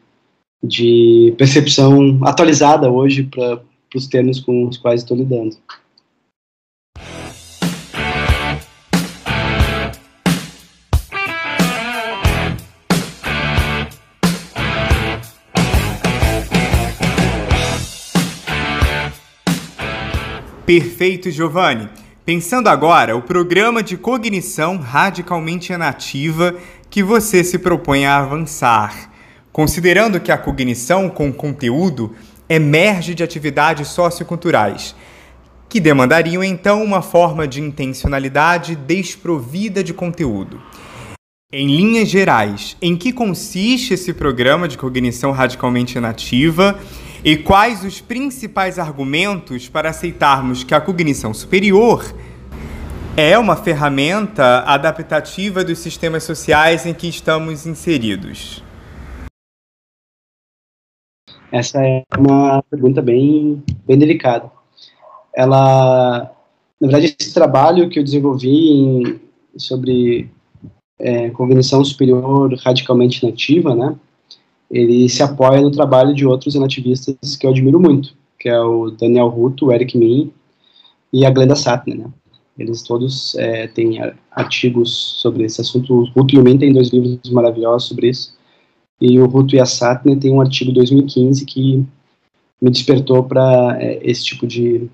de 0.63 1.33
percepção 1.37 2.19
atualizada 2.23 2.91
hoje 2.91 3.23
para 3.23 3.61
para 3.91 3.97
os 3.97 4.07
termos 4.07 4.39
com 4.39 4.67
os 4.67 4.77
quais 4.77 5.01
estou 5.01 5.17
lidando. 5.17 5.57
Perfeito, 20.73 21.29
Giovanni. 21.29 21.89
Pensando 22.25 22.69
agora, 22.69 23.13
o 23.13 23.21
programa 23.21 23.83
de 23.83 23.97
cognição 23.97 24.77
radicalmente 24.77 25.73
inativa 25.73 26.55
que 26.89 27.03
você 27.03 27.43
se 27.43 27.59
propõe 27.59 28.05
a 28.05 28.19
avançar. 28.19 29.11
Considerando 29.51 30.17
que 30.17 30.31
a 30.31 30.37
cognição 30.37 31.09
com 31.09 31.29
conteúdo 31.33 32.15
emerge 32.47 33.13
de 33.13 33.21
atividades 33.21 33.89
socioculturais, 33.89 34.95
que 35.67 35.81
demandariam 35.81 36.41
então 36.41 36.81
uma 36.81 37.01
forma 37.01 37.45
de 37.45 37.59
intencionalidade 37.59 38.73
desprovida 38.73 39.83
de 39.83 39.93
conteúdo. 39.93 40.61
Em 41.51 41.67
linhas 41.67 42.07
gerais, 42.07 42.77
em 42.81 42.95
que 42.95 43.11
consiste 43.11 43.95
esse 43.95 44.13
programa 44.13 44.69
de 44.69 44.77
cognição 44.77 45.33
radicalmente 45.33 45.97
inativa 45.97 46.79
e 47.23 47.37
quais 47.37 47.85
os 47.85 48.01
principais 48.01 48.79
argumentos 48.79 49.69
para 49.69 49.91
aceitarmos 49.91 50.63
que 50.63 50.73
a 50.73 50.81
cognição 50.81 51.33
superior 51.35 52.03
é 53.15 53.37
uma 53.37 53.55
ferramenta 53.55 54.61
adaptativa 54.61 55.63
dos 55.63 55.77
sistemas 55.77 56.23
sociais 56.23 56.85
em 56.87 56.95
que 56.95 57.07
estamos 57.07 57.67
inseridos? 57.67 58.63
Essa 61.51 61.85
é 61.85 62.03
uma 62.17 62.63
pergunta 62.63 63.03
bem, 63.03 63.61
bem 63.85 63.99
delicada. 63.99 64.49
Ela, 65.35 66.31
na 66.79 66.87
verdade, 66.87 67.15
esse 67.19 67.33
trabalho 67.33 67.87
que 67.87 67.99
eu 67.99 68.03
desenvolvi 68.03 68.49
em, 68.49 69.21
sobre 69.57 70.31
é, 70.97 71.29
cognição 71.29 71.83
superior 71.85 72.51
radicalmente 72.63 73.23
nativa, 73.23 73.75
né, 73.75 73.95
ele 74.71 75.09
se 75.09 75.21
apoia 75.21 75.61
no 75.61 75.69
trabalho 75.69 76.15
de 76.15 76.25
outros 76.25 76.55
nativistas 76.55 77.35
que 77.35 77.45
eu 77.45 77.51
admiro 77.51 77.79
muito, 77.79 78.15
que 78.39 78.47
é 78.47 78.59
o 78.59 78.89
Daniel 78.89 79.27
Ruto, 79.27 79.67
o 79.67 79.71
Eric 79.71 79.97
Min 79.97 80.31
e 81.11 81.25
a 81.25 81.29
Glenda 81.29 81.55
Satner, 81.55 81.97
né. 81.97 82.05
Eles 82.57 82.83
todos 82.83 83.33
é, 83.35 83.67
têm 83.67 83.97
artigos 84.31 84.91
sobre 85.21 85.45
esse 85.45 85.61
assunto. 85.61 85.93
O 85.93 86.05
Ruto 86.11 86.35
e 86.35 86.37
o 86.37 86.43
Min 86.43 86.57
têm 86.57 86.73
dois 86.73 86.89
livros 86.89 87.29
maravilhosos 87.31 87.87
sobre 87.87 88.09
isso. 88.09 88.37
E 88.99 89.19
o 89.19 89.25
Ruto 89.25 89.55
Yasatne 89.55 90.19
tem 90.19 90.31
um 90.31 90.41
artigo 90.41 90.71
2015 90.71 91.45
que 91.45 91.83
me 92.61 92.69
despertou 92.69 93.23
para 93.23 93.77
é, 93.81 93.99
esse 94.03 94.23
tipo 94.23 94.45
de, 94.45 94.87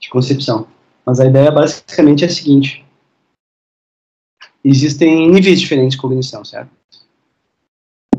de 0.00 0.08
concepção. 0.08 0.66
Mas 1.04 1.20
a 1.20 1.26
ideia 1.26 1.50
basicamente 1.50 2.24
é 2.24 2.26
a 2.26 2.30
seguinte: 2.30 2.84
existem 4.64 5.28
níveis 5.28 5.60
diferentes 5.60 5.96
de 5.96 6.00
cognição, 6.00 6.44
certo? 6.44 6.70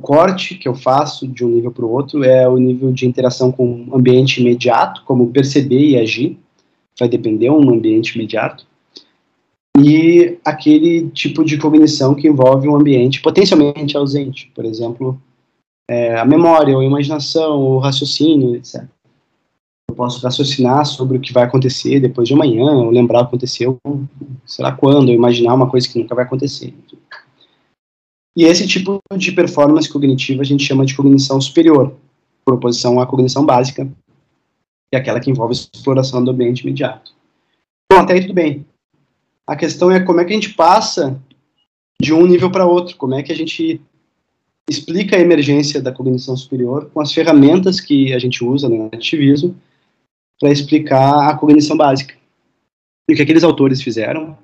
Corte 0.02 0.56
que 0.56 0.68
eu 0.68 0.76
faço 0.76 1.28
de 1.28 1.46
um 1.46 1.50
nível 1.50 1.72
para 1.72 1.86
o 1.86 1.92
outro 1.92 2.24
é 2.24 2.48
o 2.48 2.58
nível 2.58 2.92
de 2.92 3.06
interação 3.06 3.52
com 3.52 3.86
o 3.88 3.96
ambiente 3.96 4.42
imediato, 4.42 5.04
como 5.06 5.32
perceber 5.32 5.80
e 5.80 5.98
agir, 5.98 6.38
vai 7.00 7.08
depender 7.08 7.50
um 7.50 7.70
ambiente 7.70 8.16
imediato, 8.16 8.66
e 9.80 10.38
aquele 10.44 11.10
tipo 11.10 11.44
de 11.44 11.58
cognição 11.58 12.14
que 12.14 12.28
envolve 12.28 12.68
um 12.68 12.76
ambiente 12.76 13.22
potencialmente 13.22 13.96
ausente, 13.96 14.52
por 14.54 14.66
exemplo, 14.66 15.20
é, 15.90 16.20
a 16.20 16.26
memória, 16.26 16.76
ou 16.76 16.82
a 16.82 16.86
imaginação, 16.86 17.60
o 17.60 17.80
raciocínio, 17.80 18.56
etc. 18.56 18.84
Eu 19.90 19.96
posso 19.96 20.22
raciocinar 20.24 20.86
sobre 20.86 21.18
o 21.18 21.20
que 21.20 21.34
vai 21.34 21.44
acontecer 21.44 22.00
depois 22.00 22.28
de 22.28 22.34
amanhã, 22.34 22.66
ou 22.66 22.90
lembrar 22.90 23.20
o 23.20 23.24
que 23.24 23.30
aconteceu, 23.30 23.78
sei 24.46 24.64
lá 24.64 24.72
quando, 24.72 25.10
ou 25.10 25.16
imaginar 25.16 25.54
uma 25.54 25.70
coisa 25.70 25.88
que 25.88 26.00
nunca 26.00 26.16
vai 26.16 26.26
acontecer. 26.26 26.74
E 28.36 28.44
esse 28.44 28.68
tipo 28.68 29.00
de 29.18 29.32
performance 29.32 29.90
cognitiva 29.90 30.42
a 30.42 30.46
gente 30.46 30.64
chama 30.64 30.86
de 30.86 30.96
cognição 30.96 31.40
superior, 31.42 31.96
por 32.46 32.56
oposição 32.56 33.00
à 33.00 33.06
cognição 33.06 33.46
básica, 33.46 33.86
que 33.86 34.96
é 34.96 34.98
aquela 34.98 35.20
que 35.20 35.30
envolve 35.30 35.54
exploração 35.54 36.24
do 36.24 36.32
ambiente 36.32 36.62
imediato. 36.62 37.14
Bom, 37.92 38.00
até 38.00 38.14
aí 38.14 38.22
tudo 38.22 38.34
bem. 38.34 38.66
A 39.46 39.56
questão 39.56 39.92
é 39.92 40.00
como 40.00 40.22
é 40.22 40.26
que 40.26 40.32
a 40.32 40.36
gente 40.36 40.54
passa 40.54 41.22
de 42.02 42.14
um 42.14 42.26
nível 42.26 42.50
para 42.50 42.66
outro, 42.66 42.96
como 42.96 43.16
é 43.16 43.22
que 43.22 43.32
a 43.32 43.36
gente 43.36 43.82
explica 44.70 45.18
a 45.18 45.20
emergência 45.20 45.82
da 45.82 45.92
cognição 45.92 46.38
superior 46.38 46.90
com 46.94 47.02
as 47.02 47.12
ferramentas 47.12 47.82
que 47.82 48.14
a 48.14 48.20
gente 48.20 48.44
usa 48.44 48.70
no 48.70 48.86
ativismo 48.86 49.56
para 50.40 50.52
explicar 50.52 51.30
a 51.30 51.36
cognição 51.36 51.76
básica. 51.76 52.16
E 53.10 53.14
o 53.14 53.16
que 53.16 53.22
aqueles 53.22 53.44
autores 53.44 53.82
fizeram 53.82 54.38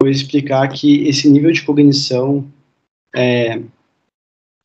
foi 0.00 0.10
explicar 0.10 0.68
que 0.68 1.08
esse 1.08 1.28
nível 1.30 1.50
de 1.50 1.62
cognição 1.62 2.46
é, 3.14 3.60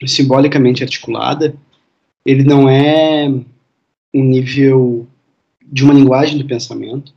simbolicamente 0.05 0.83
articulada, 0.83 1.55
ele 2.25 2.43
não 2.43 2.69
é 2.69 3.27
um 4.13 4.23
nível 4.23 5.07
de 5.65 5.83
uma 5.83 5.93
linguagem 5.93 6.37
do 6.37 6.45
pensamento, 6.45 7.13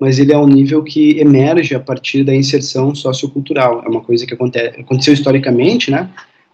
mas 0.00 0.18
ele 0.18 0.32
é 0.32 0.38
um 0.38 0.46
nível 0.46 0.82
que 0.82 1.18
emerge 1.18 1.74
a 1.74 1.80
partir 1.80 2.22
da 2.22 2.34
inserção 2.34 2.94
sociocultural. 2.94 3.82
É 3.84 3.88
uma 3.88 4.00
coisa 4.00 4.26
que 4.26 4.34
acontece, 4.34 4.80
aconteceu 4.80 5.14
historicamente, 5.14 5.90
né? 5.90 6.10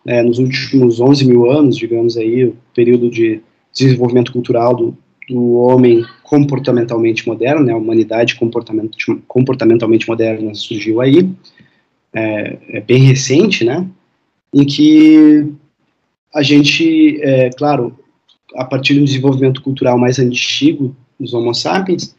É, 0.06 0.22
nos 0.22 0.38
últimos 0.38 1.00
11 1.00 1.26
mil 1.26 1.50
anos, 1.50 1.76
digamos 1.76 2.16
aí, 2.16 2.44
o 2.44 2.56
período 2.74 3.10
de 3.10 3.40
desenvolvimento 3.72 4.32
cultural 4.32 4.74
do, 4.74 4.96
do 5.28 5.54
homem 5.54 6.04
comportamentalmente 6.22 7.26
moderno, 7.26 7.64
né? 7.64 7.72
A 7.72 7.76
humanidade 7.76 8.36
comportamentalmente 9.26 10.08
moderna 10.08 10.54
surgiu 10.54 11.00
aí, 11.00 11.28
é, 12.14 12.58
é 12.68 12.80
bem 12.80 13.02
recente, 13.02 13.64
né? 13.64 13.86
Em 14.54 14.64
que 14.64 15.52
a 16.32 16.40
gente, 16.40 17.20
é, 17.20 17.50
claro, 17.50 17.98
a 18.54 18.64
partir 18.64 18.94
do 18.94 19.04
desenvolvimento 19.04 19.60
cultural 19.60 19.98
mais 19.98 20.20
antigo 20.20 20.94
dos 21.18 21.34
Homo 21.34 21.52
sapiens, 21.52 22.14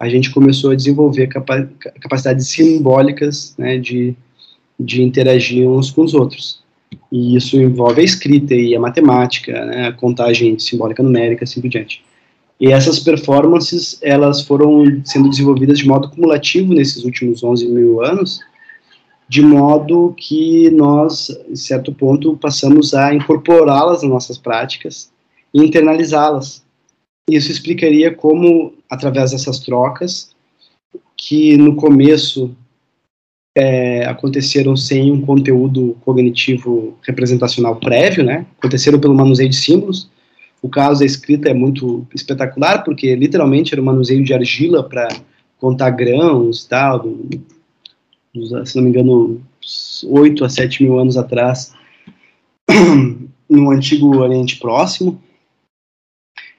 a 0.00 0.08
gente 0.08 0.30
começou 0.30 0.70
a 0.70 0.74
desenvolver 0.74 1.26
capa 1.26 1.68
capacidades 2.00 2.48
simbólicas 2.48 3.54
né, 3.58 3.76
de, 3.78 4.14
de 4.80 5.02
interagir 5.02 5.68
uns 5.68 5.90
com 5.90 6.02
os 6.02 6.14
outros. 6.14 6.62
E 7.12 7.36
isso 7.36 7.60
envolve 7.60 8.00
a 8.00 8.04
escrita 8.04 8.54
e 8.54 8.74
a 8.74 8.80
matemática, 8.80 9.64
né, 9.66 9.88
a 9.88 9.92
contagem 9.92 10.58
simbólica 10.58 11.02
numérica, 11.02 11.44
assim 11.44 11.60
por 11.60 11.68
diante. 11.68 12.02
E 12.60 12.68
essas 12.68 13.00
performances, 13.00 13.98
elas 14.00 14.42
foram 14.42 15.02
sendo 15.04 15.28
desenvolvidas 15.28 15.78
de 15.78 15.86
modo 15.86 16.08
cumulativo 16.08 16.72
nesses 16.72 17.04
últimos 17.04 17.42
11 17.42 17.68
mil 17.68 18.02
anos, 18.02 18.40
de 19.34 19.42
modo 19.42 20.14
que 20.16 20.70
nós, 20.70 21.28
em 21.50 21.56
certo 21.56 21.92
ponto, 21.92 22.36
passamos 22.36 22.94
a 22.94 23.12
incorporá-las 23.12 24.02
nas 24.02 24.10
nossas 24.12 24.38
práticas 24.38 25.10
e 25.52 25.58
internalizá-las. 25.58 26.62
Isso 27.28 27.50
explicaria 27.50 28.14
como, 28.14 28.74
através 28.88 29.32
dessas 29.32 29.58
trocas, 29.58 30.30
que 31.16 31.56
no 31.56 31.74
começo 31.74 32.54
é, 33.58 34.06
aconteceram 34.06 34.76
sem 34.76 35.10
um 35.10 35.20
conteúdo 35.20 35.96
cognitivo 36.04 36.96
representacional 37.02 37.74
prévio, 37.74 38.22
né? 38.22 38.46
Aconteceram 38.60 39.00
pelo 39.00 39.16
manuseio 39.16 39.50
de 39.50 39.56
símbolos. 39.56 40.08
O 40.62 40.68
caso 40.68 41.00
da 41.00 41.06
escrita 41.06 41.48
é 41.48 41.54
muito 41.54 42.06
espetacular, 42.14 42.84
porque 42.84 43.16
literalmente 43.16 43.74
era 43.74 43.82
um 43.82 43.84
manuseio 43.84 44.22
de 44.22 44.32
argila 44.32 44.88
para 44.88 45.08
contar 45.58 45.90
grãos 45.90 46.62
e 46.62 46.68
tal, 46.68 47.04
se 48.64 48.76
não 48.76 48.82
me 48.82 48.90
engano, 48.90 49.40
8 50.04 50.44
a 50.44 50.48
7 50.48 50.82
mil 50.82 50.98
anos 50.98 51.16
atrás, 51.16 51.72
no 53.48 53.70
antigo 53.70 54.16
Oriente 54.16 54.58
Próximo 54.58 55.20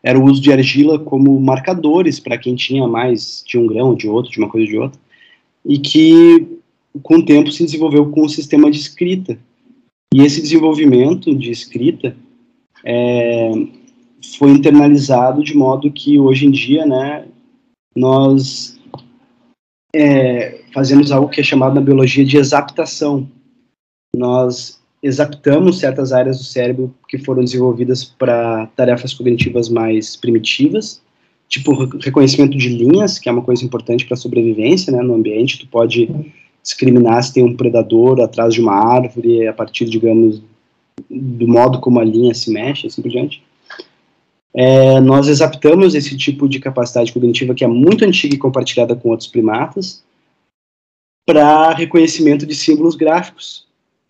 era 0.06 0.20
o 0.20 0.24
uso 0.24 0.40
de 0.40 0.52
argila 0.52 1.00
como 1.00 1.40
marcadores 1.42 2.20
para 2.20 2.38
quem 2.38 2.56
tinha 2.56 2.88
mais 2.88 3.44
de 3.46 3.58
um 3.58 3.66
grão, 3.66 3.96
de 3.96 4.08
outro, 4.08 4.32
de 4.32 4.38
uma 4.38 4.48
coisa 4.48 4.68
de 4.68 4.78
outra, 4.78 5.00
e 5.66 5.80
que 5.80 6.60
com 7.02 7.16
o 7.16 7.26
tempo 7.26 7.52
se 7.52 7.66
desenvolveu 7.66 8.12
com 8.12 8.22
o 8.22 8.30
sistema 8.30 8.70
de 8.70 8.78
escrita. 8.78 9.38
E 10.14 10.22
esse 10.22 10.40
desenvolvimento 10.40 11.36
de 11.36 11.50
escrita 11.50 12.16
é, 12.84 13.52
foi 14.38 14.52
internalizado 14.52 15.44
de 15.44 15.58
modo 15.58 15.92
que 15.92 16.20
hoje 16.20 16.46
em 16.46 16.52
dia, 16.52 16.86
né, 16.86 17.26
nós 17.96 18.75
é, 19.96 20.60
fazemos 20.74 21.10
algo 21.10 21.30
que 21.30 21.40
é 21.40 21.44
chamado 21.44 21.74
na 21.74 21.80
biologia 21.80 22.26
de 22.26 22.36
exaptação. 22.36 23.30
Nós 24.14 24.78
exaptamos 25.02 25.80
certas 25.80 26.12
áreas 26.12 26.38
do 26.38 26.44
cérebro 26.44 26.94
que 27.08 27.18
foram 27.18 27.44
desenvolvidas 27.44 28.04
para 28.04 28.66
tarefas 28.76 29.14
cognitivas 29.14 29.70
mais 29.70 30.18
primitivas, 30.18 31.02
tipo 31.48 31.72
reconhecimento 31.98 32.58
de 32.58 32.70
linhas, 32.70 33.18
que 33.18 33.30
é 33.30 33.32
uma 33.32 33.42
coisa 33.42 33.64
importante 33.64 34.06
para 34.06 34.16
a 34.16 34.18
sobrevivência, 34.18 34.92
né, 34.92 35.02
no 35.02 35.14
ambiente, 35.14 35.60
tu 35.60 35.68
pode 35.68 36.10
discriminar 36.62 37.24
se 37.24 37.34
tem 37.34 37.44
um 37.44 37.56
predador 37.56 38.20
atrás 38.20 38.54
de 38.54 38.60
uma 38.60 38.74
árvore, 38.74 39.48
a 39.48 39.54
partir, 39.54 39.86
digamos, 39.86 40.42
do 41.10 41.48
modo 41.48 41.80
como 41.80 42.00
a 42.00 42.04
linha 42.04 42.34
se 42.34 42.52
mexe, 42.52 42.88
assim 42.88 43.02
por 43.02 43.12
diante. 43.12 43.42
É, 44.58 45.02
nós 45.02 45.28
exaptamos 45.28 45.96
esse 45.96 46.16
tipo 46.16 46.48
de 46.48 46.60
capacidade 46.60 47.12
cognitiva 47.12 47.54
que 47.54 47.66
é 47.66 47.68
muito 47.68 48.06
antiga 48.06 48.36
e 48.36 48.40
compartilhada 48.40 48.96
com 48.96 49.10
outros 49.10 49.28
primatas 49.28 50.02
para 51.26 51.74
reconhecimento 51.74 52.46
de 52.46 52.56
símbolos 52.56 52.96
gráficos, 52.96 53.66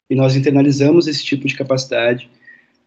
e 0.10 0.16
nós 0.16 0.36
internalizamos 0.36 1.08
esse 1.08 1.24
tipo 1.24 1.48
de 1.48 1.56
capacidade 1.56 2.30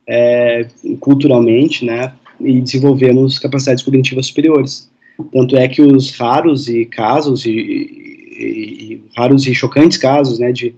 é, 0.07 0.69
culturalmente, 1.01 1.85
né, 1.85 2.15
e 2.41 2.61
desenvolvemos 2.61 3.39
capacidades 3.39 3.83
cognitivas 3.83 4.27
superiores. 4.27 4.89
Tanto 5.33 5.57
é 5.57 5.67
que 5.67 5.83
os 5.83 6.17
raros 6.17 6.69
e 6.69 6.85
casos 6.85 7.45
e, 7.45 7.51
e, 7.51 8.93
e 8.93 9.03
raros 9.17 9.45
e 9.47 9.55
chocantes 9.55 9.99
casos, 9.99 10.39
né, 10.39 10.53
de, 10.53 10.75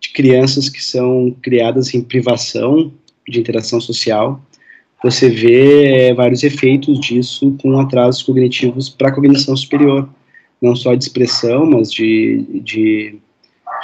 de 0.00 0.12
crianças 0.14 0.70
que 0.70 0.82
são 0.82 1.36
criadas 1.42 1.92
em 1.92 2.00
privação 2.00 2.90
de 3.28 3.38
interação 3.38 3.80
social, 3.80 4.40
você 5.02 5.28
vê 5.28 5.84
é, 5.84 6.14
vários 6.14 6.42
efeitos 6.42 7.00
disso 7.00 7.56
com 7.60 7.78
atrasos 7.78 8.22
cognitivos 8.22 8.88
para 8.88 9.08
a 9.08 9.12
cognição 9.12 9.56
superior, 9.56 10.08
não 10.60 10.76
só 10.76 10.94
de 10.94 11.02
expressão, 11.02 11.66
mas 11.66 11.92
de, 11.92 12.44
de 12.62 13.18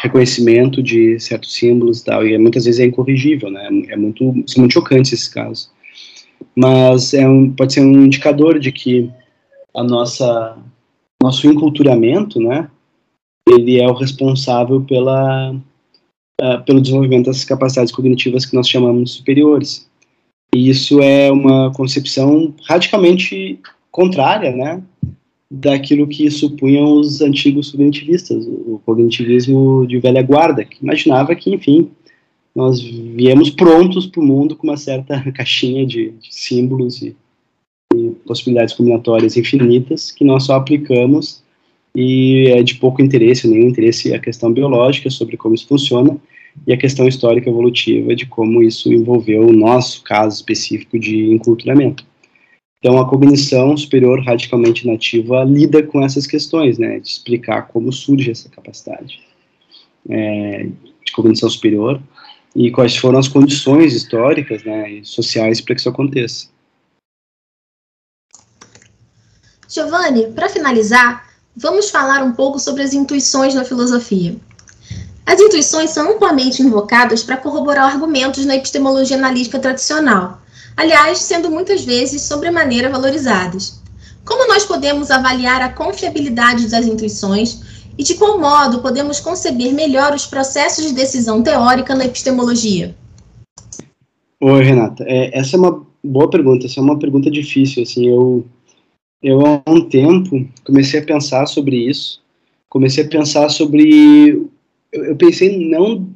reconhecimento 0.01 0.83
de 0.83 1.19
certos 1.19 1.55
símbolos 1.55 2.01
e 2.01 2.05
tal, 2.05 2.27
e 2.27 2.39
muitas 2.39 2.65
vezes 2.65 2.81
é 2.81 2.85
incorrigível, 2.85 3.51
né, 3.51 3.69
é 3.89 3.97
muito, 3.97 4.33
são 4.47 4.61
muito 4.61 4.75
chocantes 4.75 5.13
esses 5.13 5.29
casos. 5.29 5.71
Mas 6.55 7.15
é 7.15 7.29
um, 7.29 7.51
pode 7.51 7.73
ser 7.73 7.81
um 7.81 8.05
indicador 8.05 8.59
de 8.61 8.71
que 8.71 9.11
a 9.75 9.83
nossa, 9.83 10.57
nosso 11.21 11.47
enculturamento, 11.49 12.41
né, 12.41 12.71
ele 13.49 13.81
é 13.81 13.87
o 13.89 13.95
responsável 13.95 14.81
pela, 14.83 15.53
uh, 15.53 16.65
pelo 16.65 16.81
desenvolvimento 16.81 17.27
dessas 17.27 17.45
capacidades 17.45 17.93
cognitivas 17.93 18.45
que 18.45 18.55
nós 18.55 18.69
chamamos 18.69 19.15
superiores. 19.15 19.88
E 20.59 20.71
isso 20.71 21.01
é 21.01 21.31
uma 21.31 21.73
concepção 21.73 22.53
radicalmente 22.65 23.61
contrária, 23.93 24.51
né, 24.51 24.83
daquilo 25.49 26.09
que 26.09 26.29
supunham 26.33 26.99
os 26.99 27.21
antigos 27.21 27.71
cognitivistas, 27.71 28.45
o 28.45 28.81
cognitivismo 28.85 29.87
de 29.87 30.01
velha 30.01 30.21
guarda, 30.21 30.65
que 30.65 30.83
imaginava 30.83 31.33
que, 31.37 31.55
enfim, 31.55 31.89
nós 32.57 32.81
viemos 32.81 33.51
prontos 33.51 34.05
para 34.09 34.21
o 34.21 34.27
mundo 34.27 34.57
com 34.57 34.67
uma 34.67 34.77
certa 34.77 35.21
caixinha 35.31 35.87
de, 35.87 36.11
de 36.11 36.35
símbolos 36.35 37.03
e, 37.03 37.15
e, 37.95 38.11
possibilidades 38.27 38.75
combinatórias 38.75 39.37
infinitas 39.37 40.11
que 40.11 40.25
nós 40.25 40.43
só 40.43 40.57
aplicamos 40.57 41.41
e 42.01 42.47
é 42.53 42.63
de 42.63 42.77
pouco 42.77 43.03
interesse, 43.03 43.49
nenhum 43.49 43.71
interesse 43.71 44.15
a 44.15 44.21
questão 44.21 44.53
biológica 44.53 45.11
sobre 45.11 45.37
como 45.37 45.57
isso 45.57 45.67
funciona 45.67 46.17
e 46.65 46.73
a 46.73 46.77
questão 46.77 47.09
histórica 47.09 47.51
evolutiva 47.51 48.15
de 48.15 48.25
como 48.25 48.63
isso 48.63 48.93
envolveu 48.93 49.49
o 49.49 49.53
nosso 49.53 50.05
caso 50.05 50.37
específico 50.37 50.97
de 50.97 51.33
enculturamento. 51.33 52.07
Então, 52.79 53.01
a 53.01 53.09
cognição 53.09 53.77
superior 53.77 54.23
radicalmente 54.25 54.87
nativa 54.87 55.43
lida 55.43 55.83
com 55.83 56.01
essas 56.01 56.25
questões, 56.25 56.79
né, 56.79 57.01
de 57.01 57.09
explicar 57.09 57.63
como 57.63 57.93
surge 57.93 58.31
essa 58.31 58.49
capacidade 58.49 59.21
é, 60.09 60.69
de 61.05 61.13
cognição 61.13 61.51
superior 61.51 62.01
e 62.55 62.71
quais 62.71 62.97
foram 62.97 63.19
as 63.19 63.27
condições 63.27 63.93
históricas 63.93 64.63
né, 64.63 64.89
e 64.93 65.05
sociais 65.05 65.61
para 65.61 65.75
que 65.75 65.81
isso 65.81 65.89
aconteça. 65.89 66.47
Giovanni, 69.69 70.29
para 70.29 70.49
finalizar, 70.49 71.28
vamos 71.59 71.91
falar 71.91 72.23
um 72.23 72.33
pouco 72.33 72.59
sobre 72.59 72.83
as 72.83 72.95
intuições 72.95 73.55
na 73.55 73.65
filosofia. 73.65 74.37
As 75.27 75.41
intuições 75.41 75.91
são 75.91 76.13
amplamente 76.13 76.63
invocadas 76.63 77.23
para 77.23 77.37
corroborar 77.37 77.93
argumentos 77.93 78.47
na 78.47 78.57
epistemologia 78.57 79.17
analítica 79.17 79.59
tradicional, 79.59 80.41
aliás, 80.77 81.19
sendo 81.19 81.51
muitas 81.51 81.85
vezes 81.85 82.23
sobremaneira 82.23 82.89
valorizadas. 82.89 83.83
Como 84.25 84.47
nós 84.47 84.65
podemos 84.65 85.11
avaliar 85.11 85.61
a 85.61 85.71
confiabilidade 85.71 86.69
das 86.69 86.87
intuições 86.87 87.61
e 87.99 88.05
de 88.05 88.15
qual 88.15 88.39
modo 88.39 88.81
podemos 88.81 89.19
conceber 89.19 89.73
melhor 89.73 90.15
os 90.15 90.25
processos 90.25 90.87
de 90.87 90.93
decisão 90.93 91.43
teórica 91.43 91.95
na 91.95 92.05
epistemologia? 92.05 92.95
Oi, 94.41 94.63
Renata. 94.63 95.05
É, 95.07 95.37
essa 95.37 95.57
é 95.57 95.59
uma 95.59 95.85
boa 96.05 96.31
pergunta. 96.31 96.67
Essa 96.67 96.79
é 96.79 96.83
uma 96.83 96.99
pergunta 96.99 97.29
difícil. 97.29 97.83
Assim, 97.83 98.09
eu, 98.09 98.47
eu 99.23 99.41
há 99.45 99.63
um 99.67 99.89
tempo 99.89 100.49
comecei 100.65 101.01
a 101.01 101.05
pensar 101.05 101.47
sobre 101.47 101.77
isso. 101.77 102.21
Comecei 102.69 103.05
a 103.05 103.09
pensar 103.09 103.49
sobre. 103.49 104.49
Eu, 104.93 105.05
eu 105.05 105.17
pensei 105.17 105.69
não 105.69 106.09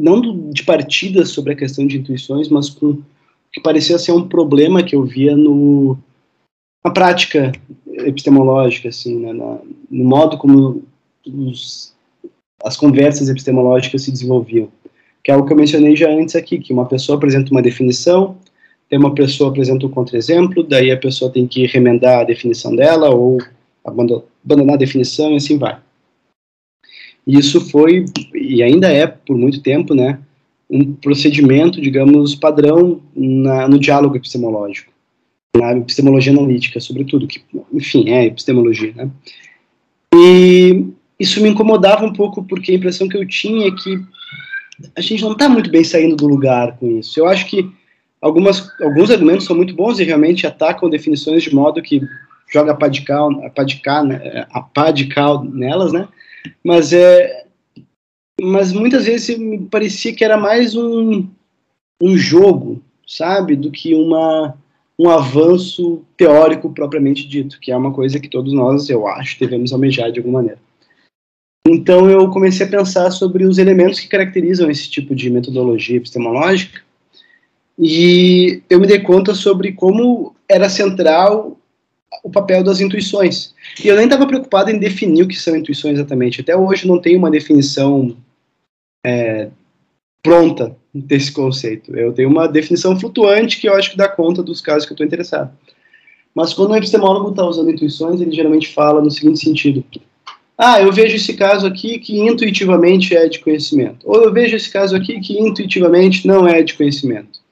não 0.00 0.50
de 0.50 0.64
partida 0.64 1.24
sobre 1.24 1.52
a 1.52 1.56
questão 1.56 1.86
de 1.86 1.98
intuições, 1.98 2.48
mas 2.48 2.68
com 2.68 3.00
que 3.52 3.60
parecia 3.60 3.98
ser 3.98 4.12
um 4.12 4.28
problema 4.28 4.82
que 4.82 4.96
eu 4.96 5.04
via 5.04 5.36
no 5.36 5.96
na 6.84 6.90
prática 6.90 7.52
epistemológica, 7.86 8.88
assim, 8.90 9.18
né, 9.18 9.32
na, 9.32 9.58
no 9.90 10.04
modo 10.04 10.36
como 10.36 10.82
os, 11.26 11.94
as 12.62 12.76
conversas 12.76 13.30
epistemológicas 13.30 14.02
se 14.02 14.10
desenvolviam, 14.10 14.68
que 15.22 15.30
é 15.30 15.34
algo 15.34 15.46
que 15.46 15.52
eu 15.52 15.56
mencionei 15.56 15.96
já 15.96 16.10
antes 16.10 16.34
aqui, 16.34 16.58
que 16.58 16.74
uma 16.74 16.84
pessoa 16.84 17.16
apresenta 17.16 17.50
uma 17.52 17.62
definição, 17.62 18.36
tem 18.88 18.98
uma 18.98 19.14
pessoa 19.14 19.50
apresenta 19.50 19.86
um 19.86 19.90
contra-exemplo, 19.90 20.62
daí 20.62 20.90
a 20.90 20.96
pessoa 20.96 21.30
tem 21.30 21.46
que 21.46 21.66
remendar 21.66 22.20
a 22.20 22.24
definição 22.24 22.74
dela 22.74 23.10
ou 23.10 23.38
abandonar 23.84 24.74
a 24.74 24.78
definição 24.78 25.32
e 25.32 25.36
assim 25.36 25.58
vai. 25.58 25.78
Isso 27.26 27.60
foi, 27.70 28.04
e 28.34 28.62
ainda 28.62 28.88
é 28.88 29.06
por 29.06 29.36
muito 29.36 29.62
tempo, 29.62 29.94
né, 29.94 30.20
um 30.68 30.92
procedimento, 30.92 31.80
digamos, 31.80 32.34
padrão 32.34 33.00
na, 33.14 33.68
no 33.68 33.78
diálogo 33.78 34.16
epistemológico, 34.16 34.92
na 35.56 35.72
epistemologia 35.76 36.32
analítica, 36.32 36.80
sobretudo, 36.80 37.26
que, 37.26 37.42
enfim, 37.72 38.10
é 38.10 38.26
epistemologia, 38.26 38.92
né. 38.94 39.10
E 40.14 40.86
isso 41.18 41.42
me 41.42 41.48
incomodava 41.48 42.04
um 42.04 42.12
pouco, 42.12 42.44
porque 42.44 42.72
a 42.72 42.74
impressão 42.74 43.08
que 43.08 43.16
eu 43.16 43.26
tinha 43.26 43.68
é 43.68 43.70
que 43.70 43.98
a 44.96 45.00
gente 45.00 45.22
não 45.22 45.32
está 45.32 45.48
muito 45.48 45.70
bem 45.70 45.84
saindo 45.84 46.16
do 46.16 46.26
lugar 46.26 46.76
com 46.78 46.98
isso. 46.98 47.18
Eu 47.18 47.26
acho 47.26 47.46
que 47.46 47.68
algumas, 48.24 48.66
alguns 48.80 49.10
argumentos 49.10 49.44
são 49.44 49.54
muito 49.54 49.74
bons 49.74 50.00
e 50.00 50.04
realmente 50.04 50.46
atacam 50.46 50.88
definições 50.88 51.42
de 51.42 51.54
modo 51.54 51.82
que 51.82 52.00
joga 52.50 52.72
a 52.72 52.74
pá 52.74 52.88
de 52.88 53.02
cal, 53.02 53.30
a 53.44 53.50
pá 53.50 53.64
de 53.64 53.76
cal, 53.80 54.02
né, 54.02 54.46
a 54.50 54.62
pá 54.62 54.90
de 54.90 55.06
cal 55.08 55.44
nelas, 55.44 55.92
né, 55.92 56.08
mas 56.64 56.92
é 56.94 57.44
mas 58.40 58.72
muitas 58.72 59.04
vezes 59.04 59.38
me 59.38 59.58
parecia 59.66 60.14
que 60.14 60.24
era 60.24 60.36
mais 60.36 60.74
um, 60.74 61.28
um 62.02 62.16
jogo, 62.16 62.82
sabe, 63.06 63.54
do 63.54 63.70
que 63.70 63.94
uma 63.94 64.56
um 64.98 65.10
avanço 65.10 66.02
teórico 66.16 66.72
propriamente 66.72 67.26
dito, 67.26 67.58
que 67.60 67.72
é 67.72 67.76
uma 67.76 67.92
coisa 67.92 68.20
que 68.20 68.28
todos 68.28 68.52
nós, 68.52 68.88
eu 68.88 69.08
acho, 69.08 69.38
devemos 69.40 69.72
almejar 69.72 70.10
de 70.12 70.20
alguma 70.20 70.38
maneira. 70.38 70.58
Então 71.66 72.08
eu 72.08 72.30
comecei 72.30 72.64
a 72.64 72.70
pensar 72.70 73.10
sobre 73.10 73.44
os 73.44 73.58
elementos 73.58 73.98
que 73.98 74.08
caracterizam 74.08 74.70
esse 74.70 74.88
tipo 74.88 75.14
de 75.14 75.30
metodologia 75.30 75.96
epistemológica 75.96 76.80
e 77.78 78.62
eu 78.70 78.80
me 78.80 78.86
dei 78.86 79.00
conta 79.00 79.34
sobre 79.34 79.72
como 79.72 80.34
era 80.48 80.68
central 80.68 81.58
o 82.22 82.30
papel 82.30 82.62
das 82.62 82.80
intuições. 82.80 83.54
E 83.82 83.88
eu 83.88 83.96
nem 83.96 84.04
estava 84.04 84.26
preocupado 84.26 84.70
em 84.70 84.78
definir 84.78 85.22
o 85.22 85.28
que 85.28 85.36
são 85.36 85.56
intuições 85.56 85.94
exatamente. 85.94 86.40
Até 86.40 86.56
hoje 86.56 86.86
não 86.86 87.00
tenho 87.00 87.18
uma 87.18 87.30
definição 87.30 88.16
é, 89.04 89.50
pronta 90.22 90.76
desse 90.94 91.32
conceito. 91.32 91.94
Eu 91.96 92.12
tenho 92.12 92.28
uma 92.28 92.46
definição 92.46 92.98
flutuante 92.98 93.60
que 93.60 93.68
eu 93.68 93.74
acho 93.74 93.90
que 93.90 93.96
dá 93.96 94.08
conta 94.08 94.42
dos 94.42 94.60
casos 94.60 94.86
que 94.86 94.92
eu 94.92 94.94
estou 94.94 95.06
interessado. 95.06 95.52
Mas 96.34 96.52
quando 96.52 96.70
um 96.70 96.76
epistemólogo 96.76 97.30
está 97.30 97.44
usando 97.44 97.70
intuições, 97.70 98.20
ele 98.20 98.34
geralmente 98.34 98.72
fala 98.72 99.00
no 99.00 99.10
seguinte 99.10 99.40
sentido: 99.40 99.84
ah, 100.56 100.80
eu 100.80 100.92
vejo 100.92 101.16
esse 101.16 101.34
caso 101.34 101.66
aqui 101.66 101.98
que 101.98 102.18
intuitivamente 102.20 103.14
é 103.14 103.28
de 103.28 103.40
conhecimento. 103.40 103.98
Ou 104.04 104.22
eu 104.22 104.32
vejo 104.32 104.56
esse 104.56 104.70
caso 104.70 104.96
aqui 104.96 105.20
que 105.20 105.38
intuitivamente 105.38 106.26
não 106.26 106.46
é 106.46 106.62
de 106.62 106.74
conhecimento. 106.74 107.43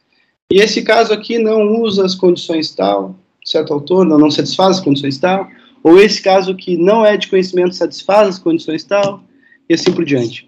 E 0.53 0.59
esse 0.61 0.82
caso 0.82 1.14
aqui 1.14 1.38
não 1.38 1.80
usa 1.80 2.05
as 2.05 2.14
condições 2.14 2.74
tal, 2.74 3.16
certo 3.42 3.72
autor, 3.72 4.05
não, 4.05 4.18
não 4.18 4.30
satisfaz 4.30 4.76
as 4.76 4.84
condições 4.84 5.16
tal, 5.16 5.48
ou 5.82 5.98
esse 5.98 6.20
caso 6.20 6.55
que 6.55 6.76
não 6.76 7.07
é 7.07 7.16
de 7.16 7.26
conhecimento 7.28 7.74
satisfaz 7.74 8.28
as 8.28 8.38
condições 8.38 8.84
tal, 8.84 9.24
e 9.66 9.72
assim 9.72 9.90
por 9.90 10.05
diante. 10.05 10.46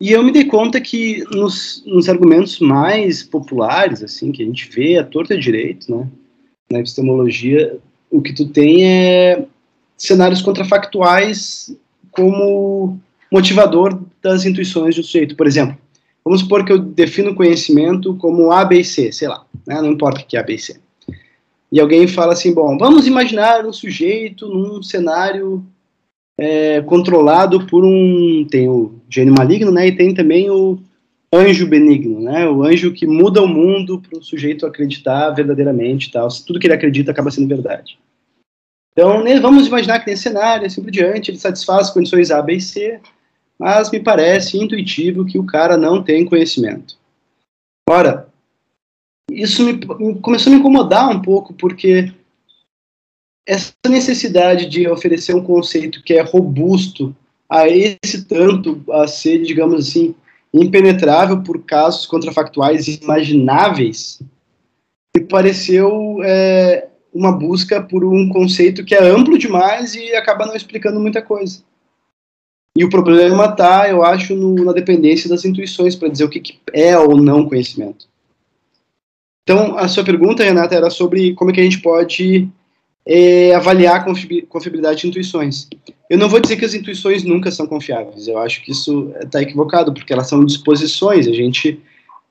E 0.00 0.10
eu 0.10 0.24
me 0.24 0.32
dei 0.32 0.46
conta 0.46 0.80
que 0.80 1.22
nos, 1.30 1.84
nos 1.86 2.08
argumentos 2.08 2.58
mais 2.58 3.22
populares, 3.22 4.02
assim, 4.02 4.32
que 4.32 4.42
a 4.42 4.46
gente 4.46 4.68
vê 4.68 4.98
a 4.98 5.04
torta 5.04 5.38
direito, 5.38 5.88
né, 5.96 6.08
na 6.68 6.80
epistemologia, 6.80 7.78
o 8.10 8.20
que 8.20 8.32
tu 8.32 8.48
tem 8.48 8.84
é 8.84 9.46
cenários 9.96 10.42
contrafactuais 10.42 11.72
como 12.10 12.98
motivador 13.30 14.02
das 14.20 14.44
intuições 14.44 14.96
do 14.96 15.04
sujeito. 15.04 15.36
Por 15.36 15.46
exemplo, 15.46 15.78
vamos 16.24 16.40
supor 16.40 16.64
que 16.64 16.72
eu 16.72 16.78
defino 16.78 17.34
conhecimento 17.34 18.14
como 18.16 18.52
A, 18.52 18.64
B 18.64 18.80
e 18.80 18.84
C, 18.84 19.12
sei 19.12 19.28
lá, 19.28 19.44
né, 19.66 19.80
não 19.80 19.92
importa 19.92 20.20
o 20.20 20.24
que 20.24 20.36
é 20.36 20.40
A, 20.40 20.42
B 20.42 20.54
e 20.54 20.58
C. 20.58 20.80
E 21.70 21.80
alguém 21.80 22.06
fala 22.06 22.34
assim, 22.34 22.52
bom, 22.52 22.76
vamos 22.76 23.06
imaginar 23.06 23.64
um 23.64 23.72
sujeito 23.72 24.46
num 24.46 24.82
cenário 24.82 25.64
é, 26.38 26.80
controlado 26.82 27.66
por 27.66 27.84
um, 27.84 28.46
tem 28.50 28.68
o 28.68 29.00
gênio 29.08 29.34
maligno, 29.36 29.70
né, 29.70 29.86
e 29.86 29.96
tem 29.96 30.14
também 30.14 30.50
o 30.50 30.78
anjo 31.32 31.66
benigno, 31.66 32.20
né, 32.20 32.46
o 32.48 32.62
anjo 32.62 32.92
que 32.92 33.06
muda 33.06 33.42
o 33.42 33.48
mundo 33.48 34.00
para 34.00 34.18
o 34.18 34.22
sujeito 34.22 34.66
acreditar 34.66 35.30
verdadeiramente, 35.30 36.10
tal, 36.10 36.28
tudo 36.46 36.60
que 36.60 36.66
ele 36.66 36.74
acredita 36.74 37.10
acaba 37.10 37.30
sendo 37.30 37.48
verdade. 37.48 37.98
Então, 38.92 39.24
né, 39.24 39.40
vamos 39.40 39.66
imaginar 39.66 40.00
que 40.00 40.10
nesse 40.10 40.24
cenário, 40.24 40.66
assim 40.66 40.82
por 40.82 40.90
diante, 40.90 41.30
ele 41.30 41.38
satisfaz 41.38 41.88
as 41.88 41.94
condições 41.94 42.30
A, 42.30 42.42
B 42.42 42.56
e 42.56 42.60
C, 42.60 43.00
mas 43.58 43.90
me 43.90 44.00
parece 44.00 44.58
intuitivo 44.58 45.24
que 45.24 45.38
o 45.38 45.46
cara 45.46 45.76
não 45.76 46.02
tem 46.02 46.24
conhecimento. 46.24 46.96
Ora, 47.88 48.28
isso 49.30 49.64
me, 49.64 49.78
começou 50.20 50.50
a 50.50 50.54
me 50.54 50.60
incomodar 50.60 51.10
um 51.10 51.20
pouco, 51.20 51.54
porque 51.54 52.12
essa 53.46 53.72
necessidade 53.88 54.66
de 54.66 54.88
oferecer 54.88 55.34
um 55.34 55.42
conceito 55.42 56.02
que 56.02 56.14
é 56.14 56.22
robusto 56.22 57.14
a 57.48 57.68
esse 57.68 58.24
tanto 58.24 58.82
a 58.90 59.06
ser, 59.06 59.42
digamos 59.42 59.88
assim, 59.88 60.14
impenetrável 60.54 61.42
por 61.42 61.62
casos 61.64 62.06
contrafactuais 62.06 62.88
imagináveis, 62.88 64.20
me 65.14 65.24
pareceu 65.24 66.18
é, 66.22 66.88
uma 67.12 67.32
busca 67.32 67.82
por 67.82 68.04
um 68.04 68.28
conceito 68.28 68.84
que 68.84 68.94
é 68.94 69.02
amplo 69.02 69.36
demais 69.36 69.94
e 69.94 70.14
acaba 70.14 70.46
não 70.46 70.56
explicando 70.56 71.00
muita 71.00 71.20
coisa. 71.20 71.62
E 72.76 72.84
o 72.84 72.90
problema 72.90 73.46
está, 73.46 73.88
eu 73.88 74.02
acho, 74.02 74.34
no, 74.34 74.64
na 74.64 74.72
dependência 74.72 75.28
das 75.28 75.44
intuições 75.44 75.94
para 75.94 76.08
dizer 76.08 76.24
o 76.24 76.28
que, 76.28 76.40
que 76.40 76.58
é 76.72 76.98
ou 76.98 77.16
não 77.16 77.48
conhecimento. 77.48 78.06
Então, 79.42 79.76
a 79.76 79.88
sua 79.88 80.04
pergunta, 80.04 80.44
Renata, 80.44 80.74
era 80.74 80.88
sobre 80.88 81.34
como 81.34 81.50
é 81.50 81.54
que 81.54 81.60
a 81.60 81.64
gente 81.64 81.82
pode 81.82 82.48
é, 83.04 83.54
avaliar 83.54 83.96
a 83.96 84.04
confiabilidade 84.48 85.00
de 85.00 85.08
intuições. 85.08 85.68
Eu 86.08 86.16
não 86.16 86.28
vou 86.28 86.40
dizer 86.40 86.56
que 86.56 86.64
as 86.64 86.74
intuições 86.74 87.24
nunca 87.24 87.50
são 87.50 87.66
confiáveis, 87.66 88.28
eu 88.28 88.38
acho 88.38 88.62
que 88.62 88.70
isso 88.70 89.12
está 89.20 89.42
equivocado, 89.42 89.92
porque 89.92 90.12
elas 90.12 90.28
são 90.28 90.44
disposições, 90.44 91.26
a 91.26 91.32
gente 91.32 91.80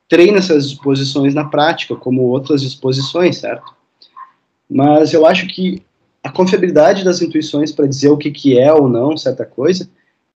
treina 0.07 0.37
essas 0.37 0.69
disposições 0.69 1.33
na 1.33 1.45
prática, 1.45 1.95
como 1.95 2.23
outras 2.23 2.61
disposições, 2.61 3.37
certo? 3.37 3.73
Mas 4.69 5.13
eu 5.13 5.25
acho 5.25 5.47
que 5.47 5.81
a 6.23 6.31
confiabilidade 6.31 7.03
das 7.03 7.21
intuições 7.21 7.71
para 7.71 7.87
dizer 7.87 8.09
o 8.09 8.17
que, 8.17 8.31
que 8.31 8.57
é 8.57 8.71
ou 8.71 8.87
não 8.87 9.17
certa 9.17 9.45
coisa, 9.45 9.89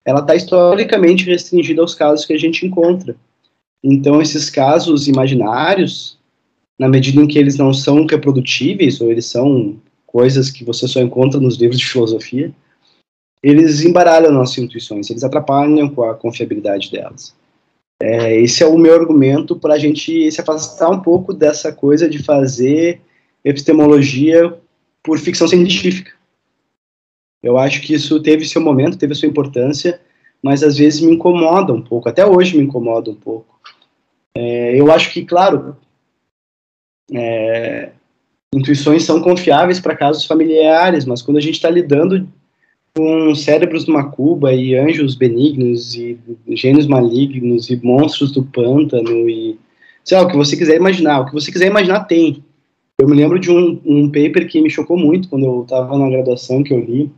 ela 0.06 0.20
está 0.20 0.36
historicamente 0.36 1.26
restringida 1.26 1.82
aos 1.82 1.96
casos 1.96 2.26
que 2.26 2.34
a 2.34 2.38
gente 2.38 2.66
encontra. 2.66 3.16
Então, 3.84 4.22
esses 4.22 4.50
casos 4.50 5.08
imaginários, 5.08 6.18
na 6.80 6.88
medida 6.88 7.22
em 7.22 7.28
que 7.28 7.38
eles 7.38 7.58
não 7.58 7.74
são 7.74 8.06
reprodutíveis, 8.06 9.02
ou 9.02 9.12
eles 9.12 9.26
são 9.26 9.78
coisas 10.06 10.50
que 10.50 10.64
você 10.64 10.88
só 10.88 11.02
encontra 11.02 11.40
nos 11.40 11.58
livros 11.58 11.80
de 11.80 11.88
filosofia, 11.88 12.54
eles 13.42 13.84
embaralham 13.84 14.32
nossas 14.32 14.58
intuições, 14.58 15.10
eles 15.10 15.24
atrapalham 15.24 15.90
com 15.90 16.04
a 16.04 16.16
confiabilidade 16.16 16.90
delas. 16.90 17.36
É, 18.02 18.42
esse 18.42 18.64
é 18.64 18.66
o 18.66 18.78
meu 18.78 18.96
argumento 18.96 19.56
para 19.56 19.76
a 19.76 19.80
gente 19.80 20.32
se 20.32 20.42
afastar 20.42 20.90
um 20.90 21.02
pouco 21.02 21.34
dessa 21.34 21.72
coisa 21.72 22.10
de 22.10 22.22
fazer 22.22 23.02
epistemologia 23.44 24.54
por 25.04 25.20
ficção 25.20 25.48
científica. 25.48 26.12
Eu 27.44 27.58
acho 27.58 27.82
que 27.82 27.94
isso 27.94 28.22
teve 28.22 28.46
seu 28.46 28.62
momento, 28.62 28.98
teve 28.98 29.14
sua 29.14 29.28
importância, 29.28 30.00
mas 30.42 30.64
às 30.64 30.78
vezes 30.78 31.02
me 31.02 31.14
incomoda 31.14 31.74
um 31.74 31.82
pouco, 31.82 32.08
até 32.08 32.26
hoje 32.26 32.58
me 32.58 32.64
incomoda 32.64 33.12
um 33.12 33.16
pouco. 33.16 33.60
É, 34.36 34.80
eu 34.80 34.92
acho 34.92 35.12
que, 35.12 35.26
claro, 35.26 35.76
é, 37.14 37.92
intuições 38.56 39.04
são 39.04 39.22
confiáveis 39.22 39.80
para 39.80 39.96
casos 39.96 40.26
familiares, 40.26 41.06
mas 41.06 41.22
quando 41.22 41.38
a 41.38 41.42
gente 41.42 41.56
está 41.56 41.70
lidando 41.70 42.28
com 42.96 43.34
cérebros 43.34 43.86
de 43.86 43.92
uma 43.92 44.10
cuba 44.10 44.54
e 44.54 44.76
anjos 44.76 45.16
benignos 45.16 45.96
e 45.96 46.18
gênios 46.50 46.86
malignos 46.86 47.70
e 47.70 47.76
monstros 47.84 48.32
do 48.32 48.44
pântano 48.44 49.28
e 49.28 49.60
sei 50.04 50.18
lá, 50.18 50.24
o 50.24 50.28
que 50.28 50.38
você 50.38 50.56
quiser 50.56 50.76
imaginar, 50.76 51.22
o 51.22 51.26
que 51.26 51.34
você 51.34 51.52
quiser 51.52 51.68
imaginar 51.68 52.02
tem. 52.02 52.44
Eu 53.00 53.08
me 53.08 53.16
lembro 53.16 53.40
de 53.40 53.50
um, 53.50 53.82
um 53.84 54.08
paper 54.08 54.48
que 54.48 54.62
me 54.62 54.70
chocou 54.70 54.98
muito 54.98 55.28
quando 55.28 55.46
eu 55.46 55.64
estava 55.64 55.98
na 55.98 56.10
graduação 56.10 56.64
que 56.64 56.74
eu 56.74 56.80
li, 56.80 57.12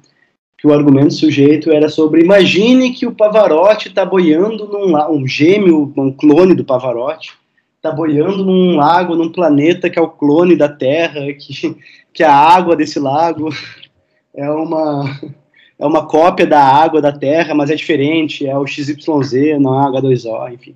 que 0.57 0.67
o 0.67 0.73
argumento 0.73 1.13
sujeito 1.13 1.71
era 1.71 1.89
sobre 1.89 2.21
imagine 2.21 2.91
que 2.91 3.05
o 3.05 3.13
Pavarotti 3.13 3.89
está 3.89 4.05
boiando 4.05 4.67
num 4.67 4.95
um 5.11 5.27
gêmeo, 5.27 5.93
um 5.97 6.11
clone 6.11 6.55
do 6.55 6.63
Pavarotti, 6.63 7.33
está 7.75 7.91
boiando 7.91 8.43
num 8.43 8.75
lago, 8.75 9.15
num 9.15 9.31
planeta 9.31 9.89
que 9.89 9.99
é 9.99 10.01
o 10.01 10.09
clone 10.09 10.55
da 10.55 10.69
Terra, 10.69 11.21
que, 11.33 11.75
que 12.13 12.23
a 12.23 12.33
água 12.33 12.75
desse 12.75 12.99
lago 12.99 13.49
é 14.33 14.49
uma 14.49 15.19
é 15.77 15.85
uma 15.85 16.07
cópia 16.07 16.47
da 16.47 16.61
água 16.61 17.01
da 17.01 17.11
Terra, 17.11 17.53
mas 17.53 17.69
é 17.69 17.75
diferente, 17.75 18.47
é 18.47 18.57
o 18.57 18.65
XYZ, 18.65 19.59
não 19.59 19.77
é 19.77 19.91
H2O, 19.91 20.53
enfim. 20.53 20.75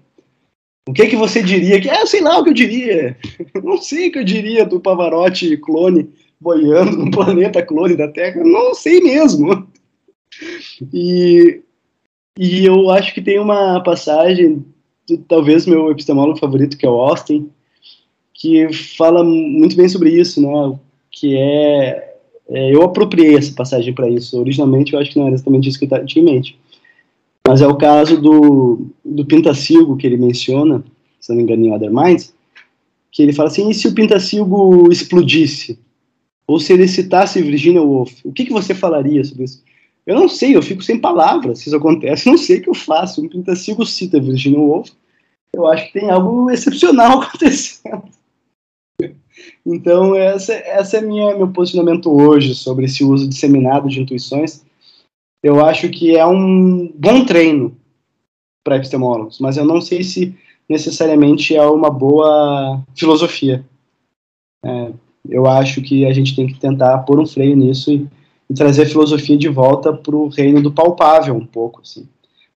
O 0.88 0.94
que 0.94 1.08
que 1.08 1.16
você 1.16 1.42
diria? 1.42 1.80
Que, 1.80 1.90
é, 1.90 2.06
sei 2.06 2.20
lá 2.20 2.38
o 2.38 2.44
que 2.44 2.50
eu 2.50 2.54
diria. 2.54 3.16
Não 3.64 3.78
sei 3.78 4.10
o 4.10 4.12
que 4.12 4.20
eu 4.20 4.24
diria 4.24 4.66
do 4.66 4.80
Pavarotti 4.80 5.56
clone 5.58 6.10
boiando 6.40 6.98
no 6.98 7.12
planeta 7.12 7.62
clone 7.62 7.96
da 7.96 8.08
Terra. 8.08 8.44
Não 8.44 8.74
sei 8.74 9.02
mesmo. 9.02 9.68
E, 10.94 11.62
e 12.38 12.66
eu 12.66 12.90
acho 12.90 13.14
que 13.14 13.22
tem 13.22 13.40
uma 13.40 13.82
passagem, 13.82 14.66
talvez 15.28 15.66
meu 15.66 15.92
epistemólogo 15.92 16.40
favorito, 16.40 16.78
que 16.78 16.86
é 16.86 16.90
o 16.90 17.02
Austin, 17.02 17.50
que 18.34 18.72
fala 18.74 19.24
muito 19.24 19.76
bem 19.76 19.90
sobre 19.90 20.12
isso, 20.12 20.42
né? 20.42 20.80
Que 21.12 21.36
é, 21.36 22.16
é 22.48 22.74
eu 22.74 22.84
apropriei 22.84 23.36
essa 23.36 23.54
passagem 23.54 23.94
para 23.94 24.10
isso. 24.10 24.40
Originalmente 24.40 24.94
eu 24.94 25.00
acho 25.00 25.12
que 25.12 25.20
não 25.20 25.26
era 25.26 25.36
exatamente 25.36 25.68
isso 25.68 25.80
que 25.80 25.94
eu 25.94 26.06
tinha 26.06 26.24
em 26.24 26.26
mente. 26.26 26.60
Mas 27.46 27.62
é 27.62 27.68
o 27.68 27.76
caso 27.76 28.22
do, 28.22 28.88
do 29.04 29.26
Pintacilgo 29.26 29.98
que 29.98 30.06
ele 30.06 30.18
menciona, 30.18 30.84
se 31.20 31.30
não 31.30 31.38
me 31.38 31.44
engano, 31.44 31.66
em 31.66 31.74
Other 31.74 31.92
Minds, 31.92 32.34
que 33.12 33.24
ele 33.24 33.34
fala 33.34 33.50
assim, 33.50 33.70
e 33.70 33.74
se 33.74 33.88
o 33.88 33.94
Pintacilgo 33.94 34.92
explodisse? 34.92 35.80
Ou 36.50 36.60
se 36.60 36.74
ele 36.74 36.88
citasse 36.88 37.40
Virginia 37.44 37.80
Woolf? 37.80 38.26
O 38.26 38.34
que, 38.34 38.44
que 38.44 38.52
você 38.52 38.74
falaria 38.74 39.24
sobre 39.24 39.44
isso? 39.44 39.64
Eu 40.04 40.16
não 40.16 40.28
sei, 40.28 40.56
eu 40.56 40.64
fico 40.64 40.82
sem 40.82 41.00
palavras 41.00 41.60
se 41.60 41.68
isso 41.68 41.78
acontece, 41.78 42.28
não 42.28 42.40
sei 42.40 42.58
o 42.58 42.64
que 42.64 42.70
eu 42.72 42.74
faço. 42.74 43.24
Um 43.24 43.30
Pintacilgo 43.30 43.86
cita 43.86 44.20
Virginia 44.20 44.60
Woolf, 44.60 44.90
eu 45.54 45.68
acho 45.68 45.86
que 45.86 46.00
tem 46.00 46.10
algo 46.10 46.50
excepcional 46.50 47.22
acontecendo. 47.22 48.02
Então, 49.64 50.16
essa, 50.16 50.54
essa 50.54 50.98
é 50.98 51.02
minha, 51.02 51.38
meu 51.38 51.50
posicionamento 51.52 52.12
hoje 52.12 52.56
sobre 52.56 52.86
esse 52.86 53.04
uso 53.04 53.30
disseminado 53.30 53.88
de 53.88 54.02
intuições. 54.02 54.66
Eu 55.44 55.64
acho 55.64 55.88
que 55.90 56.18
é 56.18 56.26
um 56.26 56.92
bom 56.96 57.24
treino 57.26 57.78
para 58.66 58.78
epistemólogos, 58.78 59.40
mas 59.40 59.56
eu 59.56 59.66
não 59.66 59.82
sei 59.82 60.04
se 60.04 60.36
necessariamente 60.68 61.56
é 61.56 61.64
uma 61.64 61.92
boa 61.92 62.84
filosofia. 62.96 63.64
É, 64.66 64.92
eu 65.30 65.48
acho 65.48 65.82
que 65.82 66.06
a 66.06 66.14
gente 66.14 66.36
tem 66.36 66.48
que 66.48 66.60
tentar 66.60 66.98
pôr 67.00 67.20
um 67.20 67.26
freio 67.26 67.56
nisso 67.56 67.92
e 67.92 68.08
e 68.50 68.54
trazer 68.54 68.84
a 68.84 68.86
filosofia 68.88 69.38
de 69.38 69.48
volta 69.48 69.94
para 69.94 70.16
o 70.16 70.28
reino 70.28 70.62
do 70.62 70.72
palpável 70.72 71.36
um 71.36 71.46
pouco, 71.46 71.82
assim. 71.82 72.08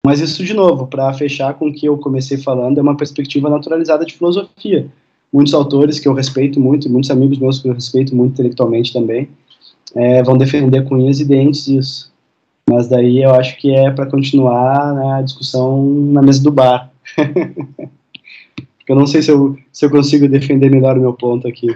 Mas 0.06 0.20
isso, 0.20 0.44
de 0.44 0.54
novo, 0.54 0.88
para 0.88 1.14
fechar 1.14 1.54
com 1.56 1.68
o 1.68 1.74
que 1.74 1.86
eu 1.86 1.98
comecei 1.98 2.38
falando, 2.38 2.78
é 2.78 2.82
uma 2.82 2.98
perspectiva 2.98 3.50
naturalizada 3.50 4.06
de 4.06 4.14
filosofia. 4.14 4.88
Muitos 5.32 5.54
autores 5.54 6.00
que 6.00 6.08
eu 6.08 6.14
respeito 6.14 6.60
muito, 6.60 6.90
muitos 6.90 7.12
amigos 7.12 7.38
meus 7.38 7.60
que 7.60 7.68
eu 7.68 7.74
respeito 7.74 8.16
muito 8.16 8.34
intelectualmente 8.34 8.94
também, 8.94 9.30
é, 9.94 10.24
vão 10.24 10.38
defender 10.38 10.86
com 10.86 10.96
unhas 10.96 11.20
e 11.20 11.26
dentes 11.26 11.68
isso. 11.68 12.12
Mas 12.70 12.88
daí 12.88 13.22
eu 13.22 13.32
acho 13.36 13.58
que 13.58 13.76
é 13.76 13.92
para 13.92 14.06
continuar 14.06 14.94
né, 14.96 15.14
a 15.14 15.22
discussão 15.22 15.84
na 15.86 16.22
mesa 16.22 16.42
do 16.42 16.52
bar. 16.52 16.90
eu 18.88 18.96
não 18.96 19.06
sei 19.06 19.22
se 19.22 19.32
eu, 19.32 19.58
se 19.72 19.86
eu 19.86 19.90
consigo 19.90 20.28
defender 20.28 20.72
melhor 20.72 20.98
o 20.98 21.02
meu 21.02 21.14
ponto 21.14 21.48
aqui. 21.48 21.76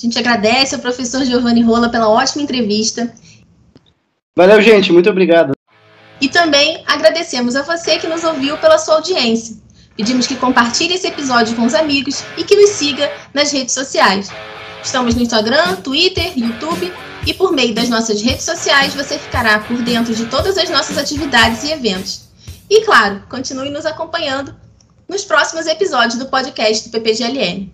A 0.00 0.06
gente 0.06 0.18
agradece 0.18 0.74
ao 0.74 0.80
professor 0.80 1.22
Giovanni 1.26 1.60
Rola 1.60 1.90
pela 1.90 2.08
ótima 2.08 2.42
entrevista. 2.42 3.12
Valeu, 4.34 4.62
gente. 4.62 4.90
Muito 4.90 5.10
obrigado. 5.10 5.52
E 6.18 6.26
também 6.26 6.82
agradecemos 6.86 7.54
a 7.54 7.62
você 7.62 7.98
que 7.98 8.06
nos 8.06 8.24
ouviu 8.24 8.56
pela 8.56 8.78
sua 8.78 8.94
audiência. 8.94 9.56
Pedimos 9.94 10.26
que 10.26 10.36
compartilhe 10.36 10.94
esse 10.94 11.06
episódio 11.06 11.54
com 11.54 11.66
os 11.66 11.74
amigos 11.74 12.24
e 12.38 12.44
que 12.44 12.56
nos 12.56 12.70
siga 12.70 13.12
nas 13.34 13.52
redes 13.52 13.74
sociais. 13.74 14.30
Estamos 14.82 15.14
no 15.14 15.20
Instagram, 15.20 15.76
Twitter, 15.76 16.32
YouTube 16.34 16.90
e 17.26 17.34
por 17.34 17.52
meio 17.52 17.74
das 17.74 17.90
nossas 17.90 18.22
redes 18.22 18.44
sociais 18.44 18.94
você 18.94 19.18
ficará 19.18 19.58
por 19.58 19.82
dentro 19.82 20.14
de 20.14 20.24
todas 20.26 20.56
as 20.56 20.70
nossas 20.70 20.96
atividades 20.96 21.62
e 21.64 21.72
eventos. 21.72 22.22
E 22.70 22.86
claro, 22.86 23.22
continue 23.28 23.68
nos 23.68 23.84
acompanhando 23.84 24.54
nos 25.06 25.24
próximos 25.24 25.66
episódios 25.66 26.18
do 26.18 26.26
podcast 26.26 26.88
do 26.88 26.92
PPGLM. 26.92 27.70